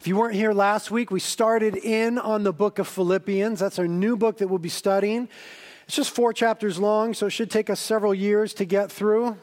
If 0.00 0.08
you 0.08 0.16
weren't 0.16 0.34
here 0.34 0.54
last 0.54 0.90
week, 0.90 1.10
we 1.10 1.20
started 1.20 1.76
in 1.76 2.16
on 2.16 2.42
the 2.42 2.54
book 2.54 2.78
of 2.78 2.88
Philippians. 2.88 3.60
That's 3.60 3.78
our 3.78 3.86
new 3.86 4.16
book 4.16 4.38
that 4.38 4.48
we'll 4.48 4.58
be 4.58 4.70
studying. 4.70 5.28
It's 5.86 5.94
just 5.94 6.12
four 6.12 6.32
chapters 6.32 6.78
long, 6.78 7.12
so 7.12 7.26
it 7.26 7.32
should 7.32 7.50
take 7.50 7.68
us 7.68 7.78
several 7.78 8.14
years 8.14 8.54
to 8.54 8.64
get 8.64 8.90
through. 8.90 9.36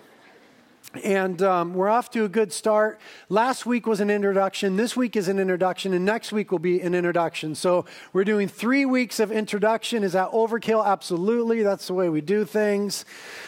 And 1.04 1.44
um, 1.44 1.76
we're 1.76 1.90
off 1.90 2.10
to 2.12 2.26
a 2.26 2.28
good 2.28 2.52
start. 2.52 3.00
Last 3.30 3.68
week 3.68 3.86
was 3.86 4.00
an 4.00 4.10
introduction. 4.10 4.78
This 4.78 4.98
week 4.98 5.16
is 5.16 5.28
an 5.28 5.38
introduction, 5.38 5.94
and 5.94 6.04
next 6.04 6.32
week 6.32 6.52
will 6.52 6.58
be 6.58 6.82
an 6.82 6.96
introduction. 6.96 7.54
So 7.54 7.86
we're 8.12 8.24
doing 8.24 8.48
three 8.48 8.86
weeks 8.86 9.20
of 9.20 9.32
introduction. 9.32 10.04
Is 10.04 10.14
that 10.14 10.32
overkill? 10.32 10.84
Absolutely. 10.84 11.62
That's 11.62 11.86
the 11.86 11.94
way 11.94 12.10
we 12.10 12.22
do 12.22 12.46
things. 12.46 13.06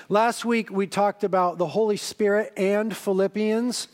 Last 0.10 0.46
week 0.46 0.70
we 0.70 0.86
talked 0.86 1.24
about 1.24 1.58
the 1.58 1.70
Holy 1.70 1.98
Spirit 1.98 2.54
and 2.56 2.96
Philippians. 2.96 3.88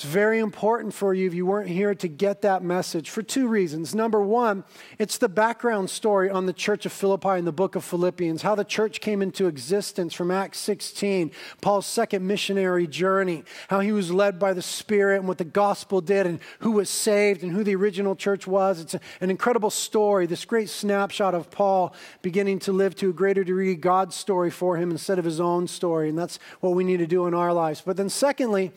It's 0.00 0.08
very 0.08 0.38
important 0.38 0.94
for 0.94 1.12
you, 1.12 1.26
if 1.26 1.34
you 1.34 1.44
weren't 1.44 1.68
here, 1.68 1.94
to 1.94 2.08
get 2.08 2.40
that 2.40 2.62
message 2.62 3.10
for 3.10 3.20
two 3.20 3.46
reasons. 3.46 3.94
Number 3.94 4.22
one, 4.22 4.64
it's 4.98 5.18
the 5.18 5.28
background 5.28 5.90
story 5.90 6.30
on 6.30 6.46
the 6.46 6.54
church 6.54 6.86
of 6.86 6.92
Philippi 6.92 7.38
in 7.38 7.44
the 7.44 7.52
book 7.52 7.76
of 7.76 7.84
Philippians, 7.84 8.40
how 8.40 8.54
the 8.54 8.64
church 8.64 9.02
came 9.02 9.20
into 9.20 9.46
existence 9.46 10.14
from 10.14 10.30
Acts 10.30 10.58
16, 10.60 11.32
Paul's 11.60 11.84
second 11.84 12.26
missionary 12.26 12.86
journey, 12.86 13.44
how 13.68 13.80
he 13.80 13.92
was 13.92 14.10
led 14.10 14.38
by 14.38 14.54
the 14.54 14.62
Spirit 14.62 15.18
and 15.18 15.28
what 15.28 15.36
the 15.36 15.44
gospel 15.44 16.00
did, 16.00 16.26
and 16.26 16.40
who 16.60 16.70
was 16.70 16.88
saved 16.88 17.42
and 17.42 17.52
who 17.52 17.62
the 17.62 17.74
original 17.74 18.16
church 18.16 18.46
was. 18.46 18.80
It's 18.80 18.96
an 19.20 19.28
incredible 19.28 19.68
story, 19.68 20.24
this 20.24 20.46
great 20.46 20.70
snapshot 20.70 21.34
of 21.34 21.50
Paul 21.50 21.94
beginning 22.22 22.60
to 22.60 22.72
live 22.72 22.94
to 22.94 23.10
a 23.10 23.12
greater 23.12 23.44
degree 23.44 23.74
God's 23.74 24.16
story 24.16 24.50
for 24.50 24.78
him 24.78 24.92
instead 24.92 25.18
of 25.18 25.26
his 25.26 25.40
own 25.40 25.68
story. 25.68 26.08
And 26.08 26.16
that's 26.16 26.38
what 26.60 26.74
we 26.74 26.84
need 26.84 27.00
to 27.00 27.06
do 27.06 27.26
in 27.26 27.34
our 27.34 27.52
lives. 27.52 27.82
But 27.84 27.98
then, 27.98 28.08
secondly, 28.08 28.72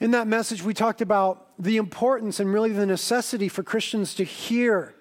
in 0.00 0.12
that 0.12 0.26
message, 0.26 0.62
we 0.62 0.72
talked 0.72 1.02
about 1.02 1.46
the 1.58 1.76
importance 1.76 2.40
and 2.40 2.52
really 2.52 2.72
the 2.72 2.86
necessity 2.86 3.48
for 3.48 3.62
Christians 3.62 4.14
to 4.14 4.24
hear 4.24 4.94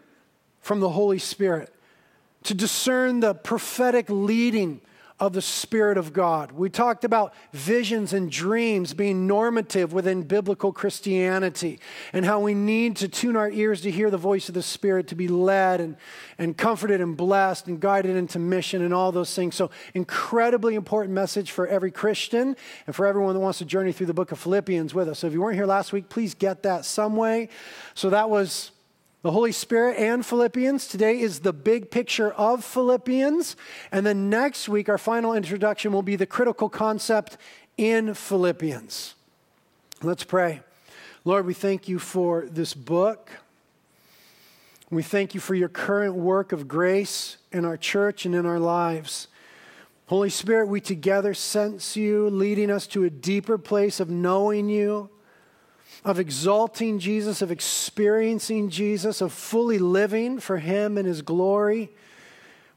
from 0.59 0.81
the 0.81 0.89
Holy 0.89 1.19
Spirit, 1.19 1.73
to 2.44 2.53
discern 2.53 3.22
the 3.22 3.33
prophetic 3.33 4.08
leading 4.09 4.81
of 5.20 5.34
the 5.34 5.42
Spirit 5.42 5.98
of 5.98 6.14
God. 6.14 6.53
We 6.53 6.70
talked 6.70 7.03
about 7.03 7.34
visions 7.52 8.14
and 8.14 8.31
dreams 8.31 8.94
being 8.94 9.28
normative 9.28 9.92
within 9.92 10.23
biblical 10.23 10.72
Christianity 10.72 11.80
and 12.14 12.26
how 12.26 12.39
we 12.39 12.53
need 12.53 12.95
to 12.98 13.08
tune 13.08 13.36
our 13.36 13.50
ears 13.50 13.81
to 13.81 13.92
hear 13.92 14.09
the 14.09 14.17
voice 14.17 14.48
of 14.48 14.56
the 14.56 14.64
Spirit 14.64 15.08
to 15.08 15.16
be 15.16 15.28
led 15.28 15.81
and, 15.81 15.98
and 16.38 16.58
comforted 16.58 17.02
and 17.02 17.17
blessed 17.17 17.67
and 17.67 17.80
guided 17.80 18.16
into 18.16 18.39
mission 18.39 18.81
and 18.81 18.94
all 18.94 19.11
those 19.11 19.34
things. 19.36 19.56
So, 19.56 19.72
incredibly 19.94 20.76
important 20.76 21.14
message 21.14 21.52
for 21.52 21.67
every 21.67 21.92
Christian 21.92 22.56
and 22.88 22.95
for 22.95 23.06
everyone 23.06 23.33
that 23.33 23.42
wants 23.42 23.59
to 23.59 23.66
journey 23.66 23.92
through 23.92 24.08
the 24.08 24.14
book 24.14 24.31
of 24.31 24.39
Philippians 24.39 24.94
with 24.94 25.09
us. 25.09 25.20
So, 25.20 25.28
if 25.28 25.33
you 25.33 25.42
weren't 25.42 25.56
here 25.56 25.66
last 25.66 25.92
week, 25.92 26.08
please 26.09 26.33
get 26.33 26.64
that 26.64 26.86
some 26.86 27.16
way. 27.16 27.50
So, 27.94 28.09
that 28.09 28.30
was 28.30 28.72
the 29.22 29.31
Holy 29.31 29.52
Spirit 29.52 29.98
and 29.98 30.25
Philippians. 30.25 30.88
Today 30.88 31.20
is 31.20 31.42
the 31.42 31.52
big 31.52 31.92
picture 31.92 32.31
of 32.31 32.64
Philippians. 32.64 33.58
And 33.92 34.06
then 34.06 34.30
next 34.30 34.70
week, 34.70 34.88
our 34.88 34.98
final 34.98 35.34
introduction 35.34 35.92
will 35.92 36.02
be 36.02 36.16
the 36.16 36.26
critical 36.26 36.70
concept 36.70 37.38
in 37.78 38.14
Philippians. 38.14 39.16
Let's 40.02 40.23
pray. 40.23 40.61
Lord, 41.26 41.45
we 41.45 41.53
thank 41.53 41.89
you 41.89 42.00
for 42.00 42.45
this 42.45 42.73
book. 42.73 43.30
We 44.89 45.03
thank 45.03 45.33
you 45.33 45.42
for 45.42 45.54
your 45.54 45.70
current 45.70 46.16
work 46.16 46.54
of 46.54 46.67
grace 46.67 47.38
in 47.52 47.66
our 47.66 47.78
church 47.78 48.26
and 48.26 48.33
in 48.33 48.45
our 48.45 48.59
lives. 48.59 49.28
Holy 50.08 50.30
Spirit, 50.30 50.67
we 50.67 50.80
together 50.80 51.33
sense 51.33 51.95
you 51.95 52.30
leading 52.30 52.72
us 52.72 52.88
to 52.88 53.04
a 53.04 53.09
deeper 53.09 53.58
place 53.58 54.00
of 54.00 54.09
knowing 54.09 54.70
you 54.70 55.09
of 56.05 56.19
exalting 56.19 57.00
Jesus, 57.00 57.42
of 57.42 57.52
experiencing 57.52 58.69
Jesus, 58.69 59.22
of 59.22 59.33
fully 59.33 59.80
living 59.80 60.39
for 60.39 60.58
Him 60.58 60.97
and 60.97 61.05
His 61.05 61.22
glory. 61.22 61.92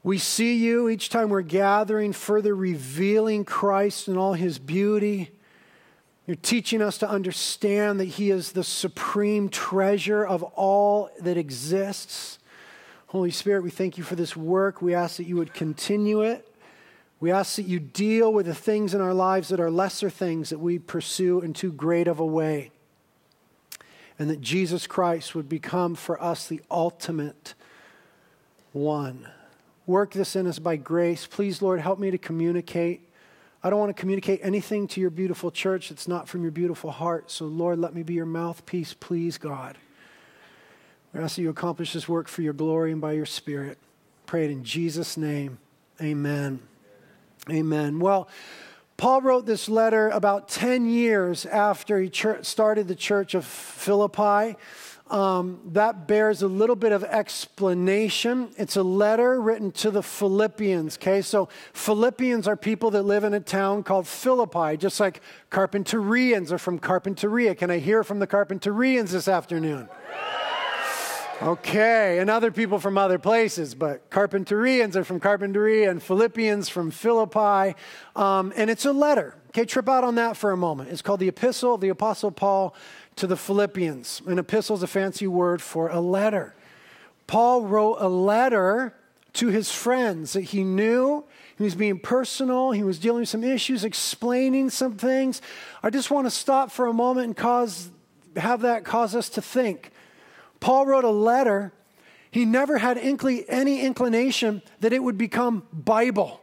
We 0.03 0.19
see 0.19 0.57
you 0.57 0.89
each 0.89 1.11
time 1.11 1.29
we're 1.29 1.43
gathering, 1.43 2.13
further 2.13 2.57
revealing 2.57 3.45
Christ 3.45 4.09
and 4.09 4.19
all 4.19 4.33
His 4.33 4.59
beauty. 4.59 5.31
You're 6.27 6.37
teaching 6.37 6.83
us 6.83 6.99
to 6.99 7.09
understand 7.09 8.01
that 8.01 8.07
He 8.07 8.31
is 8.31 8.53
the 8.53 8.65
supreme 8.65 9.49
treasure 9.49 10.25
of 10.27 10.43
all 10.43 11.11
that 11.21 11.37
exists. 11.37 12.41
Holy 13.07 13.31
Spirit, 13.31 13.63
we 13.63 13.71
thank 13.71 13.97
you 13.97 14.03
for 14.03 14.17
this 14.17 14.37
work. 14.37 14.83
We 14.83 14.95
ask 14.95 15.19
that 15.19 15.27
you 15.27 15.37
would 15.37 15.55
continue 15.55 16.23
it. 16.23 16.49
We 17.21 17.31
ask 17.31 17.55
that 17.55 17.67
you 17.67 17.79
deal 17.79 18.33
with 18.33 18.47
the 18.47 18.55
things 18.55 18.95
in 18.95 19.01
our 19.01 19.15
lives 19.15 19.51
that 19.51 19.61
are 19.61 19.71
lesser 19.71 20.11
things 20.11 20.51
that 20.51 20.59
we 20.59 20.81
pursue 20.81 21.41
in 21.41 21.53
too 21.53 21.71
great 21.71 22.09
of 22.09 22.19
a 22.19 22.27
way 22.27 22.72
and 24.23 24.31
that 24.31 24.41
Jesus 24.41 24.87
Christ 24.87 25.35
would 25.35 25.49
become 25.49 25.97
for 25.97 26.23
us 26.23 26.47
the 26.47 26.63
ultimate 26.71 27.55
one. 28.71 29.27
Work 29.85 30.13
this 30.13 30.37
in 30.37 30.47
us 30.47 30.61
by 30.61 30.77
grace. 30.77 31.27
Please, 31.27 31.61
Lord, 31.61 31.81
help 31.81 31.99
me 31.99 32.13
to 32.13 32.19
communicate. 32.19 33.11
I 33.65 33.69
don't 33.69 33.81
want 33.81 33.97
to 33.97 34.01
communicate 34.01 34.39
anything 34.45 34.87
to 34.87 35.01
your 35.01 35.11
beautiful 35.11 35.51
church 35.51 35.89
that's 35.89 36.07
not 36.07 36.29
from 36.29 36.43
your 36.43 36.53
beautiful 36.53 36.93
heart. 36.93 37.33
So, 37.33 37.47
Lord, 37.47 37.81
let 37.81 37.97
me 37.97 38.05
be 38.05 38.15
your 38.15 38.25
mouthpiece, 38.25 38.95
please, 38.95 39.39
God. 39.39 39.77
We 41.13 41.19
ask 41.19 41.35
that 41.35 41.43
you 41.43 41.51
accomplish 41.51 41.93
this 41.93 42.09
work 42.09 42.29
for 42.29 42.43
your 42.43 42.53
glory 42.53 42.93
and 42.93 43.01
by 43.01 43.15
your 43.15 43.27
Spirit. 43.27 43.77
Pray 44.27 44.45
it 44.45 44.53
in 44.53 44.63
Jesus' 44.63 45.17
name. 45.17 45.59
Amen. 46.01 46.61
Amen. 47.51 47.99
Well, 47.99 48.29
Paul 49.03 49.21
wrote 49.21 49.47
this 49.47 49.69
letter 49.69 50.11
about 50.11 50.47
10 50.47 50.87
years 50.87 51.45
after 51.45 52.01
he 52.01 52.09
started 52.43 52.87
the 52.87 52.95
church 52.95 53.35
of 53.35 53.45
Philippi. 53.45 54.57
Um, 55.11 55.59
that 55.73 56.07
bears 56.07 56.43
a 56.43 56.47
little 56.47 56.77
bit 56.77 56.93
of 56.93 57.03
explanation. 57.03 58.51
It's 58.57 58.77
a 58.77 58.85
letter 58.85 59.41
written 59.41 59.73
to 59.73 59.91
the 59.91 60.05
Philippians, 60.05 60.99
okay? 60.99 61.21
So, 61.21 61.49
Philippians 61.73 62.47
are 62.47 62.55
people 62.55 62.93
that 62.93 63.03
live 63.03 63.25
in 63.25 63.35
a 63.35 63.41
town 63.41 63.83
called 63.83 64.07
Philippi, 64.07 64.77
just 64.77 65.01
like 65.01 65.21
Carpinterians 65.51 66.53
are 66.53 66.59
from 66.59 66.79
Carpinteria. 66.79 67.59
Can 67.59 67.73
I 67.73 67.79
hear 67.79 68.05
from 68.05 68.21
the 68.21 68.29
Carpinterians 68.29 69.11
this 69.11 69.27
afternoon? 69.27 69.89
Okay, 71.43 72.21
and 72.21 72.31
other 72.31 72.53
people 72.53 72.79
from 72.79 72.97
other 72.97 73.19
places, 73.19 73.75
but 73.75 74.09
Carpinterians 74.11 74.95
are 74.95 75.03
from 75.03 75.19
Carpinteria 75.19 75.91
and 75.91 76.01
Philippians 76.01 76.69
from 76.69 76.93
Philippi. 76.93 77.77
Um, 78.15 78.53
and 78.55 78.71
it's 78.71 78.85
a 78.85 78.93
letter. 78.93 79.35
Okay, 79.49 79.65
trip 79.65 79.89
out 79.89 80.05
on 80.05 80.15
that 80.15 80.37
for 80.37 80.53
a 80.53 80.57
moment. 80.57 80.91
It's 80.91 81.03
called 81.03 81.19
the 81.19 81.27
Epistle 81.27 81.75
of 81.75 81.81
the 81.81 81.89
Apostle 81.89 82.31
Paul 82.31 82.77
to 83.17 83.27
the 83.27 83.37
Philippians. 83.37 84.23
An 84.25 84.39
epistle 84.39 84.77
is 84.77 84.85
a 84.85 84.87
fancy 84.87 85.27
word 85.27 85.61
for 85.61 85.89
a 85.89 86.01
letter. 86.01 86.55
Paul 87.27 87.63
wrote 87.63 87.97
a 87.99 88.09
letter 88.09 88.95
to 89.33 89.49
his 89.49 89.73
friends 89.73 90.35
that 90.35 90.43
he 90.43 90.63
knew. 90.63 91.25
He 91.59 91.65
was 91.65 91.75
being 91.75 91.99
personal. 91.99 92.71
He 92.71 92.85
was 92.85 93.01
dealing 93.01 93.23
with 93.23 93.29
some 93.29 93.43
issues, 93.43 93.83
explaining 93.83 94.71
some 94.71 94.97
things. 94.97 95.43
I 95.83 95.91
just 95.91 96.09
want 96.09 96.27
to 96.27 96.31
stop 96.31 96.71
for 96.71 96.87
a 96.87 96.93
moment 96.93 97.27
and 97.27 97.37
cause, 97.37 97.91
have 98.37 98.61
that 98.61 98.85
cause 98.85 99.17
us 99.17 99.29
to 99.31 99.43
think. 99.43 99.91
Paul 100.63 100.87
wrote 100.87 101.05
a 101.05 101.11
letter. 101.11 101.73
He 102.31 102.45
never 102.45 102.79
had 102.79 102.97
any 102.97 103.81
inclination 103.83 104.63
that 104.81 104.93
it 104.93 105.03
would 105.03 105.19
become 105.19 105.67
Bible. 105.73 106.41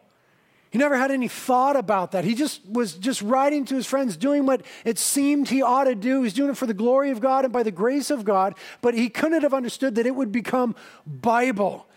He 0.71 0.77
never 0.77 0.97
had 0.97 1.09
any 1.09 1.29
thought 1.29 1.75
about 1.77 2.11
that. 2.11 2.25
He 2.25 2.35
just 2.35 2.63
was 2.67 2.93
just 2.93 3.21
writing 3.21 3.63
to 3.65 3.75
his 3.75 3.87
friends, 3.87 4.17
doing 4.17 4.45
what 4.45 4.61
it 4.85 4.99
seemed 4.99 5.49
he 5.49 5.63
ought 5.63 5.85
to 5.85 5.95
do. 5.95 6.21
He's 6.21 6.33
doing 6.33 6.51
it 6.51 6.57
for 6.57 6.67
the 6.67 6.73
glory 6.75 7.09
of 7.09 7.21
God 7.21 7.45
and 7.45 7.53
by 7.53 7.63
the 7.63 7.71
grace 7.71 8.11
of 8.11 8.25
God, 8.25 8.55
but 8.81 8.93
he 8.93 9.09
couldn't 9.09 9.41
have 9.41 9.53
understood 9.53 9.95
that 9.95 10.05
it 10.05 10.13
would 10.13 10.31
become 10.31 10.75
Bible. 11.07 11.87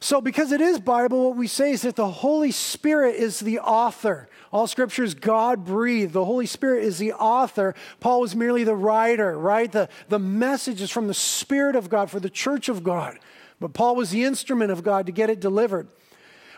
So, 0.00 0.20
because 0.20 0.52
it 0.52 0.60
is 0.60 0.78
Bible, 0.78 1.28
what 1.28 1.36
we 1.36 1.48
say 1.48 1.72
is 1.72 1.82
that 1.82 1.96
the 1.96 2.08
Holy 2.08 2.52
Spirit 2.52 3.16
is 3.16 3.40
the 3.40 3.58
author. 3.58 4.28
All 4.52 4.66
scripture 4.66 5.02
is 5.02 5.14
God 5.14 5.64
breathed. 5.64 6.12
The 6.12 6.24
Holy 6.24 6.46
Spirit 6.46 6.84
is 6.84 6.98
the 6.98 7.12
author. 7.12 7.74
Paul 8.00 8.20
was 8.20 8.36
merely 8.36 8.64
the 8.64 8.76
writer, 8.76 9.36
right? 9.36 9.70
The, 9.70 9.88
the 10.08 10.18
message 10.18 10.80
is 10.80 10.90
from 10.90 11.08
the 11.08 11.14
Spirit 11.14 11.76
of 11.76 11.90
God 11.90 12.10
for 12.10 12.20
the 12.20 12.30
church 12.30 12.68
of 12.68 12.84
God. 12.84 13.18
But 13.60 13.72
Paul 13.72 13.96
was 13.96 14.10
the 14.10 14.24
instrument 14.24 14.70
of 14.70 14.82
God 14.82 15.06
to 15.06 15.12
get 15.12 15.30
it 15.30 15.40
delivered. 15.40 15.88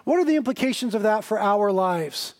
What 0.05 0.19
are 0.19 0.25
the 0.25 0.37
implications 0.37 0.95
of 0.95 1.03
that 1.03 1.25
for 1.25 1.39
our 1.39 1.73
lives? 1.73 2.35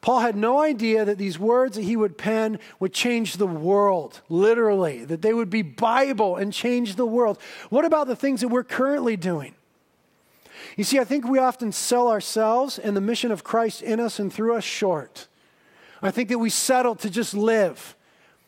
Paul 0.00 0.20
had 0.20 0.36
no 0.36 0.60
idea 0.60 1.04
that 1.04 1.18
these 1.18 1.36
words 1.36 1.76
that 1.76 1.82
he 1.82 1.96
would 1.96 2.16
pen 2.16 2.60
would 2.78 2.92
change 2.92 3.38
the 3.38 3.46
world, 3.46 4.20
literally, 4.28 5.04
that 5.04 5.20
they 5.20 5.34
would 5.34 5.50
be 5.50 5.62
Bible 5.62 6.36
and 6.36 6.52
change 6.52 6.94
the 6.94 7.04
world. 7.04 7.38
What 7.70 7.84
about 7.84 8.06
the 8.06 8.14
things 8.14 8.40
that 8.40 8.48
we're 8.48 8.62
currently 8.62 9.16
doing? 9.16 9.55
You 10.76 10.84
see, 10.84 10.98
I 10.98 11.04
think 11.04 11.26
we 11.26 11.38
often 11.38 11.72
sell 11.72 12.08
ourselves 12.08 12.78
and 12.78 12.94
the 12.94 13.00
mission 13.00 13.32
of 13.32 13.42
Christ 13.42 13.82
in 13.82 13.98
us 13.98 14.18
and 14.18 14.32
through 14.32 14.54
us 14.54 14.64
short. 14.64 15.26
I 16.02 16.10
think 16.10 16.28
that 16.28 16.38
we 16.38 16.50
settle 16.50 16.94
to 16.96 17.08
just 17.08 17.32
live, 17.32 17.96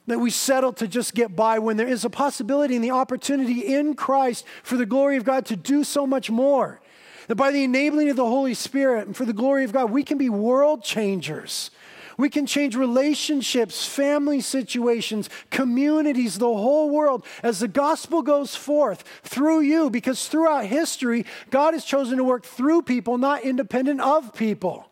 that 0.07 0.21
we 0.21 0.31
settle 0.31 0.75
to 0.75 0.87
just 0.87 1.15
get 1.15 1.35
by 1.35 1.59
when 1.59 1.79
there 1.79 1.89
is 1.89 2.05
a 2.05 2.11
possibility 2.11 2.77
and 2.77 2.85
the 2.85 2.91
opportunity 2.91 3.75
in 3.75 3.95
Christ 3.95 4.45
for 4.63 4.77
the 4.77 4.87
glory 4.87 5.17
of 5.17 5.25
God 5.25 5.47
to 5.47 5.57
do 5.57 5.83
so 5.83 6.07
much 6.07 6.31
more. 6.31 6.81
That 7.29 7.37
by 7.37 7.51
the 7.51 7.65
enabling 7.65 8.11
of 8.11 8.17
the 8.17 8.27
Holy 8.27 8.55
Spirit 8.55 9.07
and 9.07 9.17
for 9.17 9.25
the 9.25 9.33
glory 9.33 9.65
of 9.65 9.73
God, 9.73 9.91
we 9.91 10.03
can 10.03 10.19
be 10.19 10.29
world 10.29 10.85
changers. 10.85 11.71
We 12.19 12.29
can 12.29 12.47
change 12.47 12.76
relationships, 12.76 13.87
family 13.87 14.41
situations, 14.41 15.31
communities, 15.50 16.37
the 16.37 16.47
whole 16.47 16.91
world 16.91 17.25
as 17.43 17.61
the 17.61 17.69
gospel 17.69 18.23
goes 18.23 18.55
forth 18.55 19.05
through 19.23 19.61
you, 19.61 19.88
because 19.88 20.29
throughout 20.29 20.67
history, 20.67 21.25
God 21.50 21.75
has 21.75 21.85
chosen 21.85 22.19
to 22.19 22.25
work 22.25 22.44
through 22.44 22.82
people, 22.82 23.17
not 23.17 23.43
independent 23.43 24.00
of 24.00 24.35
people. 24.35 24.91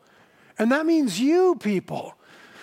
And 0.58 0.72
that 0.72 0.86
means 0.86 1.20
you, 1.20 1.56
people. 1.56 2.15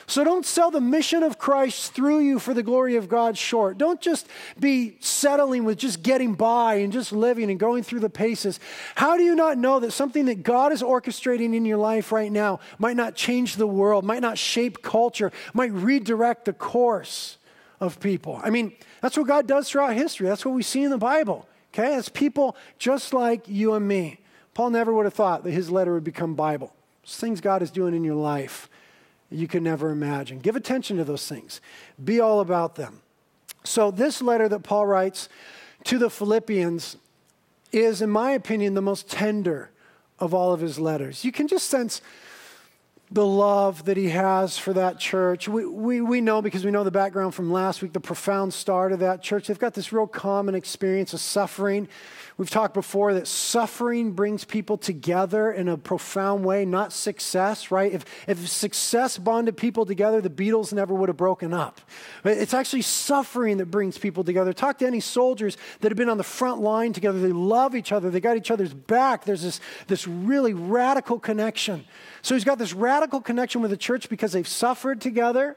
So 0.06 0.24
don't 0.24 0.46
sell 0.46 0.70
the 0.70 0.82
mission 0.82 1.24
of 1.24 1.38
Christ 1.38 1.94
through 1.94 2.20
you 2.20 2.40
for 2.40 2.54
the 2.54 2.64
glory 2.64 2.96
of 2.96 3.08
God 3.08 3.38
short. 3.38 3.78
Don't 3.78 4.02
just 4.02 4.28
be 4.60 4.98
settling 5.00 5.64
with 5.64 5.78
just 5.78 6.04
getting 6.04 6.34
by 6.34 6.76
and 6.76 6.92
just 6.92 7.12
living 7.12 7.50
and 7.50 7.60
going 7.60 7.84
through 7.84 8.02
the 8.02 8.10
paces. 8.10 8.60
How 8.96 9.18
do 9.18 9.24
you 9.24 9.36
not 9.36 9.58
know 9.58 9.80
that 9.80 9.92
something 9.92 10.26
that 10.26 10.44
God 10.44 10.72
is 10.72 10.82
orchestrating 10.82 11.56
in 11.56 11.66
your 11.66 11.78
life 11.78 12.12
right 12.12 12.32
now 12.32 12.60
might 12.78 12.98
not 12.98 13.16
change 13.16 13.56
the 13.56 13.68
world, 13.68 14.04
might 14.04 14.22
not 14.22 14.38
shape 14.38 14.82
culture, 14.82 15.32
might 15.54 15.72
redirect 15.72 16.46
the 16.46 16.54
course 16.54 17.38
of 17.80 18.00
people? 18.00 18.42
I 18.44 18.50
mean, 18.50 18.74
that's 19.02 19.18
what 19.18 19.28
God 19.28 19.48
does 19.48 19.70
throughout 19.70 19.96
history. 19.96 20.28
That's 20.28 20.46
what 20.46 20.54
we 20.54 20.64
see 20.64 20.84
in 20.84 20.92
the 20.92 20.98
Bible. 20.98 21.48
Okay? 21.74 21.96
It's 21.96 22.10
people 22.10 22.56
just 22.78 23.14
like 23.14 23.48
you 23.48 23.74
and 23.74 23.88
me. 23.88 24.20
Paul 24.54 24.70
never 24.70 24.94
would 24.94 25.06
have 25.06 25.14
thought 25.14 25.44
that 25.44 25.52
his 25.52 25.72
letter 25.72 25.94
would 25.94 26.04
become 26.04 26.36
Bible. 26.36 26.74
It's 27.04 27.18
things 27.18 27.42
God 27.42 27.62
is 27.62 27.72
doing 27.72 27.96
in 27.96 28.04
your 28.04 28.16
life 28.16 28.70
you 29.30 29.48
could 29.48 29.64
never 29.64 29.90
imagine. 29.90 30.40
Give 30.40 30.56
attention 30.56 30.98
to 30.98 31.04
those 31.04 31.28
things, 31.28 31.62
be 32.04 32.20
all 32.20 32.40
about 32.40 32.76
them. 32.76 33.02
So, 33.64 33.92
this 33.92 34.22
letter 34.22 34.50
that 34.50 34.60
Paul 34.60 34.86
writes 34.86 35.30
to 35.86 35.98
the 35.98 36.10
Philippians 36.10 36.98
is, 37.72 38.02
in 38.02 38.10
my 38.10 38.32
opinion, 38.32 38.74
the 38.74 38.82
most 38.82 39.10
tender 39.10 39.72
of 40.20 40.34
all 40.34 40.54
of 40.54 40.60
his 40.60 40.80
letters. 40.80 41.26
You 41.26 41.32
can 41.32 41.48
just 41.48 41.70
sense 41.70 42.02
the 43.12 43.26
love 43.26 43.86
that 43.86 43.96
he 43.96 44.10
has 44.10 44.58
for 44.58 44.74
that 44.74 45.00
church. 45.00 45.48
We, 45.48 45.66
we, 45.66 46.02
we 46.02 46.20
know 46.20 46.42
because 46.42 46.66
we 46.66 46.72
know 46.72 46.84
the 46.84 46.92
background 46.92 47.36
from 47.36 47.52
last 47.52 47.82
week, 47.82 47.94
the 47.94 48.00
profound 48.00 48.54
start 48.54 48.92
of 48.92 49.00
that 49.00 49.22
church. 49.22 49.48
They've 49.48 49.60
got 49.60 49.76
this 49.76 49.94
real 49.94 50.08
common 50.08 50.56
experience 50.56 51.14
of 51.14 51.20
suffering. 51.20 51.88
We've 52.38 52.50
talked 52.50 52.74
before 52.74 53.14
that 53.14 53.28
suffering 53.28 54.14
brings 54.14 54.44
people 54.44 54.78
together 54.78 55.52
in 55.52 55.68
a 55.68 55.78
profound 55.78 56.44
way, 56.44 56.66
not 56.66 56.92
success, 56.92 57.70
right? 57.70 57.94
If, 57.94 58.06
if 58.28 58.48
success 58.48 59.20
bonded 59.20 59.56
people 59.56 59.86
together, 59.86 60.20
the 60.20 60.32
Beatles 60.32 60.74
never 60.74 60.96
would 60.96 61.10
have 61.10 61.18
broken 61.18 61.54
up. 61.54 61.80
It's 62.26 62.56
actually 62.56 62.82
suffering 62.82 63.58
that 63.58 63.68
brings 63.68 64.00
people 64.00 64.24
together. 64.24 64.52
Talk 64.52 64.80
to 64.80 64.88
any 64.88 65.00
soldiers 65.00 65.58
that 65.82 65.92
have 65.92 65.98
been 65.98 66.10
on 66.10 66.18
the 66.18 66.24
front 66.24 66.62
line 66.62 66.92
together. 66.92 67.20
They 67.20 67.32
love 67.32 67.76
each 67.76 67.92
other, 67.92 68.10
they 68.10 68.20
got 68.20 68.38
each 68.38 68.52
other's 68.52 68.74
back. 68.74 69.26
There's 69.26 69.44
this, 69.44 69.60
this 69.88 70.08
really 70.08 70.54
radical 70.54 71.20
connection. 71.20 71.86
So 72.24 72.34
he's 72.34 72.44
got 72.44 72.58
this 72.58 72.74
radical 72.74 73.22
connection 73.22 73.62
with 73.62 73.70
the 73.70 73.78
church 73.78 74.10
because 74.10 74.32
they've 74.32 74.48
suffered 74.48 75.02
together, 75.02 75.56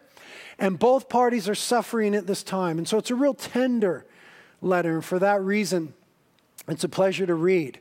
and 0.58 0.78
both 0.78 1.08
parties 1.08 1.48
are 1.48 1.54
suffering 1.54 2.14
at 2.14 2.26
this 2.26 2.42
time. 2.42 2.76
And 2.76 2.86
so 2.86 2.98
it's 2.98 3.10
a 3.10 3.14
real 3.14 3.34
tender 3.34 4.04
letter. 4.60 4.94
And 4.94 5.04
for 5.04 5.18
that 5.18 5.40
reason, 5.42 5.94
it's 6.68 6.84
a 6.84 6.88
pleasure 6.88 7.26
to 7.26 7.34
read. 7.34 7.80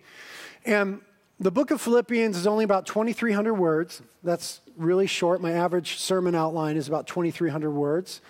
And 0.65 1.01
the 1.39 1.51
book 1.51 1.71
of 1.71 1.81
Philippians 1.81 2.37
is 2.37 2.47
only 2.47 2.63
about 2.63 2.85
2,300 2.85 3.53
words. 3.53 4.01
That's 4.23 4.61
really 4.77 5.07
short. 5.07 5.41
My 5.41 5.51
average 5.51 5.97
sermon 5.97 6.33
outline 6.35 6.77
is 6.77 6.87
about 6.87 7.07
2,300 7.07 7.71
words. 7.71 8.21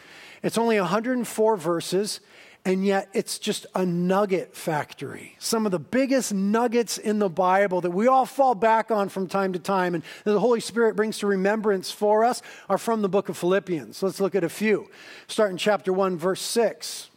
It's 0.42 0.57
only 0.57 0.80
104 0.80 1.57
verses, 1.57 2.19
and 2.66 2.86
yet 2.86 3.10
it's 3.13 3.38
just 3.38 3.66
a 3.75 3.86
nugget 3.86 4.56
factory. 4.56 5.36
Some 5.40 5.66
of 5.66 5.72
the 5.72 5.80
biggest 5.80 6.34
nuggets 6.34 6.98
in 6.98 7.19
the 7.19 7.30
Bible 7.30 7.81
that 7.81 7.92
we 7.92 8.07
all 8.07 8.25
fall 8.25 8.56
back 8.56 8.90
on 8.92 9.10
from 9.10 9.28
time 9.28 9.54
to 9.54 9.60
time, 9.60 9.94
and 9.94 10.04
the 10.24 10.40
Holy 10.40 10.60
Spirit 10.60 10.96
brings 10.96 11.19
to 11.19 11.28
remembrance 11.28 11.92
for 11.92 12.24
us, 12.24 12.42
are 12.69 12.78
from 12.78 13.02
the 13.02 13.10
book 13.10 13.30
of 13.30 13.38
Philippians. 13.38 14.02
Let's 14.02 14.19
look 14.19 14.36
at 14.36 14.44
a 14.44 14.50
few. 14.50 14.90
Start 15.28 15.52
in 15.52 15.57
chapter 15.57 15.94
1, 15.94 16.18
verse 16.18 16.42
6. 16.42 17.10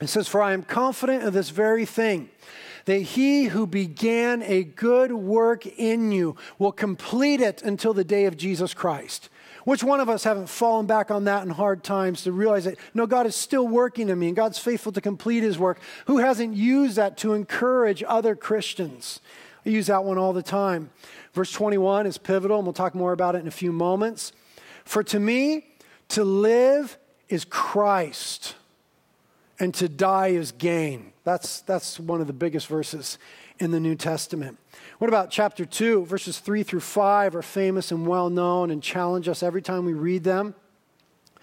It 0.00 0.08
says, 0.08 0.28
For 0.28 0.40
I 0.40 0.52
am 0.52 0.62
confident 0.62 1.24
of 1.24 1.34
this 1.34 1.50
very 1.50 1.84
thing 1.84 2.30
that 2.88 3.02
he 3.02 3.44
who 3.44 3.66
began 3.66 4.42
a 4.44 4.64
good 4.64 5.12
work 5.12 5.66
in 5.66 6.10
you 6.10 6.34
will 6.58 6.72
complete 6.72 7.38
it 7.38 7.60
until 7.62 7.92
the 7.92 8.02
day 8.02 8.24
of 8.24 8.34
Jesus 8.34 8.72
Christ. 8.72 9.28
Which 9.64 9.84
one 9.84 10.00
of 10.00 10.08
us 10.08 10.24
haven't 10.24 10.48
fallen 10.48 10.86
back 10.86 11.10
on 11.10 11.24
that 11.24 11.42
in 11.42 11.50
hard 11.50 11.84
times 11.84 12.22
to 12.22 12.32
realize 12.32 12.64
that, 12.64 12.78
no, 12.94 13.06
God 13.06 13.26
is 13.26 13.36
still 13.36 13.68
working 13.68 14.08
in 14.08 14.18
me 14.18 14.28
and 14.28 14.36
God's 14.36 14.58
faithful 14.58 14.90
to 14.92 15.02
complete 15.02 15.42
his 15.42 15.58
work? 15.58 15.80
Who 16.06 16.16
hasn't 16.16 16.56
used 16.56 16.96
that 16.96 17.18
to 17.18 17.34
encourage 17.34 18.02
other 18.08 18.34
Christians? 18.34 19.20
I 19.66 19.68
use 19.68 19.88
that 19.88 20.04
one 20.04 20.16
all 20.16 20.32
the 20.32 20.42
time. 20.42 20.88
Verse 21.34 21.52
21 21.52 22.06
is 22.06 22.16
pivotal, 22.16 22.56
and 22.56 22.66
we'll 22.66 22.72
talk 22.72 22.94
more 22.94 23.12
about 23.12 23.34
it 23.34 23.40
in 23.40 23.48
a 23.48 23.50
few 23.50 23.70
moments. 23.70 24.32
For 24.86 25.02
to 25.04 25.20
me, 25.20 25.66
to 26.08 26.24
live 26.24 26.96
is 27.28 27.44
Christ, 27.44 28.54
and 29.60 29.74
to 29.74 29.90
die 29.90 30.28
is 30.28 30.52
gain. 30.52 31.12
That's, 31.28 31.60
that's 31.60 32.00
one 32.00 32.22
of 32.22 32.26
the 32.26 32.32
biggest 32.32 32.68
verses 32.68 33.18
in 33.58 33.70
the 33.70 33.78
New 33.78 33.96
Testament. 33.96 34.56
What 34.96 35.08
about 35.08 35.30
chapter 35.30 35.66
2? 35.66 36.06
Verses 36.06 36.38
3 36.38 36.62
through 36.62 36.80
5 36.80 37.36
are 37.36 37.42
famous 37.42 37.92
and 37.92 38.06
well 38.06 38.30
known 38.30 38.70
and 38.70 38.82
challenge 38.82 39.28
us 39.28 39.42
every 39.42 39.60
time 39.60 39.84
we 39.84 39.92
read 39.92 40.24
them. 40.24 40.54
It 41.36 41.42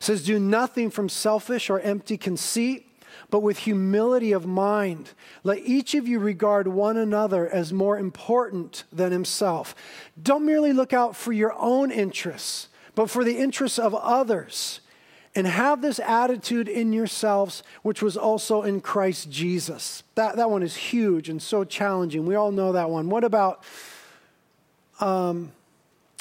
says, 0.00 0.24
Do 0.24 0.38
nothing 0.38 0.88
from 0.88 1.10
selfish 1.10 1.68
or 1.68 1.78
empty 1.80 2.16
conceit, 2.16 2.88
but 3.28 3.40
with 3.40 3.58
humility 3.58 4.32
of 4.32 4.46
mind. 4.46 5.10
Let 5.44 5.58
each 5.58 5.94
of 5.94 6.08
you 6.08 6.18
regard 6.18 6.66
one 6.66 6.96
another 6.96 7.46
as 7.46 7.74
more 7.74 7.98
important 7.98 8.84
than 8.90 9.12
himself. 9.12 9.74
Don't 10.22 10.46
merely 10.46 10.72
look 10.72 10.94
out 10.94 11.14
for 11.14 11.34
your 11.34 11.52
own 11.58 11.90
interests, 11.90 12.68
but 12.94 13.10
for 13.10 13.22
the 13.22 13.36
interests 13.36 13.78
of 13.78 13.94
others 13.94 14.80
and 15.36 15.46
have 15.46 15.82
this 15.82 16.00
attitude 16.00 16.66
in 16.66 16.94
yourselves, 16.94 17.62
which 17.82 18.00
was 18.00 18.16
also 18.16 18.62
in 18.62 18.80
Christ 18.80 19.30
Jesus. 19.30 20.02
That, 20.14 20.36
that 20.36 20.50
one 20.50 20.62
is 20.62 20.74
huge 20.74 21.28
and 21.28 21.40
so 21.40 21.62
challenging. 21.62 22.24
We 22.24 22.34
all 22.34 22.50
know 22.50 22.72
that 22.72 22.88
one. 22.88 23.10
What 23.10 23.22
about 23.22 23.62
um, 24.98 25.52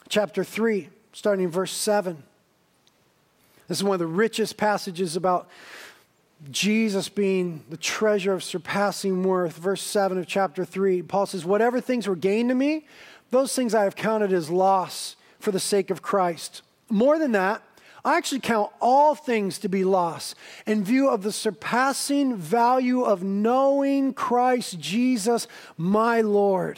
chapter 0.09 0.43
3, 0.43 0.89
starting 1.13 1.45
in 1.45 1.51
verse 1.51 1.71
7? 1.71 2.21
This 3.69 3.77
is 3.77 3.83
one 3.83 3.95
of 3.95 3.99
the 3.99 4.05
richest 4.05 4.57
passages 4.57 5.15
about 5.15 5.47
Jesus 6.51 7.07
being 7.07 7.63
the 7.69 7.77
treasure 7.77 8.33
of 8.33 8.43
surpassing 8.43 9.23
worth. 9.23 9.57
Verse 9.57 9.81
7 9.81 10.17
of 10.17 10.27
chapter 10.27 10.65
3, 10.65 11.01
Paul 11.03 11.25
says, 11.25 11.45
Whatever 11.45 11.79
things 11.79 12.05
were 12.05 12.17
gained 12.17 12.49
to 12.49 12.55
me, 12.55 12.85
those 13.31 13.55
things 13.55 13.73
I 13.73 13.85
have 13.85 13.95
counted 13.95 14.33
as 14.33 14.49
loss 14.49 15.15
for 15.39 15.51
the 15.51 15.59
sake 15.59 15.89
of 15.89 16.01
Christ. 16.01 16.61
More 16.89 17.17
than 17.17 17.31
that, 17.31 17.63
I 18.05 18.17
actually 18.17 18.41
count 18.41 18.71
all 18.79 19.15
things 19.15 19.57
to 19.59 19.67
be 19.67 19.83
loss 19.83 20.35
in 20.67 20.83
view 20.83 21.09
of 21.09 21.23
the 21.23 21.31
surpassing 21.31 22.35
value 22.37 23.01
of 23.01 23.23
knowing 23.23 24.13
Christ 24.13 24.79
Jesus, 24.79 25.47
my 25.75 26.21
Lord, 26.21 26.77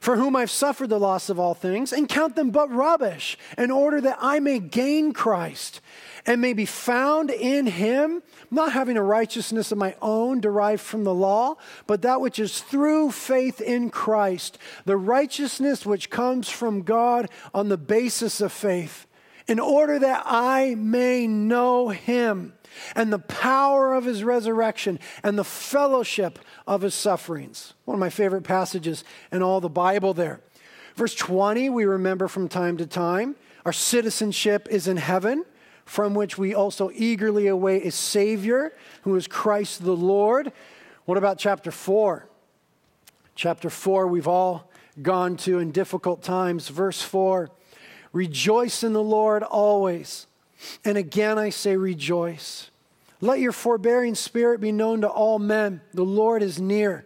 for 0.00 0.16
whom 0.16 0.34
I've 0.34 0.50
suffered 0.50 0.88
the 0.88 0.98
loss 0.98 1.30
of 1.30 1.38
all 1.38 1.54
things, 1.54 1.92
and 1.92 2.08
count 2.08 2.34
them 2.34 2.50
but 2.50 2.68
rubbish, 2.68 3.38
in 3.56 3.70
order 3.70 4.00
that 4.00 4.18
I 4.20 4.40
may 4.40 4.58
gain 4.58 5.12
Christ 5.12 5.80
and 6.26 6.40
may 6.40 6.52
be 6.52 6.66
found 6.66 7.30
in 7.30 7.66
him, 7.66 8.24
not 8.50 8.72
having 8.72 8.96
a 8.96 9.02
righteousness 9.02 9.70
of 9.70 9.78
my 9.78 9.94
own 10.02 10.40
derived 10.40 10.82
from 10.82 11.04
the 11.04 11.14
law, 11.14 11.54
but 11.86 12.02
that 12.02 12.20
which 12.20 12.40
is 12.40 12.60
through 12.60 13.12
faith 13.12 13.60
in 13.60 13.88
Christ, 13.88 14.58
the 14.84 14.96
righteousness 14.96 15.86
which 15.86 16.10
comes 16.10 16.48
from 16.48 16.82
God 16.82 17.30
on 17.54 17.68
the 17.68 17.78
basis 17.78 18.40
of 18.40 18.52
faith 18.52 19.06
in 19.48 19.58
order 19.58 19.98
that 19.98 20.22
I 20.26 20.74
may 20.76 21.26
know 21.26 21.88
him 21.88 22.52
and 22.94 23.10
the 23.12 23.18
power 23.18 23.94
of 23.94 24.04
his 24.04 24.22
resurrection 24.22 25.00
and 25.24 25.38
the 25.38 25.44
fellowship 25.44 26.38
of 26.66 26.82
his 26.82 26.94
sufferings. 26.94 27.72
One 27.86 27.94
of 27.94 28.00
my 28.00 28.10
favorite 28.10 28.44
passages 28.44 29.04
in 29.32 29.42
all 29.42 29.60
the 29.60 29.70
Bible 29.70 30.12
there. 30.12 30.40
Verse 30.94 31.14
20, 31.14 31.70
we 31.70 31.86
remember 31.86 32.28
from 32.28 32.48
time 32.48 32.76
to 32.76 32.86
time. 32.86 33.36
Our 33.64 33.72
citizenship 33.72 34.68
is 34.70 34.86
in 34.86 34.98
heaven, 34.98 35.44
from 35.84 36.14
which 36.14 36.36
we 36.36 36.54
also 36.54 36.90
eagerly 36.94 37.46
await 37.46 37.86
a 37.86 37.90
Savior 37.90 38.74
who 39.02 39.16
is 39.16 39.26
Christ 39.26 39.82
the 39.82 39.96
Lord. 39.96 40.52
What 41.06 41.16
about 41.16 41.38
chapter 41.38 41.70
4? 41.70 42.28
Chapter 43.34 43.70
4, 43.70 44.08
we've 44.08 44.28
all 44.28 44.70
gone 45.00 45.36
to 45.38 45.58
in 45.58 45.70
difficult 45.70 46.22
times. 46.22 46.68
Verse 46.68 47.00
4 47.00 47.50
Rejoice 48.12 48.82
in 48.82 48.92
the 48.92 49.02
Lord 49.02 49.42
always. 49.42 50.26
And 50.84 50.98
again 50.98 51.38
I 51.38 51.50
say, 51.50 51.76
rejoice. 51.76 52.70
Let 53.20 53.40
your 53.40 53.52
forbearing 53.52 54.14
spirit 54.14 54.60
be 54.60 54.72
known 54.72 55.00
to 55.00 55.08
all 55.08 55.38
men. 55.38 55.80
The 55.92 56.04
Lord 56.04 56.42
is 56.42 56.60
near. 56.60 57.04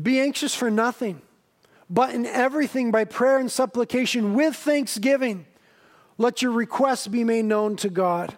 Be 0.00 0.20
anxious 0.20 0.54
for 0.54 0.70
nothing, 0.70 1.20
but 1.90 2.14
in 2.14 2.24
everything 2.24 2.90
by 2.90 3.04
prayer 3.04 3.38
and 3.38 3.50
supplication 3.50 4.34
with 4.34 4.56
thanksgiving. 4.56 5.46
Let 6.16 6.40
your 6.40 6.52
requests 6.52 7.06
be 7.06 7.24
made 7.24 7.44
known 7.44 7.76
to 7.76 7.90
God. 7.90 8.36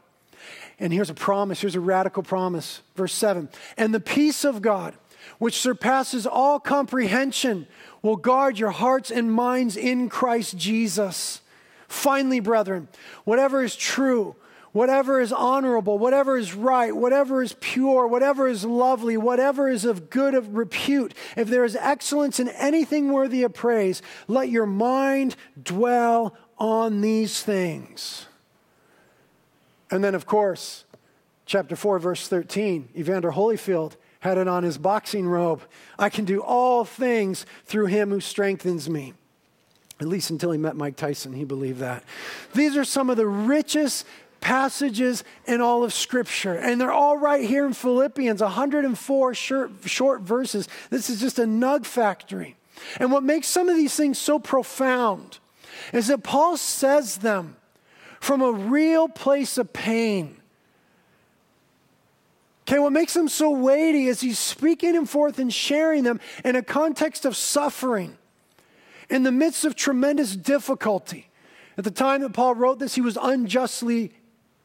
And 0.81 0.93
here's 0.93 1.11
a 1.11 1.15
promise, 1.15 1.61
here's 1.61 1.77
a 1.77 1.81
radical 1.81 2.25
promise. 2.25 2.81
Verse 2.97 3.13
7 3.13 3.49
And 3.77 3.95
the 3.95 4.01
peace 4.01 4.45
of 4.45 4.61
God, 4.61 4.95
which 5.39 5.61
surpasses 5.61 6.27
all 6.27 6.59
comprehension, 6.59 7.69
will 8.03 8.17
guard 8.17 8.59
your 8.59 8.71
hearts 8.71 9.11
and 9.11 9.33
minds 9.33 9.77
in 9.77 10.09
Christ 10.09 10.57
Jesus. 10.57 11.41
Finally, 11.95 12.41
brethren, 12.41 12.89
whatever 13.25 13.63
is 13.63 13.77
true, 13.77 14.35
whatever 14.73 15.21
is 15.21 15.33
honorable, 15.33 15.97
whatever 15.97 16.37
is 16.37 16.53
right, 16.53 16.95
whatever 16.95 17.41
is 17.41 17.55
pure, 17.61 18.07
whatever 18.07 18.49
is 18.49 18.65
lovely, 18.65 19.17
whatever 19.17 19.69
is 19.69 19.85
of 19.85 20.11
good 20.11 20.35
of 20.35 20.57
repute, 20.57 21.15
if 21.37 21.49
there 21.49 21.65
is 21.65 21.77
excellence 21.77 22.41
in 22.41 22.49
anything 22.49 23.13
worthy 23.13 23.45
of 23.45 23.55
praise, 23.55 24.03
let 24.27 24.49
your 24.49 24.67
mind 24.67 25.37
dwell 25.63 26.37
on 26.59 27.01
these 27.01 27.43
things. 27.43 28.27
And 29.89 30.03
then, 30.03 30.17
of 30.17 30.27
course, 30.27 30.85
chapter 31.47 31.77
4, 31.77 32.01
verse 32.01 32.27
13, 32.27 32.89
Evander 32.97 33.31
Holyfield 33.31 33.93
had 34.19 34.37
it 34.37 34.49
on 34.49 34.65
his 34.65 34.79
boxing 34.79 35.29
robe. 35.29 35.63
I 35.97 36.11
can 36.11 36.25
do 36.25 36.43
all 36.43 36.85
things 36.85 37.47
through 37.65 37.87
him 37.87 38.11
who 38.11 38.21
strengthens 38.21 38.91
me. 38.91 39.15
At 40.05 40.11
least 40.11 40.29
until 40.29 40.51
he 40.51 40.59
met 40.59 40.77
Mike 40.77 40.97
Tyson, 40.97 41.33
he 41.33 41.45
believed 41.45 41.81
that. 41.81 42.05
These 42.55 42.77
are 42.77 42.85
some 42.85 43.09
of 43.09 43.17
the 43.17 43.27
richest 43.27 44.05
passages 44.43 45.25
in 45.47 45.63
all 45.63 45.83
of 45.83 45.95
Scripture. 45.95 46.53
And 46.53 46.79
they're 46.79 46.93
all 46.93 47.17
right 47.17 47.43
here 47.43 47.65
in 47.65 47.73
Philippians, 47.73 48.43
104 48.43 49.35
short, 49.35 49.71
short 49.87 50.21
verses. 50.21 50.69
This 50.91 51.09
is 51.09 51.23
just 51.23 51.39
a 51.39 51.45
nug 51.45 51.87
factory. 51.87 52.55
And 52.99 53.11
what 53.11 53.23
makes 53.23 53.47
some 53.47 53.71
of 53.71 53.77
these 53.77 53.97
things 53.97 54.19
so 54.19 54.39
profound 54.39 55.39
is 55.91 56.09
that 56.09 56.23
Paul 56.23 56.59
says 56.59 57.17
them 57.17 57.57
from 58.21 58.43
a 58.43 58.53
real 58.53 59.09
place 59.09 59.57
of 59.57 59.73
pain. 59.73 60.37
Okay, 62.69 62.79
what 62.79 62.93
makes 62.93 63.15
them 63.15 63.29
so 63.29 63.53
weighty 63.53 64.09
is 64.09 64.21
he's 64.21 64.39
speaking 64.39 64.93
them 64.93 65.07
forth 65.07 65.39
and 65.39 65.51
sharing 65.51 66.05
them 66.05 66.21
in 66.45 66.57
a 66.57 66.63
context 66.63 67.25
of 67.25 67.37
suffering, 67.37 68.19
in 69.09 69.23
the 69.23 69.33
midst 69.33 69.65
of 69.65 69.75
tremendous 69.75 70.37
difficulty. 70.37 71.31
At 71.77 71.85
the 71.85 71.91
time 71.91 72.21
that 72.23 72.33
Paul 72.33 72.55
wrote 72.55 72.79
this, 72.79 72.95
he 72.95 73.01
was 73.01 73.19
unjustly 73.21 74.13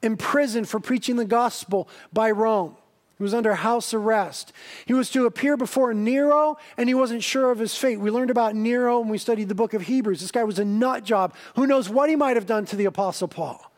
imprisoned 0.02 0.70
for 0.70 0.80
preaching 0.80 1.16
the 1.16 1.26
gospel 1.26 1.90
by 2.14 2.32
Rome. 2.32 2.76
He 3.18 3.24
was 3.24 3.34
under 3.34 3.54
house 3.54 3.94
arrest. 3.94 4.54
He 4.86 4.94
was 4.94 5.10
to 5.10 5.26
appear 5.26 5.58
before 5.58 5.94
Nero, 5.94 6.58
and 6.78 6.88
he 6.88 6.96
wasn't 6.96 7.22
sure 7.22 7.52
of 7.52 7.60
his 7.60 7.76
fate. 7.76 8.00
We 8.00 8.12
learned 8.12 8.32
about 8.32 8.56
Nero 8.56 9.00
when 9.00 9.10
we 9.10 9.18
studied 9.18 9.50
the 9.50 9.56
book 9.56 9.74
of 9.74 9.82
Hebrews. 9.82 10.22
This 10.22 10.32
guy 10.32 10.46
was 10.46 10.58
a 10.58 10.64
nut 10.64 11.04
job. 11.04 11.36
Who 11.56 11.68
knows 11.68 11.90
what 11.90 12.10
he 12.10 12.16
might 12.16 12.38
have 12.38 12.46
done 12.46 12.66
to 12.68 12.78
the 12.78 12.86
Apostle 12.86 13.28
Paul? 13.28 13.69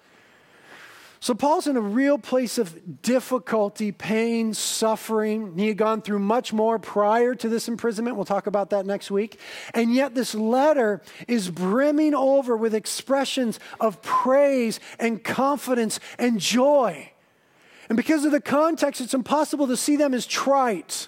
So 1.24 1.36
Paul's 1.36 1.68
in 1.68 1.78
a 1.78 1.82
real 1.82 2.18
place 2.18 2.58
of 2.58 3.04
difficulty, 3.04 3.92
pain, 3.92 4.56
suffering. 4.56 5.56
He 5.56 5.68
had 5.68 5.78
gone 5.78 6.01
through 6.01 6.18
much 6.18 6.51
more 6.51 6.80
prior 6.80 7.36
to 7.36 7.48
this 7.48 7.68
imprisonment. 7.68 8.16
We'll 8.16 8.25
talk 8.25 8.48
about 8.48 8.72
that 8.72 8.88
next 8.88 9.12
week. 9.12 9.40
And 9.75 9.94
yet, 9.94 10.16
this 10.16 10.34
letter 10.34 11.00
is 11.28 11.51
brimming 11.51 12.16
over 12.16 12.58
with 12.58 12.74
expressions 12.74 13.60
of 13.80 14.01
praise 14.01 14.80
and 14.98 15.24
confidence 15.24 16.00
and 16.18 16.40
joy. 16.40 17.12
And 17.88 17.96
because 17.96 18.25
of 18.25 18.32
the 18.32 18.42
context, 18.42 19.00
it's 19.00 19.13
impossible 19.13 19.68
to 19.68 19.78
see 19.78 19.98
them 19.98 20.16
as 20.16 20.25
trite. 20.25 21.08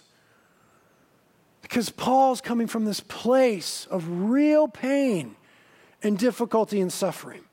Because 1.63 1.89
Paul's 1.89 2.39
coming 2.39 2.67
from 2.67 2.86
this 2.86 3.00
place 3.00 3.88
of 3.89 4.29
real 4.29 4.67
pain 4.67 5.38
and 6.03 6.20
difficulty 6.20 6.79
and 6.82 6.93
suffering. 6.93 7.46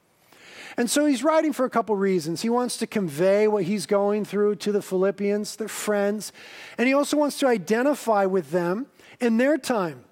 And 0.77 0.91
so 0.91 1.07
he's 1.07 1.25
writing 1.25 1.53
for 1.53 1.65
a 1.65 1.71
couple 1.71 1.97
reasons. 1.97 2.43
He 2.43 2.49
wants 2.49 2.77
to 2.79 2.87
convey 2.87 3.49
what 3.49 3.65
he's 3.65 3.87
going 3.87 4.25
through 4.25 4.57
to 4.57 4.73
the 4.73 4.83
Philippians, 4.83 5.57
their 5.57 5.69
friends, 5.69 6.33
and 6.79 6.87
he 6.87 6.95
also 6.95 7.17
wants 7.17 7.39
to 7.41 7.47
identify 7.47 8.27
with 8.27 8.51
them 8.51 8.87
in 9.21 9.37
their 9.37 9.59
time 9.59 10.05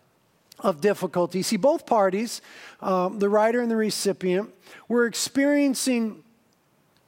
of 0.61 0.81
difficulty. 0.81 1.43
See, 1.43 1.57
both 1.57 1.87
parties, 1.87 2.43
um, 2.81 3.19
the 3.19 3.29
writer 3.29 3.61
and 3.61 3.71
the 3.71 3.77
recipient, 3.77 4.53
were 4.89 5.07
experiencing 5.07 6.25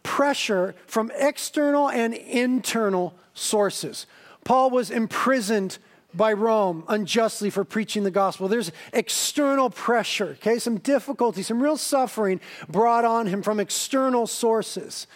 pressure 0.03 0.75
from 0.87 1.11
external 1.17 1.91
and 1.91 2.15
internal 2.15 3.15
sources. 3.35 4.07
Paul 4.45 4.71
was 4.71 4.91
imprisoned 4.91 5.79
by 6.15 6.33
Rome 6.33 6.85
unjustly 6.89 7.51
for 7.51 7.65
preaching 7.65 8.05
the 8.05 8.11
gospel. 8.11 8.49
There's 8.49 8.73
external 8.93 9.71
pressure, 9.71 10.37
okay, 10.41 10.59
some 10.59 10.79
difficulty, 10.79 11.43
some 11.43 11.63
real 11.63 11.77
suffering 11.77 12.41
brought 12.69 13.05
on 13.05 13.27
him 13.27 13.43
from 13.43 13.61
external 13.61 14.27
sources. 14.27 15.07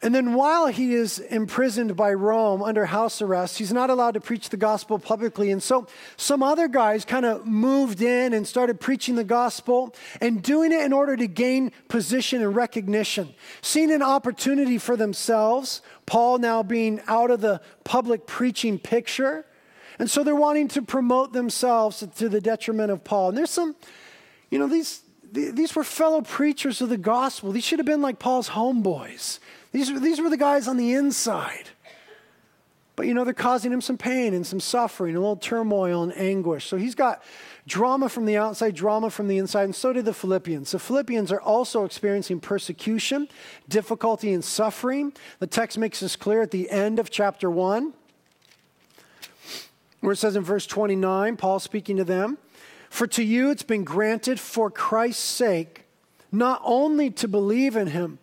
And 0.00 0.14
then 0.14 0.34
while 0.34 0.68
he 0.68 0.94
is 0.94 1.18
imprisoned 1.18 1.96
by 1.96 2.12
Rome 2.12 2.62
under 2.62 2.86
house 2.86 3.20
arrest, 3.20 3.58
he's 3.58 3.72
not 3.72 3.90
allowed 3.90 4.14
to 4.14 4.20
preach 4.20 4.48
the 4.48 4.56
gospel 4.56 4.96
publicly. 5.00 5.50
And 5.50 5.60
so 5.60 5.88
some 6.16 6.40
other 6.40 6.68
guys 6.68 7.04
kind 7.04 7.26
of 7.26 7.46
moved 7.46 8.00
in 8.00 8.32
and 8.32 8.46
started 8.46 8.78
preaching 8.78 9.16
the 9.16 9.24
gospel 9.24 9.92
and 10.20 10.40
doing 10.40 10.70
it 10.70 10.82
in 10.82 10.92
order 10.92 11.16
to 11.16 11.26
gain 11.26 11.72
position 11.88 12.42
and 12.42 12.54
recognition, 12.54 13.34
seeing 13.60 13.90
an 13.90 14.02
opportunity 14.02 14.78
for 14.78 14.96
themselves. 14.96 15.82
Paul 16.06 16.38
now 16.38 16.62
being 16.62 17.00
out 17.08 17.32
of 17.32 17.40
the 17.40 17.60
public 17.82 18.24
preaching 18.24 18.78
picture 18.78 19.46
and 19.98 20.10
so 20.10 20.22
they're 20.22 20.34
wanting 20.34 20.68
to 20.68 20.82
promote 20.82 21.32
themselves 21.32 22.06
to 22.16 22.28
the 22.28 22.40
detriment 22.40 22.90
of 22.90 23.02
Paul. 23.02 23.30
And 23.30 23.38
there's 23.38 23.50
some, 23.50 23.74
you 24.50 24.58
know, 24.58 24.68
these, 24.68 25.02
these 25.32 25.74
were 25.74 25.84
fellow 25.84 26.20
preachers 26.22 26.80
of 26.80 26.88
the 26.88 26.96
gospel. 26.96 27.50
These 27.50 27.64
should 27.64 27.78
have 27.78 27.86
been 27.86 28.02
like 28.02 28.18
Paul's 28.18 28.50
homeboys. 28.50 29.40
These, 29.72 30.00
these 30.00 30.20
were 30.20 30.30
the 30.30 30.36
guys 30.36 30.68
on 30.68 30.76
the 30.76 30.92
inside. 30.92 31.70
But, 32.94 33.06
you 33.06 33.14
know, 33.14 33.22
they're 33.22 33.34
causing 33.34 33.72
him 33.72 33.80
some 33.80 33.96
pain 33.96 34.34
and 34.34 34.44
some 34.44 34.58
suffering, 34.58 35.14
a 35.14 35.20
little 35.20 35.36
turmoil 35.36 36.02
and 36.02 36.16
anguish. 36.16 36.66
So 36.66 36.76
he's 36.76 36.96
got 36.96 37.22
drama 37.64 38.08
from 38.08 38.24
the 38.24 38.36
outside, 38.36 38.74
drama 38.74 39.10
from 39.10 39.28
the 39.28 39.38
inside, 39.38 39.64
and 39.64 39.74
so 39.74 39.92
did 39.92 40.04
the 40.04 40.14
Philippians. 40.14 40.72
The 40.72 40.80
Philippians 40.80 41.30
are 41.30 41.40
also 41.40 41.84
experiencing 41.84 42.40
persecution, 42.40 43.28
difficulty, 43.68 44.32
and 44.32 44.44
suffering. 44.44 45.12
The 45.38 45.46
text 45.46 45.78
makes 45.78 46.00
this 46.00 46.16
clear 46.16 46.42
at 46.42 46.50
the 46.50 46.70
end 46.70 46.98
of 46.98 47.10
chapter 47.10 47.48
1 47.48 47.92
where 50.00 50.12
it 50.12 50.16
says 50.16 50.36
in 50.36 50.44
verse 50.44 50.66
29, 50.66 51.36
Paul 51.36 51.58
speaking 51.58 51.96
to 51.96 52.04
them, 52.04 52.38
For 52.90 53.06
to 53.08 53.22
you 53.22 53.50
it's 53.50 53.62
been 53.62 53.84
granted 53.84 54.38
for 54.38 54.70
Christ's 54.70 55.22
sake 55.22 55.84
not 56.30 56.60
only 56.64 57.10
to 57.10 57.28
believe 57.28 57.76
in 57.76 57.88
him, 57.88 58.18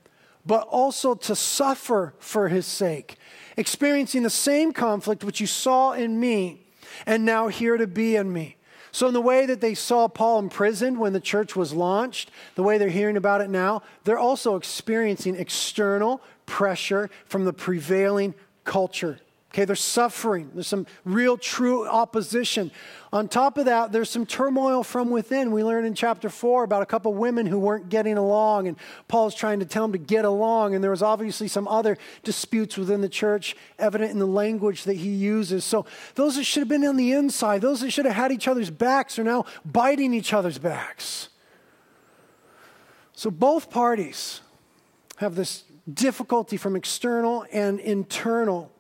but 0.45 0.67
also 0.67 1.15
to 1.15 1.35
suffer 1.35 2.13
for 2.19 2.49
his 2.49 2.65
sake, 2.65 3.17
experiencing 3.57 4.23
the 4.23 4.29
same 4.29 4.71
conflict 4.71 5.23
which 5.23 5.41
you 5.41 5.47
saw 5.47 5.93
in 5.93 6.19
me 6.19 6.61
and 7.05 7.25
now 7.25 7.47
here 7.47 7.77
to 7.77 7.87
be 7.87 8.15
in 8.15 8.31
me. 8.31 8.57
So, 8.91 9.07
in 9.07 9.13
the 9.13 9.21
way 9.21 9.45
that 9.45 9.59
they 9.59 9.73
saw 9.73 10.07
Paul 10.07 10.39
imprisoned 10.39 10.99
when 10.99 11.11
the 11.11 11.19
church 11.19 11.53
was 11.53 11.73
launched, 11.73 12.31
the 12.53 12.63
way 12.63 12.77
they're 12.77 12.87
hearing 12.87 13.17
about 13.17 13.41
it 13.41 13.49
now, 13.49 13.81
they're 14.05 14.17
also 14.17 14.55
experiencing 14.55 15.35
external 15.35 16.21
pressure 16.45 17.09
from 17.25 17.43
the 17.43 17.51
prevailing 17.51 18.35
culture 18.63 19.19
Okay, 19.55 19.63
there's 19.63 19.79
suffering. 19.79 20.51
There's 20.53 20.67
some 20.67 20.85
real, 21.05 21.37
true 21.37 21.87
opposition. 21.87 22.71
On 23.13 23.29
top 23.29 23.57
of 23.57 23.63
that, 23.63 23.93
there's 23.93 24.09
some 24.09 24.25
turmoil 24.25 24.83
from 24.83 25.09
within. 25.09 25.53
We 25.53 25.63
learned 25.63 25.87
in 25.87 25.93
chapter 25.93 26.27
4 26.27 26.65
about 26.65 26.81
a 26.81 26.85
couple 26.85 27.13
women 27.13 27.45
who 27.45 27.57
weren't 27.57 27.87
getting 27.87 28.17
along, 28.17 28.67
and 28.67 28.75
Paul's 29.07 29.33
trying 29.33 29.61
to 29.61 29.65
tell 29.65 29.85
them 29.85 29.93
to 29.93 29.97
get 29.97 30.25
along. 30.25 30.75
And 30.75 30.83
there 30.83 30.91
was 30.91 31.01
obviously 31.01 31.47
some 31.47 31.69
other 31.69 31.97
disputes 32.23 32.75
within 32.75 32.99
the 32.99 33.07
church, 33.07 33.55
evident 33.79 34.11
in 34.11 34.19
the 34.19 34.27
language 34.27 34.83
that 34.83 34.95
he 34.95 35.07
uses. 35.07 35.63
So 35.63 35.85
those 36.15 36.35
that 36.35 36.43
should 36.43 36.59
have 36.59 36.67
been 36.67 36.83
on 36.83 36.97
the 36.97 37.13
inside, 37.13 37.61
those 37.61 37.79
that 37.79 37.91
should 37.91 38.05
have 38.05 38.15
had 38.15 38.33
each 38.33 38.49
other's 38.49 38.69
backs, 38.69 39.17
are 39.17 39.23
now 39.23 39.45
biting 39.63 40.13
each 40.13 40.33
other's 40.33 40.57
backs. 40.57 41.29
So 43.13 43.31
both 43.31 43.69
parties 43.69 44.41
have 45.15 45.35
this 45.35 45.63
difficulty 45.93 46.57
from 46.57 46.75
external 46.75 47.45
and 47.53 47.79
internal 47.79 48.73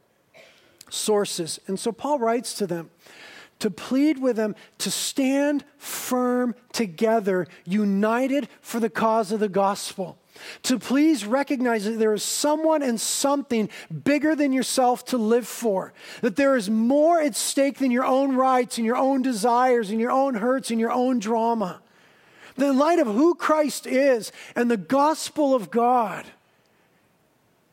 sources. 0.89 1.59
And 1.67 1.79
so 1.79 1.91
Paul 1.91 2.19
writes 2.19 2.53
to 2.55 2.67
them 2.67 2.89
to 3.59 3.69
plead 3.69 4.19
with 4.19 4.35
them 4.35 4.55
to 4.79 4.91
stand 4.91 5.63
firm 5.77 6.55
together, 6.73 7.47
united 7.65 8.49
for 8.61 8.79
the 8.79 8.89
cause 8.89 9.31
of 9.31 9.39
the 9.39 9.49
gospel. 9.49 10.17
To 10.63 10.77
please 10.77 11.25
recognize 11.25 11.85
that 11.85 11.97
there 11.97 12.13
is 12.13 12.21
someone 12.21 12.83
and 12.83 12.99
something 12.99 13.69
bigger 14.03 14.35
than 14.35 14.51
yourself 14.51 15.05
to 15.05 15.17
live 15.17 15.47
for. 15.47 15.93
That 16.19 16.35
there 16.35 16.57
is 16.57 16.69
more 16.69 17.21
at 17.21 17.35
stake 17.35 17.77
than 17.77 17.91
your 17.91 18.03
own 18.03 18.35
rights 18.35 18.77
and 18.77 18.85
your 18.85 18.97
own 18.97 19.21
desires 19.21 19.89
and 19.89 19.99
your 20.01 20.11
own 20.11 20.35
hurts 20.35 20.71
and 20.71 20.79
your 20.79 20.91
own 20.91 21.19
drama. 21.19 21.81
That 22.57 22.71
in 22.71 22.77
light 22.77 22.99
of 22.99 23.07
who 23.07 23.35
Christ 23.35 23.87
is 23.87 24.33
and 24.55 24.69
the 24.69 24.77
gospel 24.77 25.55
of 25.55 25.71
God, 25.71 26.25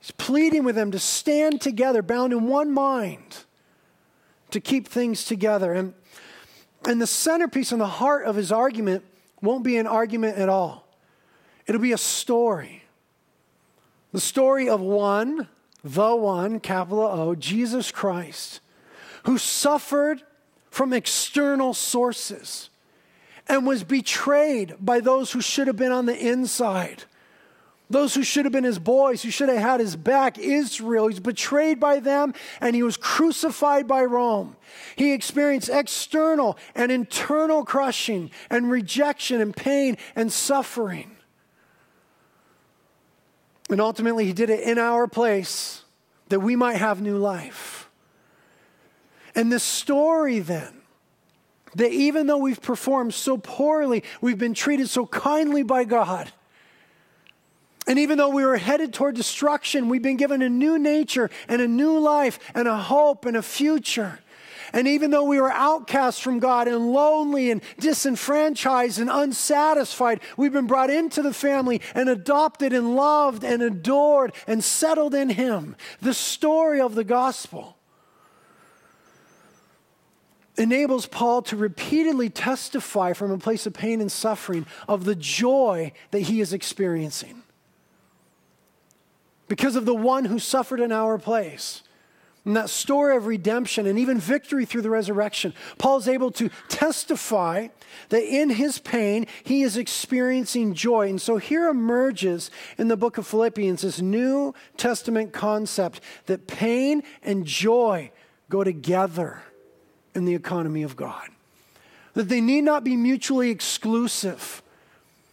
He's 0.03 0.11
pleading 0.11 0.65
with 0.65 0.75
them 0.75 0.91
to 0.91 0.99
stand 0.99 1.61
together, 1.61 2.03
bound 2.03 2.33
in 2.33 2.49
one 2.49 2.73
mind, 2.73 3.45
to 4.51 4.61
keep 4.61 4.89
things 4.89 5.25
together. 5.25 5.73
And, 5.73 5.95
and 6.85 7.01
the 7.01 7.07
centerpiece 7.07 7.71
and 7.71 7.81
the 7.81 7.87
heart 7.87 8.27
of 8.27 8.35
his 8.35 8.51
argument 8.51 9.05
won't 9.41 9.63
be 9.63 9.77
an 9.77 9.87
argument 9.87 10.39
at 10.39 10.49
all, 10.49 10.89
it'll 11.67 11.81
be 11.81 11.93
a 11.93 11.99
story. 11.99 12.83
The 14.11 14.21
story 14.21 14.69
of 14.69 14.81
one, 14.81 15.47
the 15.85 16.17
one, 16.17 16.59
capital 16.59 17.05
O, 17.05 17.37
Jesus 17.37 17.93
Christ, 17.93 18.61
who 19.23 19.39
suffered 19.39 20.23
from 20.69 20.93
external 20.93 21.75
sources 21.75 22.71
and 23.49 23.65
was 23.67 23.85
betrayed 23.85 24.75
by 24.81 24.99
those 24.99 25.31
who 25.31 25.41
should 25.41 25.69
have 25.69 25.77
been 25.77 25.93
on 25.93 26.07
the 26.07 26.19
inside. 26.19 27.05
Those 27.93 28.15
who 28.15 28.23
should 28.23 28.47
have 28.47 28.53
been 28.53 28.65
his 28.65 28.79
boys, 28.79 29.23
who 29.23 29.31
should 29.31 29.51
have 29.51 29.59
had 29.59 29.81
his 29.81 29.97
back, 29.97 30.39
Israel. 30.39 31.09
He's 31.09 31.21
betrayed 31.21 31.79
by 31.79 32.01
them 32.01 32.33
and 32.59 32.75
he 32.75 32.83
was 32.83 32.97
crucified 32.97 33.87
by 33.87 34.03
Rome. 34.05 34.57
He 34.97 35.13
experienced 35.13 35.69
external 35.69 36.57
and 36.75 36.91
internal 36.91 37.67
crushing 37.67 38.31
and 38.49 38.71
rejection 38.71 39.43
and 39.43 39.55
pain 39.55 39.99
and 40.17 40.33
suffering. 40.33 41.17
And 43.69 43.79
ultimately, 43.79 44.25
he 44.25 44.33
did 44.33 44.49
it 44.49 44.61
in 44.61 44.79
our 44.79 45.07
place 45.07 45.85
that 46.31 46.41
we 46.41 46.57
might 46.57 46.77
have 46.77 47.03
new 47.03 47.19
life. 47.19 47.91
And 49.35 49.53
the 49.53 49.61
story 49.61 50.39
then, 50.39 50.81
that 51.75 51.93
even 51.93 52.27
though 52.27 52.39
we've 52.39 52.61
performed 52.61 53.13
so 53.13 53.37
poorly, 53.37 54.03
we've 54.23 54.39
been 54.39 54.55
treated 54.55 54.89
so 54.89 55.07
kindly 55.07 55.63
by 55.63 55.85
God, 55.85 56.33
and 57.87 57.99
even 57.99 58.19
though 58.19 58.29
we 58.29 58.45
were 58.45 58.59
headed 58.59 58.93
toward 58.93 59.17
destruction, 59.17 59.89
we've 59.89 60.03
been 60.03 60.17
given 60.17 60.41
a 60.41 60.49
new 60.49 60.79
nature 60.79 61.31
and 61.49 61.61
a 61.61 61.69
new 61.69 61.99
life 61.99 62.39
and 62.55 62.69
a 62.69 62.77
hope 62.77 63.25
and 63.25 63.37
a 63.37 63.43
future. 63.43 64.21
And 64.73 64.89
even 64.89 65.11
though 65.11 65.25
we 65.25 65.41
were 65.41 65.51
outcasts 65.51 66.21
from 66.21 66.39
God 66.39 66.67
and 66.67 66.93
lonely 66.93 67.51
and 67.51 67.61
disenfranchised 67.79 68.99
and 68.99 69.11
unsatisfied, 69.11 70.21
we've 70.37 70.53
been 70.53 70.67
brought 70.67 70.89
into 70.89 71.21
the 71.21 71.35
family 71.35 71.83
and 71.95 72.09
adopted 72.09 72.73
and 72.73 72.97
loved 72.97 73.45
and 73.45 73.63
adored 73.63 74.33
and 74.47 74.65
settled 74.65 75.15
in 75.15 75.29
Him. 75.29 75.77
The 76.01 76.15
story 76.15 76.81
of 76.81 76.95
the 76.95 77.05
gospel 77.05 77.77
enables 80.57 81.07
Paul 81.07 81.43
to 81.43 81.57
repeatedly 81.57 82.31
testify 82.31 83.13
from 83.13 83.31
a 83.31 83.39
place 83.39 83.67
of 83.67 83.75
pain 83.75 84.01
and 84.01 84.13
suffering 84.13 84.67
of 84.89 85.05
the 85.05 85.17
joy 85.17 85.93
that 86.13 86.21
he 86.21 86.41
is 86.41 86.53
experiencing 86.53 87.42
because 89.53 89.77
of 89.77 89.85
the 89.85 89.95
one 89.95 90.25
who 90.25 90.39
suffered 90.39 90.81
in 90.81 90.91
our 90.91 91.19
place. 91.19 91.83
And 92.47 92.57
that 92.57 92.71
story 92.71 93.15
of 93.19 93.27
redemption 93.27 93.87
and 93.87 93.99
even 93.99 94.19
victory 94.19 94.65
through 94.65 94.81
the 94.81 94.89
resurrection, 94.89 95.53
Paul 95.77 95.99
is 95.99 96.09
able 96.09 96.31
to 96.31 96.49
testify 96.71 97.69
that 98.09 98.23
in 98.23 98.49
his 98.49 98.79
pain, 98.79 99.27
he 99.45 99.61
is 99.61 99.77
experiencing 99.77 100.73
joy. 100.73 101.11
And 101.11 101.21
so 101.21 101.37
here 101.37 101.69
emerges 101.69 102.51
in 102.79 102.89
the 102.89 102.97
book 102.97 103.19
of 103.19 103.27
Philippians 103.27 103.83
this 103.83 104.01
New 104.01 104.55
Testament 104.79 105.35
concept 105.35 106.01
that 106.25 106.47
pain 106.47 107.03
and 107.23 107.45
joy 107.45 108.11
go 108.49 108.65
together 108.65 109.43
in 110.15 110.25
the 110.25 110.35
economy 110.35 110.83
of 110.83 110.97
God, 110.97 111.29
that 112.15 112.31
they 112.31 112.41
need 112.41 112.63
not 112.63 112.85
be 112.85 112.97
mutually 112.97 113.51
exclusive 113.51 114.62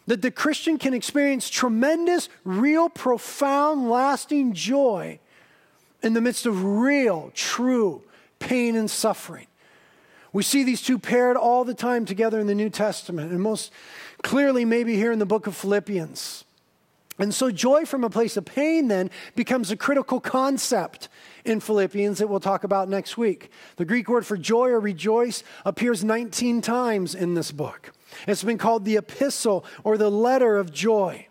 that 0.09 0.23
the 0.23 0.31
Christian 0.31 0.79
can 0.79 0.95
experience 0.95 1.51
tremendous, 1.51 2.29
real, 2.43 2.89
profound, 2.89 3.91
lasting 3.91 4.53
joy 4.53 5.19
in 6.01 6.13
the 6.13 6.19
midst 6.19 6.47
of 6.47 6.63
real, 6.63 7.31
true 7.35 8.01
pain 8.39 8.75
and 8.75 8.89
suffering. 8.89 9.45
We 10.33 10.41
see 10.41 10.63
these 10.63 10.81
two 10.81 10.97
paired 10.97 11.37
all 11.37 11.63
the 11.63 11.75
time 11.75 12.05
together 12.05 12.39
in 12.39 12.47
the 12.47 12.55
New 12.55 12.71
Testament, 12.71 13.31
and 13.31 13.39
most 13.39 13.71
clearly, 14.23 14.65
maybe 14.65 14.95
here 14.95 15.11
in 15.11 15.19
the 15.19 15.27
book 15.27 15.45
of 15.45 15.55
Philippians. 15.55 16.43
And 17.19 17.31
so, 17.31 17.51
joy 17.51 17.85
from 17.85 18.03
a 18.03 18.09
place 18.09 18.35
of 18.35 18.45
pain 18.45 18.87
then 18.87 19.11
becomes 19.35 19.69
a 19.69 19.77
critical 19.77 20.19
concept 20.19 21.07
in 21.45 21.59
Philippians 21.59 22.17
that 22.17 22.27
we'll 22.27 22.39
talk 22.39 22.63
about 22.63 22.89
next 22.89 23.15
week. 23.15 23.51
The 23.75 23.85
Greek 23.85 24.09
word 24.09 24.25
for 24.25 24.37
joy 24.37 24.69
or 24.69 24.79
rejoice 24.79 25.43
appears 25.65 26.03
19 26.03 26.61
times 26.61 27.13
in 27.13 27.35
this 27.35 27.51
book. 27.51 27.91
It's 28.27 28.43
been 28.43 28.57
called 28.57 28.85
the 28.85 28.97
epistle 28.97 29.65
or 29.83 29.97
the 29.97 30.09
letter 30.09 30.57
of 30.57 30.71
joy. 30.71 31.27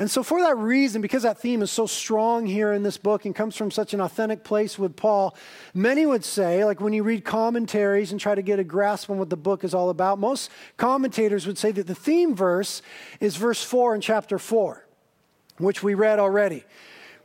And 0.00 0.10
so, 0.10 0.22
for 0.22 0.40
that 0.40 0.56
reason, 0.56 1.02
because 1.02 1.24
that 1.24 1.40
theme 1.40 1.60
is 1.60 1.70
so 1.70 1.86
strong 1.86 2.46
here 2.46 2.72
in 2.72 2.82
this 2.82 2.96
book 2.96 3.26
and 3.26 3.34
comes 3.34 3.54
from 3.54 3.70
such 3.70 3.92
an 3.92 4.00
authentic 4.00 4.44
place 4.44 4.78
with 4.78 4.96
Paul, 4.96 5.36
many 5.74 6.06
would 6.06 6.24
say, 6.24 6.64
like 6.64 6.80
when 6.80 6.94
you 6.94 7.02
read 7.02 7.22
commentaries 7.22 8.10
and 8.10 8.18
try 8.18 8.34
to 8.34 8.40
get 8.40 8.58
a 8.58 8.64
grasp 8.64 9.10
on 9.10 9.18
what 9.18 9.28
the 9.28 9.36
book 9.36 9.62
is 9.62 9.74
all 9.74 9.90
about, 9.90 10.18
most 10.18 10.50
commentators 10.78 11.46
would 11.46 11.58
say 11.58 11.70
that 11.72 11.86
the 11.86 11.94
theme 11.94 12.34
verse 12.34 12.80
is 13.20 13.36
verse 13.36 13.62
4 13.62 13.94
in 13.96 14.00
chapter 14.00 14.38
4, 14.38 14.86
which 15.58 15.82
we 15.82 15.92
read 15.92 16.18
already. 16.18 16.64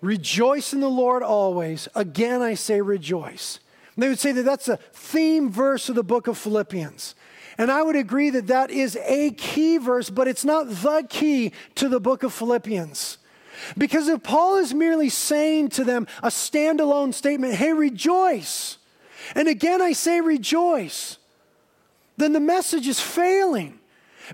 Rejoice 0.01 0.73
in 0.73 0.81
the 0.81 0.89
Lord 0.89 1.23
always. 1.23 1.87
Again, 1.95 2.41
I 2.41 2.55
say 2.55 2.81
rejoice. 2.81 3.59
And 3.95 4.03
they 4.03 4.09
would 4.09 4.19
say 4.19 4.33
that 4.33 4.43
that's 4.43 4.67
a 4.67 4.77
theme 4.91 5.49
verse 5.49 5.87
of 5.87 5.95
the 5.95 6.03
book 6.03 6.27
of 6.27 6.37
Philippians. 6.37 7.15
And 7.57 7.71
I 7.71 7.81
would 7.81 7.95
agree 7.95 8.29
that 8.31 8.47
that 8.47 8.69
is 8.69 8.97
a 9.03 9.31
key 9.31 9.77
verse, 9.77 10.09
but 10.09 10.27
it's 10.27 10.45
not 10.45 10.69
the 10.69 11.05
key 11.09 11.53
to 11.75 11.87
the 11.87 11.99
book 11.99 12.23
of 12.23 12.33
Philippians. 12.33 13.17
Because 13.77 14.07
if 14.07 14.21
Paul 14.23 14.57
is 14.57 14.73
merely 14.73 15.09
saying 15.09 15.69
to 15.69 15.83
them 15.83 16.07
a 16.21 16.27
standalone 16.27 17.13
statement, 17.13 17.53
hey, 17.53 17.71
rejoice, 17.73 18.77
and 19.33 19.47
again 19.47 19.81
I 19.81 19.93
say 19.93 20.19
rejoice, 20.21 21.17
then 22.17 22.33
the 22.33 22.39
message 22.39 22.87
is 22.87 22.99
failing. 22.99 23.79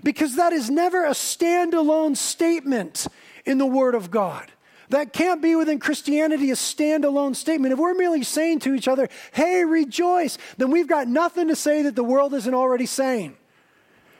Because 0.02 0.36
that 0.36 0.52
is 0.54 0.70
never 0.70 1.04
a 1.04 1.10
standalone 1.10 2.16
statement 2.16 3.06
in 3.44 3.58
the 3.58 3.66
Word 3.66 3.94
of 3.94 4.10
God. 4.10 4.50
That 4.92 5.14
can't 5.14 5.40
be 5.40 5.56
within 5.56 5.78
Christianity 5.78 6.50
a 6.50 6.54
standalone 6.54 7.34
statement. 7.34 7.72
If 7.72 7.78
we're 7.78 7.94
merely 7.94 8.22
saying 8.22 8.58
to 8.60 8.74
each 8.74 8.86
other, 8.86 9.08
hey, 9.32 9.64
rejoice, 9.64 10.36
then 10.58 10.70
we've 10.70 10.86
got 10.86 11.08
nothing 11.08 11.48
to 11.48 11.56
say 11.56 11.80
that 11.84 11.96
the 11.96 12.04
world 12.04 12.34
isn't 12.34 12.52
already 12.52 12.84
saying. 12.84 13.34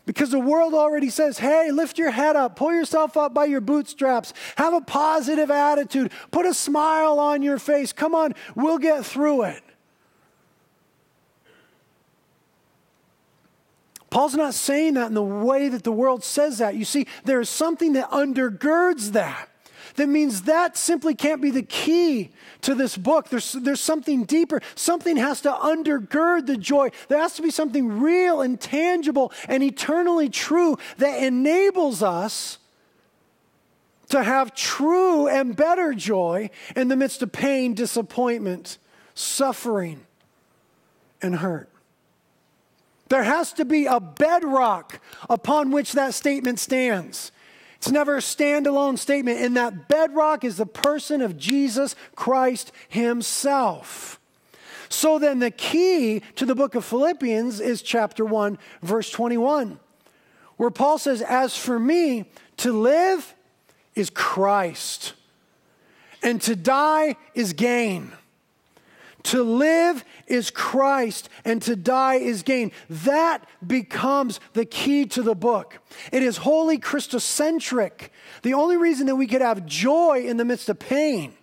Because 0.06 0.30
the 0.30 0.40
world 0.40 0.72
already 0.72 1.10
says, 1.10 1.36
hey, 1.36 1.70
lift 1.70 1.98
your 1.98 2.10
head 2.10 2.36
up, 2.36 2.56
pull 2.56 2.72
yourself 2.72 3.18
up 3.18 3.34
by 3.34 3.44
your 3.44 3.60
bootstraps, 3.60 4.32
have 4.56 4.72
a 4.72 4.80
positive 4.80 5.50
attitude, 5.50 6.10
put 6.30 6.46
a 6.46 6.54
smile 6.54 7.20
on 7.20 7.42
your 7.42 7.58
face. 7.58 7.92
Come 7.92 8.14
on, 8.14 8.34
we'll 8.54 8.78
get 8.78 9.04
through 9.04 9.42
it. 9.42 9.62
Paul's 14.08 14.34
not 14.34 14.54
saying 14.54 14.94
that 14.94 15.08
in 15.08 15.14
the 15.14 15.22
way 15.22 15.68
that 15.68 15.84
the 15.84 15.92
world 15.92 16.24
says 16.24 16.58
that. 16.58 16.76
You 16.76 16.86
see, 16.86 17.06
there 17.24 17.42
is 17.42 17.50
something 17.50 17.92
that 17.92 18.10
undergirds 18.10 19.12
that 19.12 19.50
that 19.96 20.08
means 20.08 20.42
that 20.42 20.76
simply 20.76 21.14
can't 21.14 21.42
be 21.42 21.50
the 21.50 21.62
key 21.62 22.30
to 22.62 22.74
this 22.74 22.96
book. 22.96 23.28
There's, 23.28 23.52
there's 23.52 23.80
something 23.80 24.24
deeper. 24.24 24.60
Something 24.74 25.16
has 25.16 25.40
to 25.42 25.50
undergird 25.50 26.46
the 26.46 26.56
joy. 26.56 26.90
There 27.08 27.18
has 27.18 27.34
to 27.34 27.42
be 27.42 27.50
something 27.50 28.00
real 28.00 28.40
and 28.40 28.60
tangible 28.60 29.32
and 29.48 29.62
eternally 29.62 30.28
true 30.28 30.78
that 30.98 31.22
enables 31.22 32.02
us 32.02 32.58
to 34.08 34.22
have 34.22 34.54
true 34.54 35.26
and 35.26 35.56
better 35.56 35.94
joy 35.94 36.50
in 36.76 36.88
the 36.88 36.96
midst 36.96 37.22
of 37.22 37.32
pain, 37.32 37.74
disappointment, 37.74 38.78
suffering, 39.14 40.04
and 41.22 41.36
hurt. 41.36 41.68
There 43.08 43.22
has 43.22 43.52
to 43.54 43.64
be 43.64 43.86
a 43.86 44.00
bedrock 44.00 45.00
upon 45.28 45.70
which 45.70 45.92
that 45.92 46.14
statement 46.14 46.58
stands. 46.58 47.32
It's 47.82 47.90
never 47.90 48.14
a 48.14 48.20
standalone 48.20 48.96
statement, 48.96 49.40
and 49.40 49.56
that 49.56 49.88
bedrock 49.88 50.44
is 50.44 50.56
the 50.56 50.66
person 50.66 51.20
of 51.20 51.36
Jesus 51.36 51.96
Christ 52.14 52.70
Himself. 52.88 54.20
So 54.88 55.18
then, 55.18 55.40
the 55.40 55.50
key 55.50 56.20
to 56.36 56.46
the 56.46 56.54
book 56.54 56.76
of 56.76 56.84
Philippians 56.84 57.58
is 57.58 57.82
chapter 57.82 58.24
1, 58.24 58.56
verse 58.82 59.10
21, 59.10 59.80
where 60.58 60.70
Paul 60.70 60.96
says, 60.96 61.22
As 61.22 61.56
for 61.56 61.76
me, 61.76 62.30
to 62.58 62.72
live 62.72 63.34
is 63.96 64.10
Christ, 64.10 65.14
and 66.22 66.40
to 66.42 66.54
die 66.54 67.16
is 67.34 67.52
gain. 67.52 68.12
To 69.24 69.42
live 69.42 70.04
is 70.26 70.50
Christ 70.50 71.28
and 71.44 71.62
to 71.62 71.76
die 71.76 72.16
is 72.16 72.42
gain. 72.42 72.72
That 72.90 73.46
becomes 73.64 74.40
the 74.52 74.64
key 74.64 75.06
to 75.06 75.22
the 75.22 75.34
book. 75.34 75.78
It 76.10 76.22
is 76.22 76.38
wholly 76.38 76.78
Christocentric. 76.78 78.08
The 78.42 78.54
only 78.54 78.76
reason 78.76 79.06
that 79.06 79.16
we 79.16 79.26
could 79.26 79.40
have 79.40 79.66
joy 79.66 80.24
in 80.26 80.36
the 80.36 80.44
midst 80.44 80.68
of 80.68 80.78
pain 80.78 81.34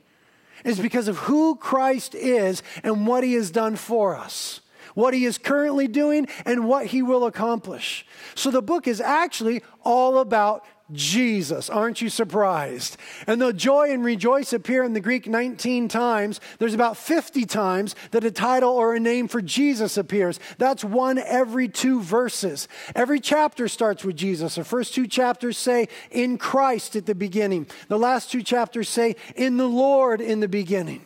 is 0.66 0.80
because 0.80 1.08
of 1.08 1.18
who 1.20 1.56
Christ 1.56 2.16
is 2.16 2.62
and 2.84 3.08
what 3.08 3.24
he 3.24 3.34
has 3.34 3.52
done 3.52 3.76
for 3.76 4.16
us, 4.16 4.60
what 4.94 5.14
he 5.14 5.26
is 5.26 5.38
currently 5.38 5.88
doing, 5.88 6.28
and 6.46 6.68
what 6.68 6.88
he 6.88 7.02
will 7.02 7.26
accomplish. 7.26 8.06
So 8.36 8.52
the 8.52 8.62
book 8.62 8.88
is 8.88 9.00
actually 9.00 9.64
all 9.84 10.18
about 10.20 10.66
Jesus. 10.92 11.70
Aren't 11.70 12.02
you 12.02 12.10
surprised? 12.10 12.98
And 13.28 13.42
though 13.42 13.52
joy 13.52 13.92
and 13.92 14.04
rejoice 14.04 14.54
appear 14.54 14.84
in 14.84 14.94
the 14.94 15.00
Greek 15.00 15.28
19 15.28 15.88
times, 15.88 16.40
there's 16.58 16.74
about 16.74 16.98
50 16.98 17.46
times 17.46 17.96
that 18.12 18.24
a 18.24 18.32
title 18.32 18.72
or 18.72 18.96
a 18.96 19.00
name 19.00 19.28
for 19.28 19.42
Jesus 19.42 19.98
appears. 19.98 20.40
That's 20.58 20.84
one 20.84 21.18
every 21.18 21.68
two 21.68 22.02
verses. 22.02 22.68
Every 22.96 23.20
chapter 23.20 23.68
starts 23.68 24.04
with 24.04 24.16
Jesus. 24.16 24.56
The 24.56 24.64
first 24.64 24.94
two 24.94 25.08
chapters 25.08 25.58
say 25.58 25.90
in 26.12 26.38
Christ 26.38 26.96
at 26.96 27.06
the 27.06 27.16
beginning, 27.16 27.68
the 27.88 28.00
last 28.00 28.32
two 28.32 28.42
chapters 28.42 28.90
say 28.90 29.16
in 29.36 29.58
the 29.58 29.70
Lord 29.70 30.22
in 30.22 30.40
the 30.40 30.48
beginning. 30.48 31.06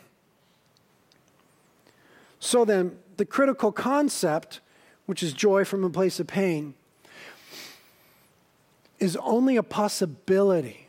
So 2.40 2.64
then, 2.64 2.98
the 3.16 3.24
critical 3.24 3.72
concept, 3.72 4.60
which 5.06 5.22
is 5.22 5.32
joy 5.32 5.64
from 5.64 5.82
a 5.82 5.90
place 5.90 6.20
of 6.20 6.26
pain, 6.26 6.74
is 9.04 9.16
only 9.16 9.56
a 9.56 9.62
possibility. 9.62 10.88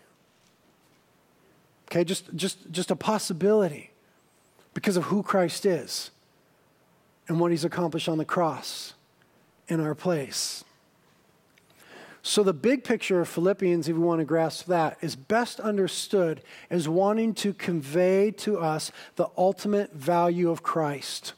Okay, 1.87 2.03
just, 2.03 2.35
just, 2.35 2.71
just 2.71 2.89
a 2.89 2.95
possibility 2.95 3.91
because 4.73 4.97
of 4.97 5.03
who 5.05 5.21
Christ 5.21 5.65
is 5.65 6.11
and 7.27 7.39
what 7.39 7.51
he's 7.51 7.65
accomplished 7.65 8.09
on 8.09 8.17
the 8.17 8.25
cross 8.25 8.93
in 9.67 9.79
our 9.79 9.93
place. 9.93 10.63
So, 12.23 12.41
the 12.41 12.53
big 12.53 12.83
picture 12.83 13.21
of 13.21 13.29
Philippians, 13.29 13.87
if 13.87 13.95
we 13.95 14.01
want 14.01 14.19
to 14.19 14.25
grasp 14.25 14.65
that, 14.65 14.97
is 14.99 15.15
best 15.15 15.59
understood 15.59 16.41
as 16.71 16.89
wanting 16.89 17.35
to 17.35 17.53
convey 17.53 18.31
to 18.31 18.57
us 18.57 18.91
the 19.15 19.27
ultimate 19.37 19.93
value 19.93 20.49
of 20.49 20.63
Christ. 20.63 21.33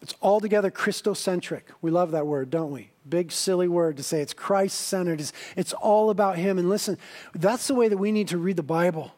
It's 0.00 0.14
altogether 0.22 0.70
Christocentric. 0.70 1.62
We 1.80 1.90
love 1.90 2.12
that 2.12 2.24
word, 2.24 2.50
don't 2.50 2.70
we? 2.70 2.91
Big, 3.08 3.32
silly 3.32 3.68
word 3.68 3.96
to 3.96 4.02
say 4.02 4.20
it's 4.20 4.32
Christ 4.32 4.80
centered. 4.80 5.20
It's, 5.20 5.32
it's 5.56 5.72
all 5.72 6.10
about 6.10 6.36
Him. 6.36 6.58
And 6.58 6.68
listen, 6.68 6.98
that's 7.34 7.66
the 7.66 7.74
way 7.74 7.88
that 7.88 7.96
we 7.96 8.12
need 8.12 8.28
to 8.28 8.38
read 8.38 8.56
the 8.56 8.62
Bible. 8.62 9.12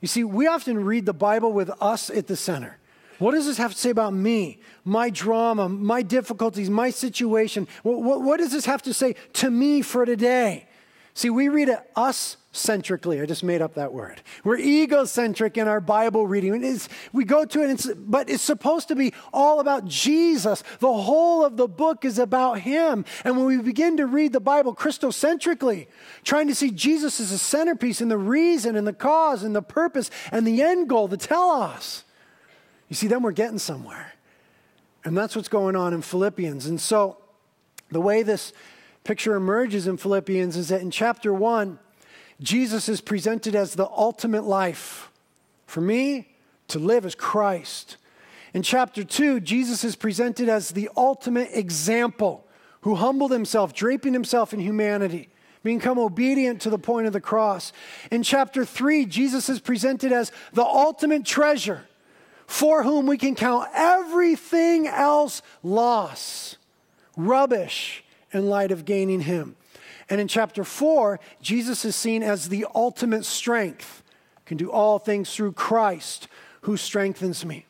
You 0.00 0.08
see, 0.08 0.24
we 0.24 0.46
often 0.46 0.84
read 0.84 1.06
the 1.06 1.14
Bible 1.14 1.52
with 1.52 1.70
us 1.80 2.10
at 2.10 2.26
the 2.26 2.36
center. 2.36 2.78
What 3.18 3.32
does 3.32 3.46
this 3.46 3.58
have 3.58 3.72
to 3.72 3.78
say 3.78 3.90
about 3.90 4.12
me, 4.12 4.60
my 4.84 5.08
drama, 5.08 5.68
my 5.68 6.02
difficulties, 6.02 6.68
my 6.68 6.90
situation? 6.90 7.68
What, 7.82 8.02
what, 8.02 8.22
what, 8.22 8.38
does 8.38 8.52
this 8.52 8.66
have 8.66 8.82
to 8.82 8.94
say 8.94 9.14
to 9.34 9.50
me 9.50 9.82
for 9.82 10.04
today? 10.04 10.66
See, 11.16 11.30
we 11.30 11.48
read 11.48 11.68
it 11.68 11.78
us 11.94 12.36
centrically. 12.50 13.20
I 13.20 13.26
just 13.26 13.44
made 13.44 13.62
up 13.62 13.74
that 13.74 13.92
word. 13.92 14.20
We're 14.42 14.58
egocentric 14.58 15.56
in 15.56 15.68
our 15.68 15.80
Bible 15.80 16.26
reading. 16.26 16.64
It's, 16.64 16.88
we 17.12 17.24
go 17.24 17.44
to 17.44 17.62
it, 17.62 17.70
it's, 17.70 17.86
but 17.86 18.28
it's 18.28 18.42
supposed 18.42 18.88
to 18.88 18.96
be 18.96 19.12
all 19.32 19.60
about 19.60 19.84
Jesus. 19.86 20.64
The 20.80 20.92
whole 20.92 21.44
of 21.44 21.56
the 21.56 21.68
book 21.68 22.04
is 22.04 22.18
about 22.18 22.60
Him. 22.60 23.04
And 23.22 23.36
when 23.36 23.46
we 23.46 23.58
begin 23.58 23.96
to 23.98 24.06
read 24.06 24.32
the 24.32 24.40
Bible 24.40 24.74
Christocentrically, 24.74 25.86
trying 26.24 26.48
to 26.48 26.54
see 26.54 26.72
Jesus 26.72 27.20
as 27.20 27.30
a 27.30 27.38
centerpiece 27.38 28.00
and 28.00 28.10
the 28.10 28.18
reason 28.18 28.74
and 28.74 28.86
the 28.86 28.92
cause 28.92 29.44
and 29.44 29.54
the 29.54 29.62
purpose 29.62 30.10
and 30.32 30.44
the 30.44 30.62
end 30.62 30.88
goal 30.88 31.06
the 31.06 31.16
telos, 31.16 32.02
you 32.88 32.96
see, 32.96 33.06
then 33.06 33.22
we're 33.22 33.32
getting 33.32 33.58
somewhere. 33.58 34.14
And 35.04 35.16
that's 35.16 35.36
what's 35.36 35.48
going 35.48 35.76
on 35.76 35.94
in 35.94 36.02
Philippians. 36.02 36.66
And 36.66 36.80
so, 36.80 37.18
the 37.90 38.00
way 38.00 38.22
this 38.24 38.52
picture 39.04 39.34
emerges 39.34 39.86
in 39.86 39.96
Philippians 39.96 40.56
is 40.56 40.68
that 40.68 40.80
in 40.80 40.90
chapter 40.90 41.32
one, 41.32 41.78
Jesus 42.40 42.88
is 42.88 43.00
presented 43.00 43.54
as 43.54 43.74
the 43.74 43.88
ultimate 43.88 44.44
life. 44.44 45.10
For 45.66 45.80
me, 45.80 46.28
to 46.68 46.78
live 46.78 47.04
as 47.04 47.14
Christ. 47.14 47.96
In 48.52 48.62
chapter 48.62 49.04
two, 49.04 49.40
Jesus 49.40 49.84
is 49.84 49.96
presented 49.96 50.48
as 50.48 50.70
the 50.70 50.88
ultimate 50.96 51.50
example 51.52 52.46
who 52.82 52.94
humbled 52.94 53.32
himself, 53.32 53.74
draping 53.74 54.12
himself 54.12 54.52
in 54.52 54.60
humanity, 54.60 55.28
become 55.62 55.98
obedient 55.98 56.60
to 56.62 56.70
the 56.70 56.78
point 56.78 57.06
of 57.06 57.12
the 57.12 57.20
cross. 57.20 57.72
In 58.10 58.22
chapter 58.22 58.64
three, 58.64 59.06
Jesus 59.06 59.48
is 59.48 59.60
presented 59.60 60.12
as 60.12 60.30
the 60.52 60.64
ultimate 60.64 61.24
treasure 61.24 61.86
for 62.46 62.82
whom 62.82 63.06
we 63.06 63.16
can 63.16 63.34
count 63.34 63.68
everything 63.74 64.86
else 64.86 65.40
loss, 65.62 66.56
rubbish, 67.16 68.03
in 68.34 68.48
light 68.48 68.70
of 68.70 68.84
gaining 68.84 69.20
Him. 69.20 69.56
And 70.10 70.20
in 70.20 70.28
chapter 70.28 70.64
4, 70.64 71.18
Jesus 71.40 71.84
is 71.84 71.96
seen 71.96 72.22
as 72.22 72.48
the 72.48 72.66
ultimate 72.74 73.24
strength. 73.24 74.02
can 74.44 74.56
do 74.56 74.70
all 74.70 74.98
things 74.98 75.34
through 75.34 75.52
Christ 75.52 76.28
who 76.62 76.76
strengthens 76.76 77.44
me. 77.44 77.66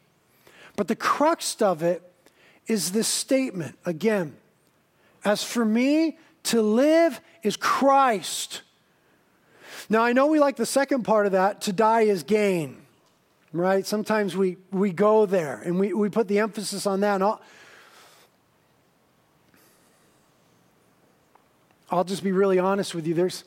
But 0.77 0.89
the 0.89 0.97
crux 0.97 1.61
of 1.63 1.83
it 1.83 2.03
is 2.67 2.93
this 2.93 3.07
statement 3.07 3.79
again 3.85 4.37
As 5.25 5.45
for 5.45 5.65
me, 5.65 6.19
to 6.45 6.61
live 6.61 7.21
is 7.43 7.57
Christ. 7.57 8.63
Now, 9.89 10.03
I 10.03 10.13
know 10.13 10.27
we 10.27 10.41
like 10.41 10.57
the 10.57 10.67
second 10.67 11.05
part 11.05 11.27
of 11.27 11.33
that 11.33 11.61
to 11.63 11.73
die 11.73 12.03
is 12.03 12.23
gain 12.23 12.85
right? 13.55 13.87
Sometimes 13.87 14.37
we, 14.37 14.59
we 14.73 14.93
go 14.93 15.25
there 15.25 15.63
and 15.65 15.79
we, 15.79 15.95
we 15.95 16.11
put 16.11 16.29
the 16.29 16.41
emphasis 16.41 16.87
on 16.87 17.01
that. 17.01 17.23
And 17.23 17.35
I'll 21.95 22.03
just 22.03 22.25
be 22.25 22.33
really 22.33 22.59
honest 22.59 22.93
with 22.93 23.07
you. 23.07 23.15
There's 23.15 23.45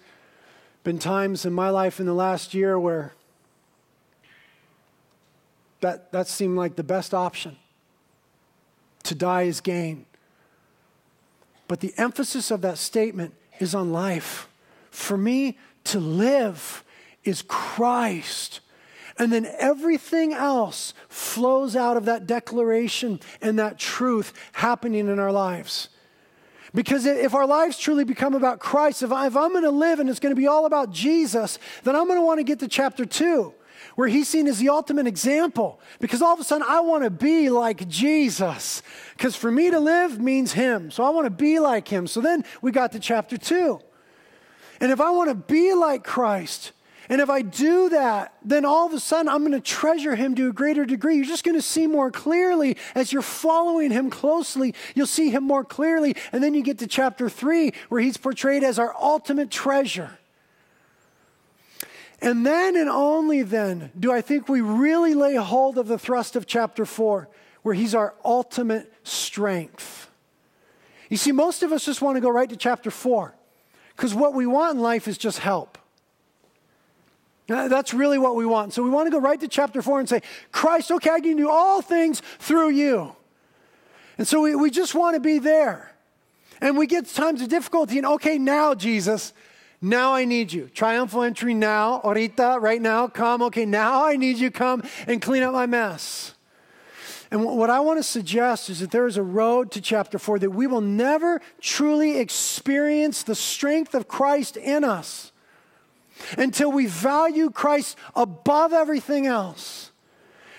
been 0.85 0.99
times 0.99 1.43
in 1.45 1.51
my 1.51 1.69
life 1.69 1.99
in 1.99 2.05
the 2.05 2.13
last 2.13 2.53
year 2.53 2.79
where 2.79 3.13
that, 5.81 6.13
that 6.13 6.29
seemed 6.29 6.55
like 6.55 6.77
the 6.77 6.83
best 6.83 7.13
option. 7.13 7.57
To 9.03 9.15
die 9.15 9.43
is 9.43 9.59
gain. 9.59 10.05
But 11.67 11.81
the 11.81 11.93
emphasis 11.97 12.49
of 12.49 12.61
that 12.61 12.77
statement 12.77 13.33
is 13.59 13.75
on 13.75 13.91
life. 13.91 14.47
For 14.91 15.17
me, 15.17 15.57
to 15.83 15.99
live 15.99 16.85
is 17.25 17.41
Christ. 17.41 18.61
And 19.19 19.29
then 19.33 19.45
everything 19.59 20.31
else 20.33 20.93
flows 21.09 21.75
out 21.75 21.97
of 21.97 22.05
that 22.05 22.25
declaration 22.25 23.19
and 23.41 23.59
that 23.59 23.77
truth 23.77 24.31
happening 24.53 25.09
in 25.09 25.19
our 25.19 25.33
lives. 25.33 25.89
Because 26.73 27.05
if 27.05 27.33
our 27.33 27.45
lives 27.45 27.77
truly 27.77 28.03
become 28.03 28.33
about 28.33 28.59
Christ, 28.59 29.03
if, 29.03 29.11
I, 29.11 29.27
am 29.27 29.33
going 29.33 29.63
to 29.63 29.71
live 29.71 29.99
and 29.99 30.09
it's 30.09 30.19
going 30.19 30.35
to 30.35 30.39
be 30.39 30.47
all 30.47 30.65
about 30.65 30.91
Jesus, 30.91 31.59
then 31.83 31.95
I'm 31.95 32.07
going 32.07 32.19
to 32.19 32.25
want 32.25 32.39
to 32.39 32.43
get 32.43 32.59
to 32.59 32.67
chapter 32.67 33.05
two, 33.05 33.53
where 33.95 34.07
he's 34.07 34.27
seen 34.27 34.47
as 34.47 34.59
the 34.59 34.69
ultimate 34.69 35.07
example. 35.07 35.79
Because 35.99 36.21
all 36.21 36.33
of 36.33 36.39
a 36.39 36.43
sudden, 36.43 36.65
I 36.67 36.81
want 36.81 37.03
to 37.03 37.09
be 37.09 37.49
like 37.49 37.87
Jesus. 37.87 38.81
Because 39.15 39.35
for 39.35 39.51
me 39.51 39.71
to 39.71 39.79
live 39.79 40.19
means 40.19 40.53
him. 40.53 40.91
So 40.91 41.03
I 41.03 41.09
want 41.09 41.25
to 41.25 41.31
be 41.31 41.59
like 41.59 41.87
him. 41.87 42.05
So 42.07 42.21
then 42.21 42.43
we 42.61 42.71
got 42.71 42.91
to 42.91 42.99
chapter 42.99 43.37
two. 43.37 43.79
And 44.79 44.91
if 44.91 45.01
I 45.01 45.09
want 45.11 45.29
to 45.29 45.35
be 45.35 45.73
like 45.73 46.03
Christ, 46.03 46.71
and 47.09 47.21
if 47.21 47.29
I 47.29 47.41
do 47.41 47.89
that, 47.89 48.33
then 48.43 48.65
all 48.65 48.85
of 48.85 48.93
a 48.93 48.99
sudden 48.99 49.29
I'm 49.29 49.39
going 49.39 49.53
to 49.53 49.61
treasure 49.61 50.15
him 50.15 50.35
to 50.35 50.49
a 50.49 50.53
greater 50.53 50.85
degree. 50.85 51.15
You're 51.15 51.25
just 51.25 51.45
going 51.45 51.57
to 51.57 51.61
see 51.61 51.87
more 51.87 52.11
clearly 52.11 52.77
as 52.95 53.13
you're 53.13 53.21
following 53.21 53.91
him 53.91 54.09
closely. 54.09 54.73
You'll 54.93 55.07
see 55.07 55.29
him 55.29 55.43
more 55.43 55.63
clearly. 55.63 56.15
And 56.31 56.43
then 56.43 56.53
you 56.53 56.61
get 56.61 56.79
to 56.79 56.87
chapter 56.87 57.29
three, 57.29 57.71
where 57.87 58.01
he's 58.01 58.17
portrayed 58.17 58.63
as 58.63 58.77
our 58.77 58.93
ultimate 58.99 59.49
treasure. 59.49 60.17
And 62.21 62.45
then 62.45 62.75
and 62.75 62.89
only 62.89 63.43
then 63.43 63.91
do 63.97 64.11
I 64.11 64.21
think 64.21 64.49
we 64.49 64.61
really 64.61 65.13
lay 65.13 65.35
hold 65.35 65.77
of 65.77 65.87
the 65.87 65.99
thrust 65.99 66.35
of 66.35 66.45
chapter 66.45 66.85
four, 66.85 67.29
where 67.61 67.75
he's 67.75 67.95
our 67.95 68.15
ultimate 68.25 68.91
strength. 69.03 70.09
You 71.09 71.17
see, 71.17 71.31
most 71.31 71.63
of 71.63 71.71
us 71.71 71.85
just 71.85 72.01
want 72.01 72.17
to 72.17 72.21
go 72.21 72.29
right 72.29 72.49
to 72.49 72.57
chapter 72.57 72.91
four 72.91 73.33
because 73.95 74.13
what 74.13 74.33
we 74.33 74.45
want 74.45 74.75
in 74.75 74.81
life 74.81 75.07
is 75.07 75.17
just 75.17 75.39
help. 75.39 75.77
Uh, 77.49 77.67
that's 77.67 77.93
really 77.93 78.17
what 78.17 78.35
we 78.35 78.45
want. 78.45 78.73
So 78.73 78.83
we 78.83 78.89
want 78.89 79.07
to 79.07 79.11
go 79.11 79.19
right 79.19 79.39
to 79.39 79.47
chapter 79.47 79.81
4 79.81 80.01
and 80.01 80.09
say, 80.09 80.21
Christ, 80.51 80.91
okay, 80.91 81.11
I 81.11 81.19
can 81.21 81.37
do 81.37 81.49
all 81.49 81.81
things 81.81 82.21
through 82.39 82.69
you. 82.69 83.15
And 84.17 84.27
so 84.27 84.41
we, 84.41 84.55
we 84.55 84.69
just 84.69 84.95
want 84.95 85.15
to 85.15 85.21
be 85.21 85.39
there. 85.39 85.93
And 86.59 86.77
we 86.77 86.87
get 86.87 87.05
times 87.05 87.41
of 87.41 87.49
difficulty, 87.49 87.97
and 87.97 88.07
okay, 88.07 88.37
now, 88.39 88.73
Jesus, 88.73 89.31
now 89.79 90.13
I 90.13 90.25
need 90.25 90.51
you. 90.51 90.69
Triumphal 90.73 91.21
entry 91.21 91.53
now, 91.53 92.01
ahorita, 92.03 92.59
right 92.59 92.81
now, 92.81 93.07
come. 93.07 93.43
Okay, 93.43 93.65
now 93.65 94.05
I 94.05 94.15
need 94.15 94.37
you, 94.37 94.49
come 94.49 94.83
and 95.05 95.21
clean 95.21 95.43
up 95.43 95.53
my 95.53 95.67
mess. 95.67 96.33
And 97.29 97.45
what 97.45 97.69
I 97.69 97.81
want 97.81 97.99
to 97.99 98.03
suggest 98.03 98.69
is 98.69 98.79
that 98.79 98.89
there 98.91 99.05
is 99.05 99.17
a 99.17 99.23
road 99.23 99.71
to 99.71 99.81
chapter 99.81 100.17
4 100.17 100.39
that 100.39 100.49
we 100.49 100.65
will 100.65 100.81
never 100.81 101.41
truly 101.61 102.17
experience 102.17 103.23
the 103.23 103.35
strength 103.35 103.93
of 103.93 104.07
Christ 104.07 104.57
in 104.57 104.83
us 104.83 105.31
until 106.37 106.71
we 106.71 106.85
value 106.85 107.49
Christ 107.49 107.97
above 108.15 108.73
everything 108.73 109.27
else, 109.27 109.91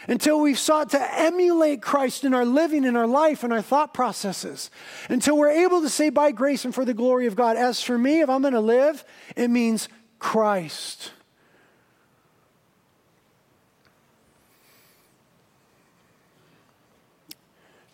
until 0.06 0.40
we've 0.40 0.58
sought 0.58 0.90
to 0.90 1.20
emulate 1.20 1.82
Christ 1.82 2.24
in 2.24 2.32
our 2.32 2.44
living, 2.44 2.84
in 2.84 2.96
our 2.96 3.06
life, 3.06 3.44
in 3.44 3.52
our 3.52 3.62
thought 3.62 3.92
processes, 3.92 4.70
until 5.08 5.36
we're 5.36 5.50
able 5.50 5.82
to 5.82 5.88
say, 5.88 6.08
by 6.08 6.32
grace 6.32 6.64
and 6.64 6.74
for 6.74 6.84
the 6.84 6.94
glory 6.94 7.26
of 7.26 7.36
God, 7.36 7.56
as 7.56 7.82
for 7.82 7.98
me, 7.98 8.20
if 8.20 8.30
I'm 8.30 8.42
going 8.42 8.54
to 8.54 8.60
live, 8.60 9.04
it 9.36 9.48
means 9.48 9.88
Christ. 10.18 11.12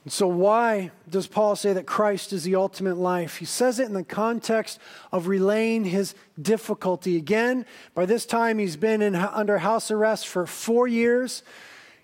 So, 0.06 0.26
why 0.26 0.90
does 1.08 1.26
Paul 1.26 1.56
say 1.56 1.72
that 1.72 1.86
Christ 1.86 2.34
is 2.34 2.44
the 2.44 2.56
ultimate 2.56 2.98
life? 2.98 3.38
He 3.38 3.46
says 3.46 3.78
it 3.78 3.86
in 3.86 3.94
the 3.94 4.04
context 4.04 4.78
of 5.10 5.28
relaying 5.28 5.84
his 5.84 6.14
difficulty. 6.40 7.16
Again, 7.16 7.64
by 7.94 8.04
this 8.04 8.26
time, 8.26 8.58
he's 8.58 8.76
been 8.76 9.00
in, 9.00 9.14
under 9.14 9.58
house 9.58 9.90
arrest 9.90 10.28
for 10.28 10.46
four 10.46 10.86
years. 10.86 11.42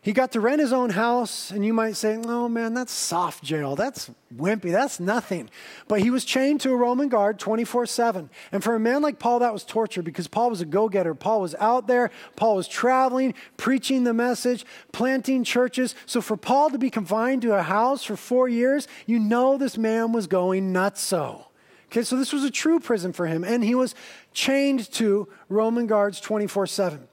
He 0.03 0.13
got 0.15 0.33
to 0.33 0.41
rent 0.41 0.63
his 0.63 0.73
own 0.73 0.91
house, 0.91 1.51
and 1.51 1.63
you 1.63 1.75
might 1.75 1.95
say, 1.95 2.17
oh 2.25 2.49
man, 2.49 2.73
that's 2.73 2.93
soft 2.93 3.45
jail. 3.45 3.77
That's 3.77 4.11
wimpy. 4.35 4.73
That's 4.73 4.99
nothing. 4.99 5.51
But 5.89 6.01
he 6.01 6.11
was 6.11 6.25
chained 6.25 6.63
to 6.63 6.73
a 6.73 6.77
Roman 6.77 7.11
guard 7.11 7.39
24 7.39 7.85
7. 7.85 8.31
And 8.51 8.65
for 8.65 8.75
a 8.75 8.81
man 8.81 9.03
like 9.03 9.19
Paul, 9.19 9.41
that 9.41 9.53
was 9.53 9.63
torture 9.63 10.01
because 10.01 10.27
Paul 10.27 10.49
was 10.49 10.63
a 10.63 10.65
go 10.65 10.89
getter. 10.89 11.15
Paul 11.15 11.43
was 11.43 11.55
out 11.57 11.87
there, 11.87 12.11
Paul 12.35 12.57
was 12.57 12.67
traveling, 12.67 13.35
preaching 13.59 14.05
the 14.05 14.15
message, 14.15 14.65
planting 14.91 15.45
churches. 15.45 15.95
So 16.07 16.23
for 16.23 16.39
Paul 16.39 16.71
to 16.71 16.79
be 16.79 16.89
confined 16.89 17.43
to 17.43 17.53
a 17.53 17.63
house 17.63 18.03
for 18.03 18.17
four 18.17 18.49
years, 18.49 18.89
you 19.05 19.19
know 19.19 19.59
this 19.59 19.77
man 19.77 20.13
was 20.13 20.27
going 20.27 20.73
nuts 20.73 21.03
so 21.03 21.49
Okay, 21.91 22.05
so 22.05 22.17
this 22.17 22.33
was 22.33 22.45
a 22.45 22.53
true 22.53 22.79
prison 22.79 23.13
for 23.13 23.27
him, 23.27 23.43
and 23.43 23.65
he 23.65 23.75
was 23.75 23.97
chained 24.33 24.93
to 24.93 25.27
Roman 25.49 25.89
guards 25.89 26.21
24 26.21 26.69
7, 26.69 27.09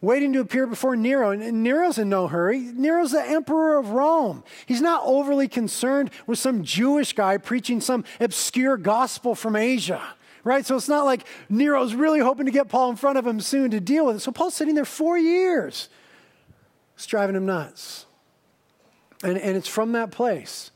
waiting 0.00 0.32
to 0.32 0.40
appear 0.40 0.66
before 0.66 0.96
Nero. 0.96 1.30
And 1.30 1.62
Nero's 1.62 1.98
in 1.98 2.08
no 2.08 2.28
hurry. 2.28 2.58
Nero's 2.58 3.12
the 3.12 3.22
emperor 3.22 3.78
of 3.78 3.90
Rome. 3.90 4.44
He's 4.66 4.80
not 4.80 5.02
overly 5.04 5.48
concerned 5.48 6.10
with 6.26 6.38
some 6.38 6.62
Jewish 6.62 7.12
guy 7.12 7.38
preaching 7.38 7.80
some 7.80 8.04
obscure 8.20 8.76
gospel 8.76 9.34
from 9.34 9.56
Asia, 9.56 10.02
right? 10.44 10.64
So 10.64 10.76
it's 10.76 10.88
not 10.88 11.04
like 11.04 11.26
Nero's 11.48 11.94
really 11.94 12.20
hoping 12.20 12.46
to 12.46 12.52
get 12.52 12.68
Paul 12.68 12.90
in 12.90 12.96
front 12.96 13.18
of 13.18 13.26
him 13.26 13.40
soon 13.40 13.70
to 13.72 13.80
deal 13.80 14.06
with 14.06 14.16
it. 14.16 14.20
So 14.20 14.30
Paul's 14.32 14.54
sitting 14.54 14.74
there 14.74 14.84
four 14.84 15.18
years. 15.18 15.88
It's 16.94 17.06
driving 17.06 17.36
him 17.36 17.46
nuts. 17.46 18.06
And, 19.22 19.36
and 19.38 19.56
it's 19.56 19.68
from 19.68 19.92
that 19.92 20.10
place 20.10 20.70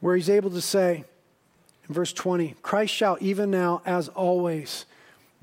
where 0.00 0.16
he's 0.16 0.30
able 0.30 0.50
to 0.50 0.60
say, 0.60 1.04
in 1.88 1.94
verse 1.94 2.12
20, 2.12 2.54
Christ 2.62 2.94
shall 2.94 3.16
even 3.20 3.50
now, 3.50 3.82
as 3.84 4.08
always, 4.08 4.86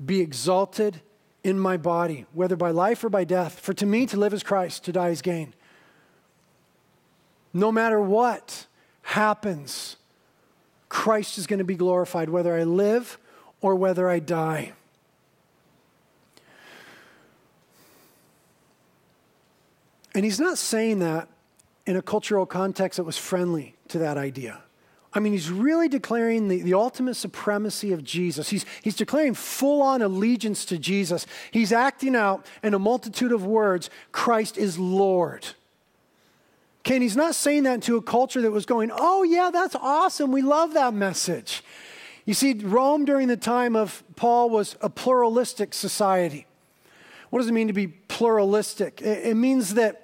be 0.04 0.20
exalted 0.20 1.00
in 1.44 1.58
my 1.58 1.76
body, 1.76 2.24
whether 2.32 2.56
by 2.56 2.70
life 2.70 3.04
or 3.04 3.10
by 3.10 3.22
death. 3.22 3.60
For 3.60 3.74
to 3.74 3.86
me 3.86 4.06
to 4.06 4.16
live 4.16 4.32
is 4.32 4.42
Christ, 4.42 4.84
to 4.84 4.92
die 4.92 5.10
is 5.10 5.22
gain. 5.22 5.54
No 7.52 7.70
matter 7.70 8.00
what 8.00 8.66
happens, 9.02 9.96
Christ 10.88 11.38
is 11.38 11.46
going 11.46 11.58
to 11.58 11.64
be 11.64 11.76
glorified, 11.76 12.30
whether 12.30 12.56
I 12.56 12.64
live 12.64 13.18
or 13.60 13.74
whether 13.74 14.08
I 14.08 14.18
die. 14.18 14.72
And 20.14 20.24
he's 20.24 20.40
not 20.40 20.58
saying 20.58 21.00
that 21.00 21.28
in 21.86 21.96
a 21.96 22.02
cultural 22.02 22.46
context 22.46 22.96
that 22.96 23.04
was 23.04 23.18
friendly 23.18 23.74
to 23.88 23.98
that 23.98 24.16
idea. 24.16 24.62
I 25.14 25.20
mean, 25.20 25.32
he's 25.32 25.50
really 25.50 25.88
declaring 25.88 26.48
the, 26.48 26.62
the 26.62 26.74
ultimate 26.74 27.14
supremacy 27.14 27.92
of 27.92 28.02
Jesus. 28.02 28.48
He's, 28.48 28.66
he's 28.82 28.96
declaring 28.96 29.34
full 29.34 29.80
on 29.80 30.02
allegiance 30.02 30.64
to 30.66 30.78
Jesus. 30.78 31.24
He's 31.52 31.72
acting 31.72 32.16
out 32.16 32.44
in 32.64 32.74
a 32.74 32.78
multitude 32.78 33.30
of 33.30 33.46
words 33.46 33.90
Christ 34.10 34.58
is 34.58 34.78
Lord. 34.78 35.46
Okay, 36.80 36.98
he's 36.98 37.16
not 37.16 37.34
saying 37.34 37.62
that 37.62 37.82
to 37.82 37.96
a 37.96 38.02
culture 38.02 38.42
that 38.42 38.50
was 38.50 38.66
going, 38.66 38.90
oh, 38.92 39.22
yeah, 39.22 39.50
that's 39.50 39.74
awesome. 39.76 40.32
We 40.32 40.42
love 40.42 40.74
that 40.74 40.92
message. 40.92 41.62
You 42.26 42.34
see, 42.34 42.52
Rome 42.54 43.04
during 43.04 43.28
the 43.28 43.36
time 43.36 43.76
of 43.76 44.02
Paul 44.16 44.50
was 44.50 44.76
a 44.80 44.90
pluralistic 44.90 45.72
society. 45.72 46.46
What 47.30 47.38
does 47.38 47.48
it 47.48 47.52
mean 47.52 47.68
to 47.68 47.72
be 47.72 47.86
pluralistic? 47.86 49.00
It, 49.00 49.28
it 49.28 49.34
means 49.34 49.74
that 49.74 50.03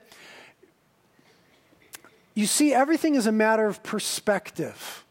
you 2.34 2.46
see, 2.46 2.72
everything 2.72 3.14
is 3.14 3.26
a 3.26 3.32
matter 3.32 3.66
of 3.66 3.82
perspective. 3.82 5.04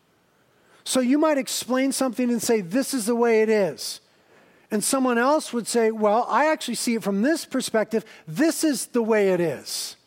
So 0.84 1.00
you 1.00 1.18
might 1.18 1.38
explain 1.38 1.92
something 1.92 2.30
and 2.30 2.42
say, 2.42 2.62
This 2.62 2.94
is 2.94 3.06
the 3.06 3.16
way 3.16 3.42
it 3.42 3.50
is. 3.50 4.02
And 4.72 4.84
someone 4.84 5.18
else 5.18 5.52
would 5.54 5.68
say, 5.68 5.92
Well, 5.92 6.26
I 6.30 6.46
actually 6.52 6.76
see 6.76 6.96
it 6.96 7.04
from 7.04 7.22
this 7.22 7.46
perspective. 7.46 8.06
This 8.28 8.64
is 8.64 8.88
the 8.88 9.04
way 9.04 9.30
it 9.30 9.40
is. 9.40 9.98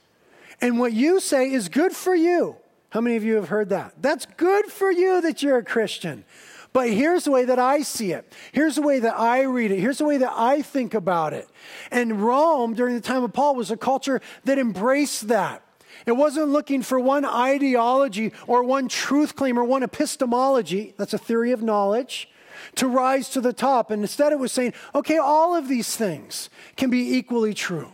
And 0.60 0.78
what 0.78 0.92
you 0.92 1.20
say 1.20 1.52
is 1.52 1.68
good 1.68 1.92
for 1.92 2.14
you. 2.14 2.56
How 2.90 3.00
many 3.00 3.16
of 3.16 3.24
you 3.24 3.36
have 3.36 3.48
heard 3.48 3.70
that? 3.70 3.94
That's 4.00 4.26
good 4.36 4.66
for 4.66 4.90
you 4.90 5.20
that 5.20 5.42
you're 5.42 5.58
a 5.58 5.64
Christian. 5.64 6.24
But 6.72 6.90
here's 6.90 7.24
the 7.24 7.30
way 7.30 7.44
that 7.44 7.58
I 7.58 7.82
see 7.82 8.12
it. 8.12 8.32
Here's 8.52 8.76
the 8.76 8.82
way 8.82 8.98
that 9.00 9.18
I 9.18 9.42
read 9.42 9.70
it. 9.70 9.78
Here's 9.78 9.98
the 9.98 10.04
way 10.04 10.18
that 10.18 10.32
I 10.34 10.62
think 10.62 10.94
about 10.94 11.32
it. 11.32 11.48
And 11.90 12.22
Rome, 12.22 12.74
during 12.74 12.94
the 12.94 13.00
time 13.00 13.24
of 13.24 13.32
Paul, 13.32 13.56
was 13.56 13.70
a 13.70 13.76
culture 13.76 14.20
that 14.44 14.58
embraced 14.58 15.28
that. 15.28 15.61
It 16.06 16.12
wasn't 16.12 16.48
looking 16.48 16.82
for 16.82 16.98
one 16.98 17.24
ideology 17.24 18.32
or 18.46 18.62
one 18.62 18.88
truth 18.88 19.36
claim 19.36 19.58
or 19.58 19.64
one 19.64 19.82
epistemology, 19.82 20.94
that's 20.96 21.14
a 21.14 21.18
theory 21.18 21.52
of 21.52 21.62
knowledge, 21.62 22.28
to 22.76 22.88
rise 22.88 23.28
to 23.30 23.40
the 23.40 23.52
top. 23.52 23.90
And 23.90 24.02
instead, 24.02 24.32
it 24.32 24.38
was 24.38 24.52
saying, 24.52 24.74
okay, 24.94 25.18
all 25.18 25.54
of 25.54 25.68
these 25.68 25.96
things 25.96 26.50
can 26.76 26.90
be 26.90 27.16
equally 27.16 27.54
true. 27.54 27.92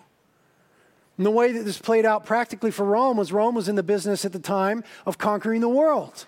And 1.17 1.27
the 1.27 1.31
way 1.31 1.53
that 1.53 1.65
this 1.65 1.79
played 1.79 2.07
out 2.07 2.25
practically 2.25 2.71
for 2.71 2.85
Rome 2.85 3.17
was 3.17 3.33
Rome 3.33 3.55
was 3.55 3.69
in 3.69 3.75
the 3.75 3.83
business 3.83 4.25
at 4.25 4.33
the 4.33 4.39
time 4.39 4.85
of 5.05 5.19
conquering 5.19 5.61
the 5.61 5.69
world. 5.69 6.27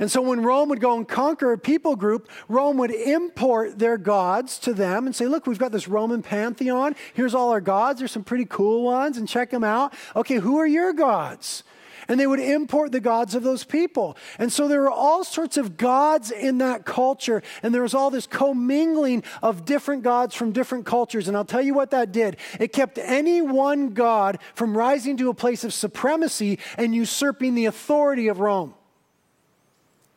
And 0.00 0.10
so 0.10 0.22
when 0.22 0.42
Rome 0.42 0.70
would 0.70 0.80
go 0.80 0.96
and 0.96 1.06
conquer 1.06 1.52
a 1.52 1.58
people 1.58 1.94
group, 1.94 2.30
Rome 2.48 2.78
would 2.78 2.90
import 2.90 3.78
their 3.78 3.98
gods 3.98 4.58
to 4.60 4.72
them 4.72 5.04
and 5.06 5.14
say, 5.14 5.26
Look, 5.26 5.46
we've 5.46 5.58
got 5.58 5.72
this 5.72 5.86
Roman 5.86 6.22
pantheon. 6.22 6.96
Here's 7.12 7.34
all 7.34 7.50
our 7.50 7.60
gods. 7.60 7.98
There's 7.98 8.10
some 8.10 8.24
pretty 8.24 8.46
cool 8.46 8.82
ones, 8.82 9.18
and 9.18 9.28
check 9.28 9.50
them 9.50 9.62
out. 9.62 9.92
Okay, 10.16 10.36
who 10.36 10.58
are 10.58 10.66
your 10.66 10.94
gods? 10.94 11.62
And 12.08 12.18
they 12.18 12.26
would 12.26 12.40
import 12.40 12.92
the 12.92 12.98
gods 12.98 13.34
of 13.34 13.42
those 13.44 13.62
people. 13.62 14.16
And 14.38 14.50
so 14.50 14.66
there 14.66 14.80
were 14.80 14.90
all 14.90 15.22
sorts 15.22 15.56
of 15.56 15.76
gods 15.76 16.32
in 16.32 16.58
that 16.58 16.84
culture. 16.84 17.40
And 17.62 17.72
there 17.72 17.82
was 17.82 17.94
all 17.94 18.10
this 18.10 18.26
commingling 18.26 19.22
of 19.42 19.64
different 19.64 20.02
gods 20.02 20.34
from 20.34 20.50
different 20.50 20.86
cultures. 20.86 21.28
And 21.28 21.36
I'll 21.36 21.44
tell 21.44 21.62
you 21.62 21.74
what 21.74 21.90
that 21.92 22.10
did 22.10 22.38
it 22.58 22.72
kept 22.72 22.98
any 22.98 23.42
one 23.42 23.90
god 23.90 24.38
from 24.54 24.76
rising 24.76 25.18
to 25.18 25.28
a 25.28 25.34
place 25.34 25.62
of 25.62 25.72
supremacy 25.72 26.58
and 26.76 26.94
usurping 26.94 27.54
the 27.54 27.66
authority 27.66 28.26
of 28.26 28.40
Rome. 28.40 28.74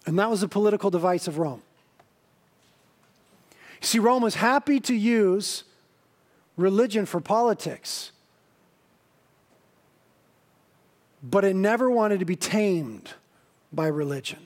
And 0.06 0.20
that 0.20 0.30
was 0.30 0.42
the 0.42 0.48
political 0.48 0.90
device 0.90 1.28
of 1.28 1.38
Rome. 1.38 1.62
You 3.82 3.88
see, 3.88 4.00
Rome 4.00 4.24
was 4.24 4.36
happy 4.36 4.80
to 4.82 4.94
use 4.94 5.64
religion 6.58 7.06
for 7.06 7.20
politics, 7.20 8.12
but 11.22 11.44
it 11.44 11.56
never 11.56 11.90
wanted 11.90 12.20
to 12.20 12.26
be 12.26 12.36
tamed 12.36 13.12
by 13.72 13.88
religion. 13.88 14.46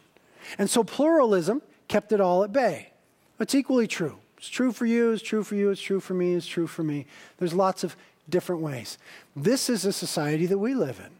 And 0.57 0.69
so 0.69 0.83
pluralism 0.83 1.61
kept 1.87 2.11
it 2.11 2.21
all 2.21 2.43
at 2.43 2.51
bay. 2.51 2.91
It's 3.39 3.53
equally 3.53 3.87
true. 3.87 4.17
It's 4.37 4.49
true 4.49 4.71
for 4.71 4.85
you, 4.85 5.11
it's 5.11 5.23
true 5.23 5.43
for 5.43 5.55
you, 5.55 5.71
it's 5.71 5.81
true 5.81 5.99
for 5.99 6.13
me, 6.13 6.33
it's 6.33 6.45
true 6.45 6.67
for 6.67 6.83
me. 6.83 7.07
There's 7.37 7.53
lots 7.53 7.83
of 7.83 7.95
different 8.29 8.61
ways. 8.61 8.97
This 9.35 9.69
is 9.69 9.83
a 9.83 9.91
society 9.91 10.45
that 10.45 10.59
we 10.59 10.75
live 10.75 10.99
in. 10.99 11.11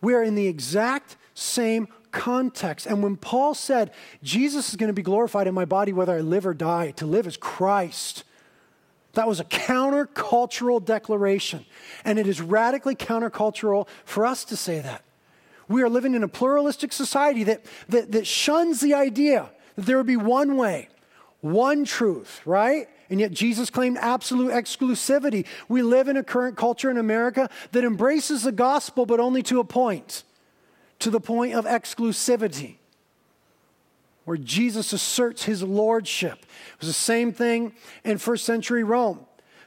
We 0.00 0.14
are 0.14 0.22
in 0.22 0.34
the 0.34 0.46
exact 0.46 1.16
same 1.34 1.88
context. 2.14 2.86
And 2.86 3.02
when 3.02 3.16
Paul 3.16 3.52
said, 3.52 3.90
Jesus 4.22 4.70
is 4.70 4.76
going 4.76 4.88
to 4.88 4.94
be 4.94 5.02
glorified 5.02 5.46
in 5.46 5.52
my 5.52 5.66
body 5.66 5.92
whether 5.92 6.16
I 6.16 6.20
live 6.20 6.46
or 6.46 6.54
die, 6.54 6.92
to 6.92 7.06
live 7.06 7.26
is 7.26 7.36
Christ. 7.36 8.24
That 9.12 9.28
was 9.28 9.40
a 9.40 9.44
countercultural 9.44 10.82
declaration. 10.82 11.66
And 12.04 12.18
it 12.18 12.26
is 12.26 12.40
radically 12.40 12.94
countercultural 12.94 13.88
for 14.04 14.24
us 14.24 14.44
to 14.46 14.56
say 14.56 14.80
that. 14.80 15.02
We 15.68 15.82
are 15.82 15.88
living 15.88 16.14
in 16.14 16.22
a 16.22 16.28
pluralistic 16.28 16.92
society 16.92 17.44
that, 17.44 17.64
that, 17.88 18.12
that 18.12 18.26
shuns 18.26 18.80
the 18.80 18.94
idea 18.94 19.50
that 19.76 19.86
there 19.86 19.96
would 19.96 20.06
be 20.06 20.16
one 20.16 20.56
way, 20.56 20.88
one 21.40 21.84
truth, 21.84 22.40
right? 22.44 22.88
And 23.10 23.18
yet 23.18 23.32
Jesus 23.32 23.70
claimed 23.70 23.98
absolute 23.98 24.52
exclusivity. 24.52 25.46
We 25.68 25.82
live 25.82 26.08
in 26.08 26.16
a 26.16 26.24
current 26.24 26.56
culture 26.56 26.90
in 26.90 26.98
America 26.98 27.50
that 27.72 27.84
embraces 27.84 28.42
the 28.42 28.52
gospel, 28.52 29.04
but 29.04 29.20
only 29.20 29.42
to 29.44 29.60
a 29.60 29.64
point 29.64 30.22
to 31.04 31.10
the 31.10 31.20
point 31.20 31.52
of 31.52 31.66
exclusivity, 31.66 32.76
where 34.24 34.38
Jesus 34.38 34.94
asserts 34.94 35.44
his 35.44 35.62
lordship. 35.62 36.38
It 36.38 36.80
was 36.80 36.88
the 36.88 36.94
same 36.94 37.30
thing 37.30 37.74
in 38.04 38.16
first 38.16 38.46
century 38.46 38.82
Rome. 38.84 39.20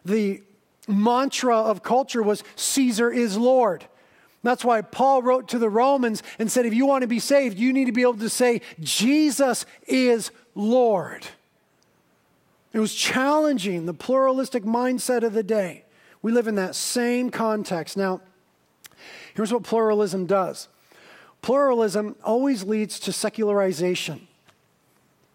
The 0.04 0.42
mantra 0.88 1.56
of 1.56 1.84
culture 1.84 2.24
was 2.24 2.44
Caesar 2.56 3.12
is 3.12 3.38
Lord. 3.38 3.86
That's 4.42 4.66
why 4.66 4.82
Paul 4.82 5.22
wrote 5.22 5.48
to 5.50 5.60
the 5.60 5.70
Romans 5.70 6.24
and 6.40 6.52
said, 6.52 6.66
if 6.66 6.74
you 6.74 6.88
want 6.88 7.04
to 7.04 7.08
be 7.08 7.20
saved, 7.20 7.60
you 7.60 7.72
need 7.72 7.86
to 7.86 7.92
be 7.92 8.02
able 8.02 8.16
to 8.16 8.30
say, 8.30 8.62
Jesus 8.80 9.68
is 9.86 10.32
Lord. 10.56 11.28
It 12.74 12.80
was 12.80 12.96
challenging 12.96 13.86
the 13.86 13.94
pluralistic 13.94 14.64
mindset 14.64 15.22
of 15.22 15.34
the 15.34 15.44
day. 15.44 15.86
We 16.24 16.32
live 16.32 16.48
in 16.48 16.56
that 16.56 16.74
same 16.74 17.30
context. 17.30 17.96
Now, 17.96 18.22
here's 19.36 19.54
what 19.54 19.62
pluralism 19.62 20.26
does 20.26 20.68
Pluralism 21.42 22.16
always 22.24 22.64
leads 22.64 23.00
to 23.02 23.12
secularization. 23.12 24.28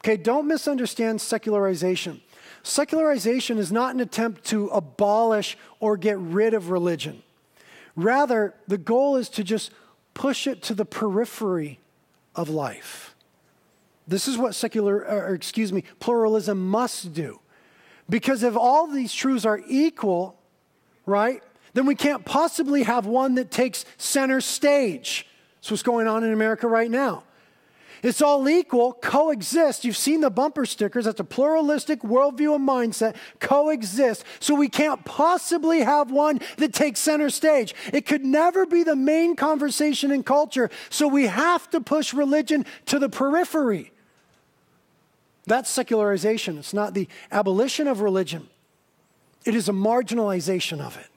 Okay, 0.00 0.16
don't 0.16 0.48
misunderstand 0.48 1.20
secularization. 1.20 2.20
Secularization 2.62 3.58
is 3.58 3.72
not 3.72 3.94
an 3.94 4.00
attempt 4.00 4.44
to 4.46 4.68
abolish 4.68 5.56
or 5.80 5.96
get 5.96 6.18
rid 6.18 6.54
of 6.54 6.70
religion. 6.70 7.22
Rather, 7.96 8.54
the 8.66 8.78
goal 8.78 9.16
is 9.16 9.28
to 9.30 9.44
just 9.44 9.70
push 10.14 10.46
it 10.46 10.62
to 10.62 10.74
the 10.74 10.84
periphery 10.84 11.78
of 12.34 12.48
life. 12.48 13.14
This 14.06 14.26
is 14.26 14.36
what 14.36 14.54
secular, 14.54 15.06
or 15.06 15.34
excuse 15.34 15.72
me, 15.72 15.84
pluralism 16.00 16.68
must 16.68 17.14
do. 17.14 17.40
Because 18.08 18.42
if 18.42 18.56
all 18.56 18.86
these 18.88 19.12
truths 19.12 19.44
are 19.44 19.60
equal, 19.68 20.38
right, 21.06 21.42
then 21.74 21.86
we 21.86 21.94
can't 21.94 22.24
possibly 22.24 22.82
have 22.82 23.06
one 23.06 23.36
that 23.36 23.50
takes 23.50 23.84
center 23.96 24.40
stage. 24.40 25.26
That's 25.62 25.70
what's 25.70 25.82
going 25.84 26.08
on 26.08 26.24
in 26.24 26.32
America 26.32 26.66
right 26.66 26.90
now. 26.90 27.22
It's 28.02 28.20
all 28.20 28.48
equal, 28.48 28.94
coexist. 28.94 29.84
You've 29.84 29.96
seen 29.96 30.22
the 30.22 30.30
bumper 30.30 30.66
stickers. 30.66 31.04
That's 31.04 31.20
a 31.20 31.24
pluralistic 31.24 32.00
worldview 32.00 32.56
and 32.56 32.68
mindset. 32.68 33.14
Coexist. 33.38 34.24
So 34.40 34.56
we 34.56 34.68
can't 34.68 35.04
possibly 35.04 35.82
have 35.82 36.10
one 36.10 36.40
that 36.56 36.72
takes 36.72 36.98
center 36.98 37.30
stage. 37.30 37.76
It 37.92 38.06
could 38.06 38.24
never 38.24 38.66
be 38.66 38.82
the 38.82 38.96
main 38.96 39.36
conversation 39.36 40.10
in 40.10 40.24
culture. 40.24 40.68
So 40.90 41.06
we 41.06 41.28
have 41.28 41.70
to 41.70 41.80
push 41.80 42.12
religion 42.12 42.66
to 42.86 42.98
the 42.98 43.08
periphery. 43.08 43.92
That's 45.46 45.70
secularization. 45.70 46.58
It's 46.58 46.74
not 46.74 46.94
the 46.94 47.06
abolition 47.30 47.86
of 47.86 48.00
religion, 48.00 48.48
it 49.44 49.54
is 49.54 49.68
a 49.68 49.72
marginalization 49.72 50.80
of 50.80 50.96
it. 50.96 51.11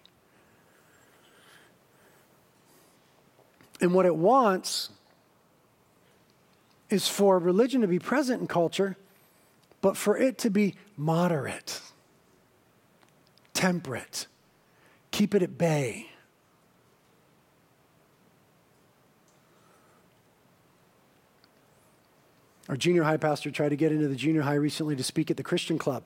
And 3.85 3.93
what 3.93 4.07
it 4.07 4.15
wants 4.15 4.89
is 6.89 7.07
for 7.07 7.37
religion 7.37 7.81
to 7.81 7.87
be 7.87 7.99
present 7.99 8.41
in 8.41 8.47
culture, 8.47 8.97
but 9.79 9.95
for 9.95 10.17
it 10.17 10.39
to 10.39 10.49
be 10.49 10.73
moderate, 10.97 11.81
temperate, 13.53 14.25
keep 15.11 15.35
it 15.35 15.43
at 15.43 15.55
bay. 15.59 16.09
Our 22.67 22.75
junior 22.75 23.03
high 23.03 23.17
pastor 23.17 23.51
tried 23.51 23.69
to 23.69 23.75
get 23.75 23.91
into 23.91 24.07
the 24.07 24.15
junior 24.15 24.41
high 24.41 24.55
recently 24.55 24.95
to 24.95 25.03
speak 25.03 25.29
at 25.29 25.37
the 25.37 25.43
Christian 25.43 25.77
club. 25.77 26.05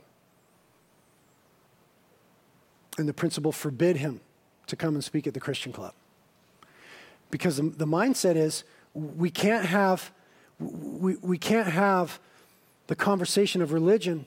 And 2.98 3.08
the 3.08 3.14
principal 3.14 3.54
forbid 3.54 3.96
him 3.96 4.20
to 4.68 4.76
come 4.76 4.96
and 4.96 5.02
speak 5.02 5.28
at 5.28 5.34
the 5.34 5.40
Christian 5.40 5.72
club. 5.72 5.94
Because 7.32 7.58
the, 7.58 7.64
the 7.64 7.88
mindset 7.88 8.36
is 8.36 8.64
we 8.94 9.30
can't 9.30 9.66
have 9.66 10.12
we, 10.60 11.16
we 11.18 11.38
can't 11.38 11.70
have 11.70 12.20
the 12.88 12.96
conversation 12.96 13.62
of 13.62 13.72
religion 13.72 14.26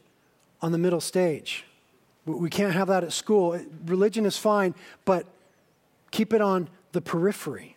on 0.62 0.73
the 0.73 0.79
middle 0.79 1.01
stage. 1.01 1.65
We 2.25 2.49
can't 2.49 2.73
have 2.73 2.88
that 2.88 3.03
at 3.05 3.12
school. 3.12 3.61
Religion 3.85 4.25
is 4.25 4.38
fine, 4.38 4.75
but 5.05 5.27
keep 6.11 6.33
it 6.33 6.41
on 6.41 6.69
the 6.93 7.01
periphery. 7.01 7.77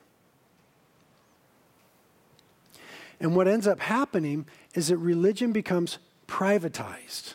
And 3.20 3.36
what 3.36 3.48
ends 3.48 3.68
up 3.68 3.80
happening 3.80 4.46
is 4.74 4.90
that 4.90 4.98
religion 4.98 5.52
becomes 5.52 5.98
privatized. 6.28 7.34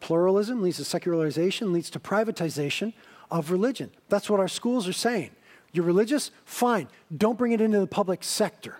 Pluralism 0.00 0.62
leads 0.62 0.78
to 0.78 0.84
secularization, 0.84 1.72
leads 1.72 1.90
to 1.90 2.00
privatization 2.00 2.92
of 3.30 3.50
religion. 3.50 3.90
That's 4.08 4.30
what 4.30 4.40
our 4.40 4.48
schools 4.48 4.86
are 4.88 4.92
saying. 4.92 5.30
You're 5.74 5.84
religious? 5.84 6.30
Fine. 6.44 6.88
Don't 7.14 7.36
bring 7.36 7.52
it 7.52 7.60
into 7.60 7.80
the 7.80 7.86
public 7.86 8.22
sector. 8.24 8.76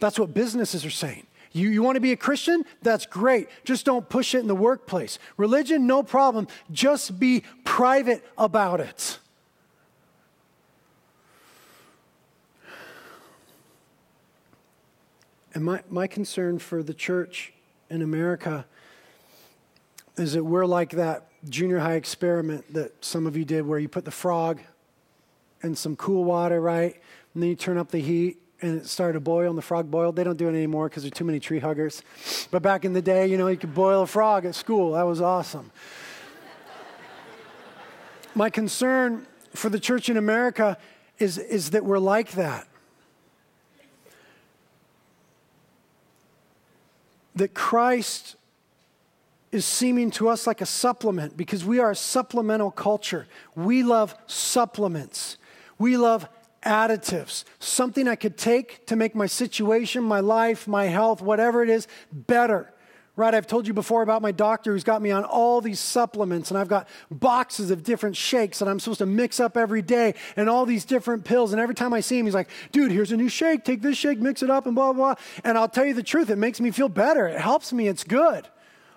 That's 0.00 0.18
what 0.18 0.32
businesses 0.34 0.84
are 0.84 0.90
saying. 0.90 1.26
You, 1.52 1.68
you 1.68 1.82
want 1.82 1.96
to 1.96 2.00
be 2.00 2.12
a 2.12 2.16
Christian? 2.16 2.64
That's 2.80 3.04
great. 3.04 3.48
Just 3.64 3.84
don't 3.84 4.08
push 4.08 4.34
it 4.34 4.38
in 4.38 4.46
the 4.46 4.54
workplace. 4.54 5.18
Religion, 5.36 5.86
no 5.86 6.02
problem. 6.02 6.48
Just 6.72 7.20
be 7.20 7.42
private 7.64 8.24
about 8.38 8.80
it. 8.80 9.18
And 15.52 15.64
my, 15.64 15.82
my 15.90 16.06
concern 16.06 16.60
for 16.60 16.82
the 16.82 16.94
church 16.94 17.52
in 17.90 18.00
America 18.00 18.64
is 20.16 20.32
that 20.32 20.44
we're 20.44 20.64
like 20.64 20.90
that 20.92 21.26
junior 21.48 21.80
high 21.80 21.94
experiment 21.94 22.72
that 22.72 23.04
some 23.04 23.26
of 23.26 23.36
you 23.36 23.44
did 23.44 23.66
where 23.66 23.78
you 23.78 23.88
put 23.88 24.04
the 24.06 24.10
frog 24.10 24.60
in 25.62 25.74
some 25.74 25.96
cool 25.96 26.24
water, 26.24 26.60
right? 26.60 26.94
And 27.34 27.42
then 27.42 27.50
you 27.50 27.56
turn 27.56 27.78
up 27.78 27.90
the 27.90 28.00
heat 28.00 28.38
and 28.62 28.80
it 28.80 28.86
started 28.86 29.14
to 29.14 29.20
boil 29.20 29.48
and 29.48 29.58
the 29.58 29.62
frog 29.62 29.90
boiled. 29.90 30.16
They 30.16 30.24
don't 30.24 30.36
do 30.36 30.46
it 30.46 30.54
anymore 30.54 30.88
because 30.88 31.02
there's 31.02 31.12
too 31.12 31.24
many 31.24 31.40
tree 31.40 31.58
huggers. 31.58 32.02
But 32.50 32.62
back 32.62 32.84
in 32.84 32.92
the 32.92 33.02
day, 33.02 33.26
you 33.26 33.38
know, 33.38 33.48
you 33.48 33.56
could 33.56 33.74
boil 33.74 34.02
a 34.02 34.06
frog 34.06 34.44
at 34.44 34.54
school. 34.54 34.92
That 34.92 35.02
was 35.02 35.20
awesome. 35.20 35.70
My 38.34 38.50
concern 38.50 39.26
for 39.54 39.68
the 39.68 39.80
church 39.80 40.08
in 40.08 40.16
America 40.16 40.78
is, 41.18 41.38
is 41.38 41.70
that 41.70 41.84
we're 41.84 41.98
like 41.98 42.32
that. 42.32 42.66
that 47.40 47.54
Christ 47.54 48.36
is 49.50 49.64
seeming 49.64 50.10
to 50.12 50.28
us 50.28 50.46
like 50.46 50.60
a 50.60 50.66
supplement 50.66 51.36
because 51.36 51.64
we 51.64 51.78
are 51.78 51.90
a 51.90 51.96
supplemental 51.96 52.70
culture. 52.70 53.26
We 53.54 53.82
love 53.82 54.14
supplements. 54.26 55.38
We 55.80 55.96
love 55.96 56.28
additives, 56.62 57.44
something 57.58 58.06
I 58.06 58.14
could 58.14 58.36
take 58.36 58.86
to 58.88 58.96
make 58.96 59.14
my 59.14 59.24
situation, 59.24 60.04
my 60.04 60.20
life, 60.20 60.68
my 60.68 60.84
health, 60.84 61.22
whatever 61.22 61.62
it 61.62 61.70
is, 61.70 61.88
better. 62.12 62.70
Right, 63.16 63.34
I've 63.34 63.46
told 63.46 63.66
you 63.66 63.72
before 63.72 64.02
about 64.02 64.20
my 64.20 64.30
doctor 64.30 64.72
who's 64.72 64.84
got 64.84 65.00
me 65.00 65.10
on 65.10 65.24
all 65.24 65.62
these 65.62 65.80
supplements, 65.80 66.50
and 66.50 66.58
I've 66.58 66.68
got 66.68 66.86
boxes 67.10 67.70
of 67.70 67.82
different 67.82 68.14
shakes 68.14 68.58
that 68.58 68.68
I'm 68.68 68.78
supposed 68.78 68.98
to 68.98 69.06
mix 69.06 69.40
up 69.40 69.56
every 69.56 69.80
day, 69.80 70.14
and 70.36 70.50
all 70.50 70.66
these 70.66 70.84
different 70.84 71.24
pills. 71.24 71.52
And 71.52 71.60
every 71.60 71.74
time 71.74 71.94
I 71.94 72.00
see 72.00 72.18
him, 72.18 72.26
he's 72.26 72.34
like, 72.34 72.50
dude, 72.72 72.92
here's 72.92 73.10
a 73.10 73.16
new 73.16 73.30
shake, 73.30 73.64
take 73.64 73.80
this 73.80 73.96
shake, 73.96 74.20
mix 74.20 74.42
it 74.42 74.50
up, 74.50 74.66
and 74.66 74.74
blah, 74.74 74.92
blah. 74.92 75.14
And 75.44 75.56
I'll 75.56 75.68
tell 75.68 75.86
you 75.86 75.94
the 75.94 76.02
truth, 76.02 76.28
it 76.28 76.36
makes 76.36 76.60
me 76.60 76.70
feel 76.70 76.90
better. 76.90 77.26
It 77.26 77.40
helps 77.40 77.72
me, 77.72 77.88
it's 77.88 78.04
good. 78.04 78.46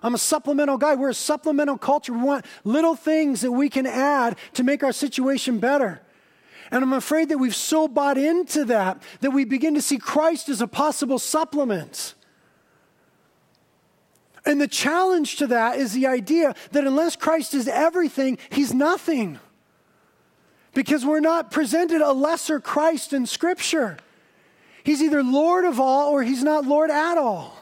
I'm 0.02 0.14
a 0.14 0.18
supplemental 0.18 0.76
guy. 0.76 0.96
We're 0.96 1.10
a 1.10 1.14
supplemental 1.14 1.78
culture. 1.78 2.12
We 2.12 2.20
want 2.20 2.44
little 2.62 2.94
things 2.94 3.40
that 3.40 3.52
we 3.52 3.70
can 3.70 3.86
add 3.86 4.36
to 4.52 4.62
make 4.62 4.84
our 4.84 4.92
situation 4.92 5.60
better. 5.60 6.02
And 6.74 6.82
I'm 6.82 6.92
afraid 6.92 7.28
that 7.28 7.38
we've 7.38 7.54
so 7.54 7.86
bought 7.86 8.18
into 8.18 8.64
that 8.64 9.00
that 9.20 9.30
we 9.30 9.44
begin 9.44 9.74
to 9.74 9.80
see 9.80 9.96
Christ 9.96 10.48
as 10.48 10.60
a 10.60 10.66
possible 10.66 11.20
supplement. 11.20 12.14
And 14.44 14.60
the 14.60 14.66
challenge 14.66 15.36
to 15.36 15.46
that 15.46 15.78
is 15.78 15.92
the 15.92 16.08
idea 16.08 16.52
that 16.72 16.84
unless 16.84 17.14
Christ 17.14 17.54
is 17.54 17.68
everything, 17.68 18.38
he's 18.50 18.74
nothing. 18.74 19.38
Because 20.74 21.06
we're 21.06 21.20
not 21.20 21.52
presented 21.52 22.00
a 22.00 22.10
lesser 22.10 22.58
Christ 22.58 23.12
in 23.12 23.24
Scripture. 23.26 23.96
He's 24.82 25.00
either 25.00 25.22
Lord 25.22 25.64
of 25.64 25.78
all 25.78 26.10
or 26.10 26.24
he's 26.24 26.42
not 26.42 26.64
Lord 26.64 26.90
at 26.90 27.16
all. 27.16 27.56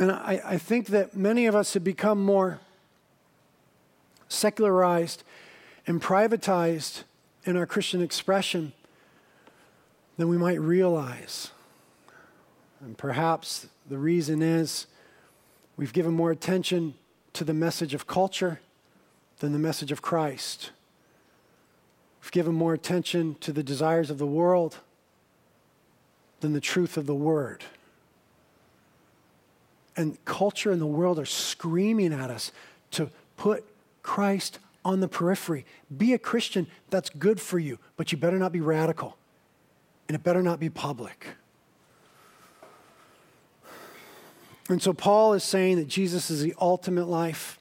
And 0.00 0.10
I, 0.10 0.42
I 0.44 0.58
think 0.58 0.88
that 0.88 1.16
many 1.16 1.46
of 1.46 1.54
us 1.54 1.74
have 1.74 1.84
become 1.84 2.20
more 2.20 2.58
secularized 4.38 5.22
and 5.86 6.00
privatized 6.00 7.02
in 7.44 7.56
our 7.56 7.66
Christian 7.66 8.02
expression 8.02 8.72
than 10.16 10.28
we 10.28 10.38
might 10.38 10.60
realize. 10.60 11.50
And 12.80 12.96
perhaps 12.96 13.66
the 13.88 13.98
reason 13.98 14.42
is 14.42 14.86
we've 15.76 15.92
given 15.92 16.12
more 16.12 16.30
attention 16.30 16.94
to 17.32 17.44
the 17.44 17.54
message 17.54 17.94
of 17.94 18.06
culture 18.06 18.60
than 19.38 19.52
the 19.52 19.58
message 19.58 19.92
of 19.92 20.02
Christ. 20.02 20.70
We've 22.22 22.32
given 22.32 22.54
more 22.54 22.74
attention 22.74 23.36
to 23.40 23.52
the 23.52 23.62
desires 23.62 24.10
of 24.10 24.18
the 24.18 24.26
world 24.26 24.78
than 26.40 26.52
the 26.52 26.60
truth 26.60 26.96
of 26.96 27.06
the 27.06 27.14
word. 27.14 27.64
And 29.96 30.22
culture 30.24 30.70
and 30.70 30.80
the 30.80 30.86
world 30.86 31.18
are 31.18 31.26
screaming 31.26 32.12
at 32.12 32.30
us 32.30 32.52
to 32.92 33.10
put 33.36 33.64
Christ 34.08 34.58
on 34.86 35.00
the 35.00 35.06
periphery. 35.06 35.66
Be 35.94 36.14
a 36.14 36.18
Christian, 36.18 36.66
that's 36.88 37.10
good 37.10 37.38
for 37.38 37.58
you, 37.58 37.78
but 37.98 38.10
you 38.10 38.16
better 38.16 38.38
not 38.38 38.52
be 38.52 38.60
radical, 38.62 39.18
and 40.08 40.14
it 40.14 40.24
better 40.24 40.42
not 40.42 40.58
be 40.58 40.70
public. 40.70 41.26
And 44.70 44.82
so 44.82 44.94
Paul 44.94 45.34
is 45.34 45.44
saying 45.44 45.76
that 45.76 45.88
Jesus 45.88 46.30
is 46.30 46.42
the 46.42 46.54
ultimate 46.58 47.06
life. 47.06 47.58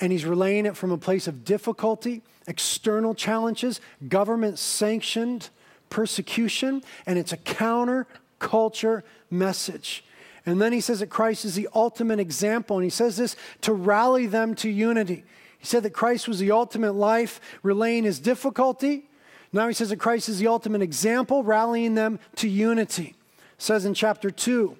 And 0.00 0.10
he's 0.10 0.24
relaying 0.24 0.66
it 0.66 0.76
from 0.76 0.90
a 0.90 0.98
place 0.98 1.28
of 1.28 1.44
difficulty, 1.44 2.22
external 2.48 3.14
challenges, 3.14 3.80
government 4.08 4.58
sanctioned 4.58 5.50
persecution, 5.88 6.82
and 7.06 7.16
it's 7.16 7.32
a 7.32 7.36
counter 7.36 8.08
culture 8.40 9.04
message. 9.30 10.04
And 10.44 10.60
then 10.60 10.72
he 10.72 10.80
says 10.80 10.98
that 10.98 11.10
Christ 11.10 11.44
is 11.44 11.54
the 11.54 11.68
ultimate 11.74 12.18
example, 12.18 12.76
and 12.76 12.84
he 12.84 12.90
says 12.90 13.16
this 13.16 13.36
to 13.62 13.72
rally 13.72 14.26
them 14.26 14.54
to 14.56 14.68
unity. 14.68 15.24
He 15.58 15.66
said 15.66 15.82
that 15.82 15.90
Christ 15.90 16.28
was 16.28 16.38
the 16.38 16.50
ultimate 16.50 16.92
life, 16.92 17.40
relaying 17.62 18.04
his 18.04 18.18
difficulty. 18.20 19.08
Now 19.52 19.68
he 19.68 19.74
says 19.74 19.90
that 19.90 19.98
Christ 19.98 20.28
is 20.28 20.38
the 20.38 20.48
ultimate 20.48 20.82
example, 20.82 21.42
rallying 21.42 21.94
them 21.94 22.18
to 22.36 22.48
unity. 22.48 23.14
It 23.56 23.62
says 23.62 23.84
in 23.84 23.94
chapter 23.94 24.30
2, 24.30 24.76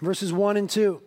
verses 0.00 0.32
1 0.32 0.56
and 0.56 0.68
2. 0.68 1.00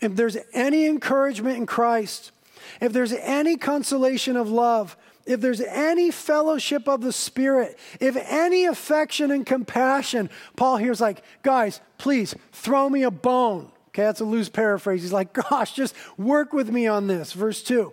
If 0.00 0.16
there's 0.16 0.36
any 0.52 0.86
encouragement 0.86 1.58
in 1.58 1.66
Christ, 1.66 2.32
if 2.80 2.92
there's 2.92 3.12
any 3.12 3.56
consolation 3.56 4.36
of 4.36 4.50
love, 4.50 4.96
if 5.26 5.40
there's 5.40 5.60
any 5.60 6.10
fellowship 6.10 6.88
of 6.88 7.02
the 7.02 7.12
Spirit, 7.12 7.78
if 8.00 8.16
any 8.16 8.64
affection 8.64 9.30
and 9.30 9.44
compassion, 9.44 10.30
Paul 10.56 10.78
here's 10.78 11.00
like, 11.00 11.22
guys, 11.42 11.80
please 11.98 12.34
throw 12.52 12.88
me 12.88 13.02
a 13.02 13.10
bone. 13.10 13.70
Okay, 13.90 14.02
that's 14.02 14.20
a 14.20 14.24
loose 14.24 14.48
paraphrase. 14.48 15.02
He's 15.02 15.12
like, 15.12 15.32
gosh, 15.50 15.74
just 15.74 15.94
work 16.16 16.52
with 16.52 16.70
me 16.70 16.86
on 16.86 17.06
this. 17.06 17.32
Verse 17.32 17.62
2 17.62 17.92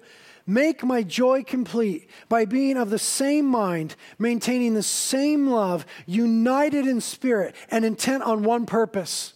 Make 0.49 0.83
my 0.83 1.03
joy 1.03 1.43
complete 1.43 2.09
by 2.29 2.45
being 2.45 2.77
of 2.77 2.89
the 2.89 2.99
same 2.99 3.45
mind, 3.45 3.95
maintaining 4.17 4.75
the 4.75 4.83
same 4.83 5.47
love, 5.47 5.85
united 6.05 6.87
in 6.87 7.01
spirit, 7.01 7.53
and 7.69 7.83
intent 7.83 8.23
on 8.23 8.43
one 8.43 8.65
purpose. 8.65 9.33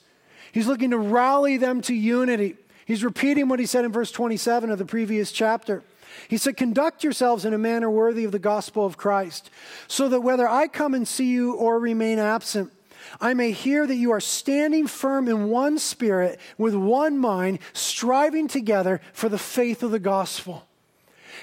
He's 0.53 0.67
looking 0.67 0.91
to 0.91 0.97
rally 0.97 1.57
them 1.57 1.81
to 1.81 1.93
unity. 1.93 2.55
He's 2.85 3.03
repeating 3.03 3.49
what 3.49 3.59
he 3.59 3.65
said 3.65 3.83
in 3.83 3.91
verse 3.91 4.11
27 4.11 4.69
of 4.69 4.77
the 4.77 4.85
previous 4.85 5.31
chapter. 5.31 5.83
He 6.27 6.37
said, 6.37 6.57
Conduct 6.57 7.03
yourselves 7.03 7.45
in 7.45 7.53
a 7.53 7.57
manner 7.57 7.89
worthy 7.89 8.23
of 8.23 8.31
the 8.31 8.39
gospel 8.39 8.85
of 8.85 8.97
Christ, 8.97 9.49
so 9.87 10.07
that 10.09 10.21
whether 10.21 10.47
I 10.47 10.67
come 10.67 10.93
and 10.93 11.07
see 11.07 11.29
you 11.29 11.55
or 11.55 11.79
remain 11.79 12.19
absent, 12.19 12.71
I 13.19 13.33
may 13.33 13.51
hear 13.51 13.85
that 13.85 13.95
you 13.95 14.11
are 14.11 14.19
standing 14.19 14.87
firm 14.87 15.27
in 15.27 15.49
one 15.49 15.77
spirit, 15.79 16.39
with 16.57 16.75
one 16.75 17.17
mind, 17.17 17.59
striving 17.73 18.47
together 18.47 19.01
for 19.13 19.29
the 19.29 19.37
faith 19.37 19.83
of 19.83 19.91
the 19.91 19.99
gospel. 19.99 20.67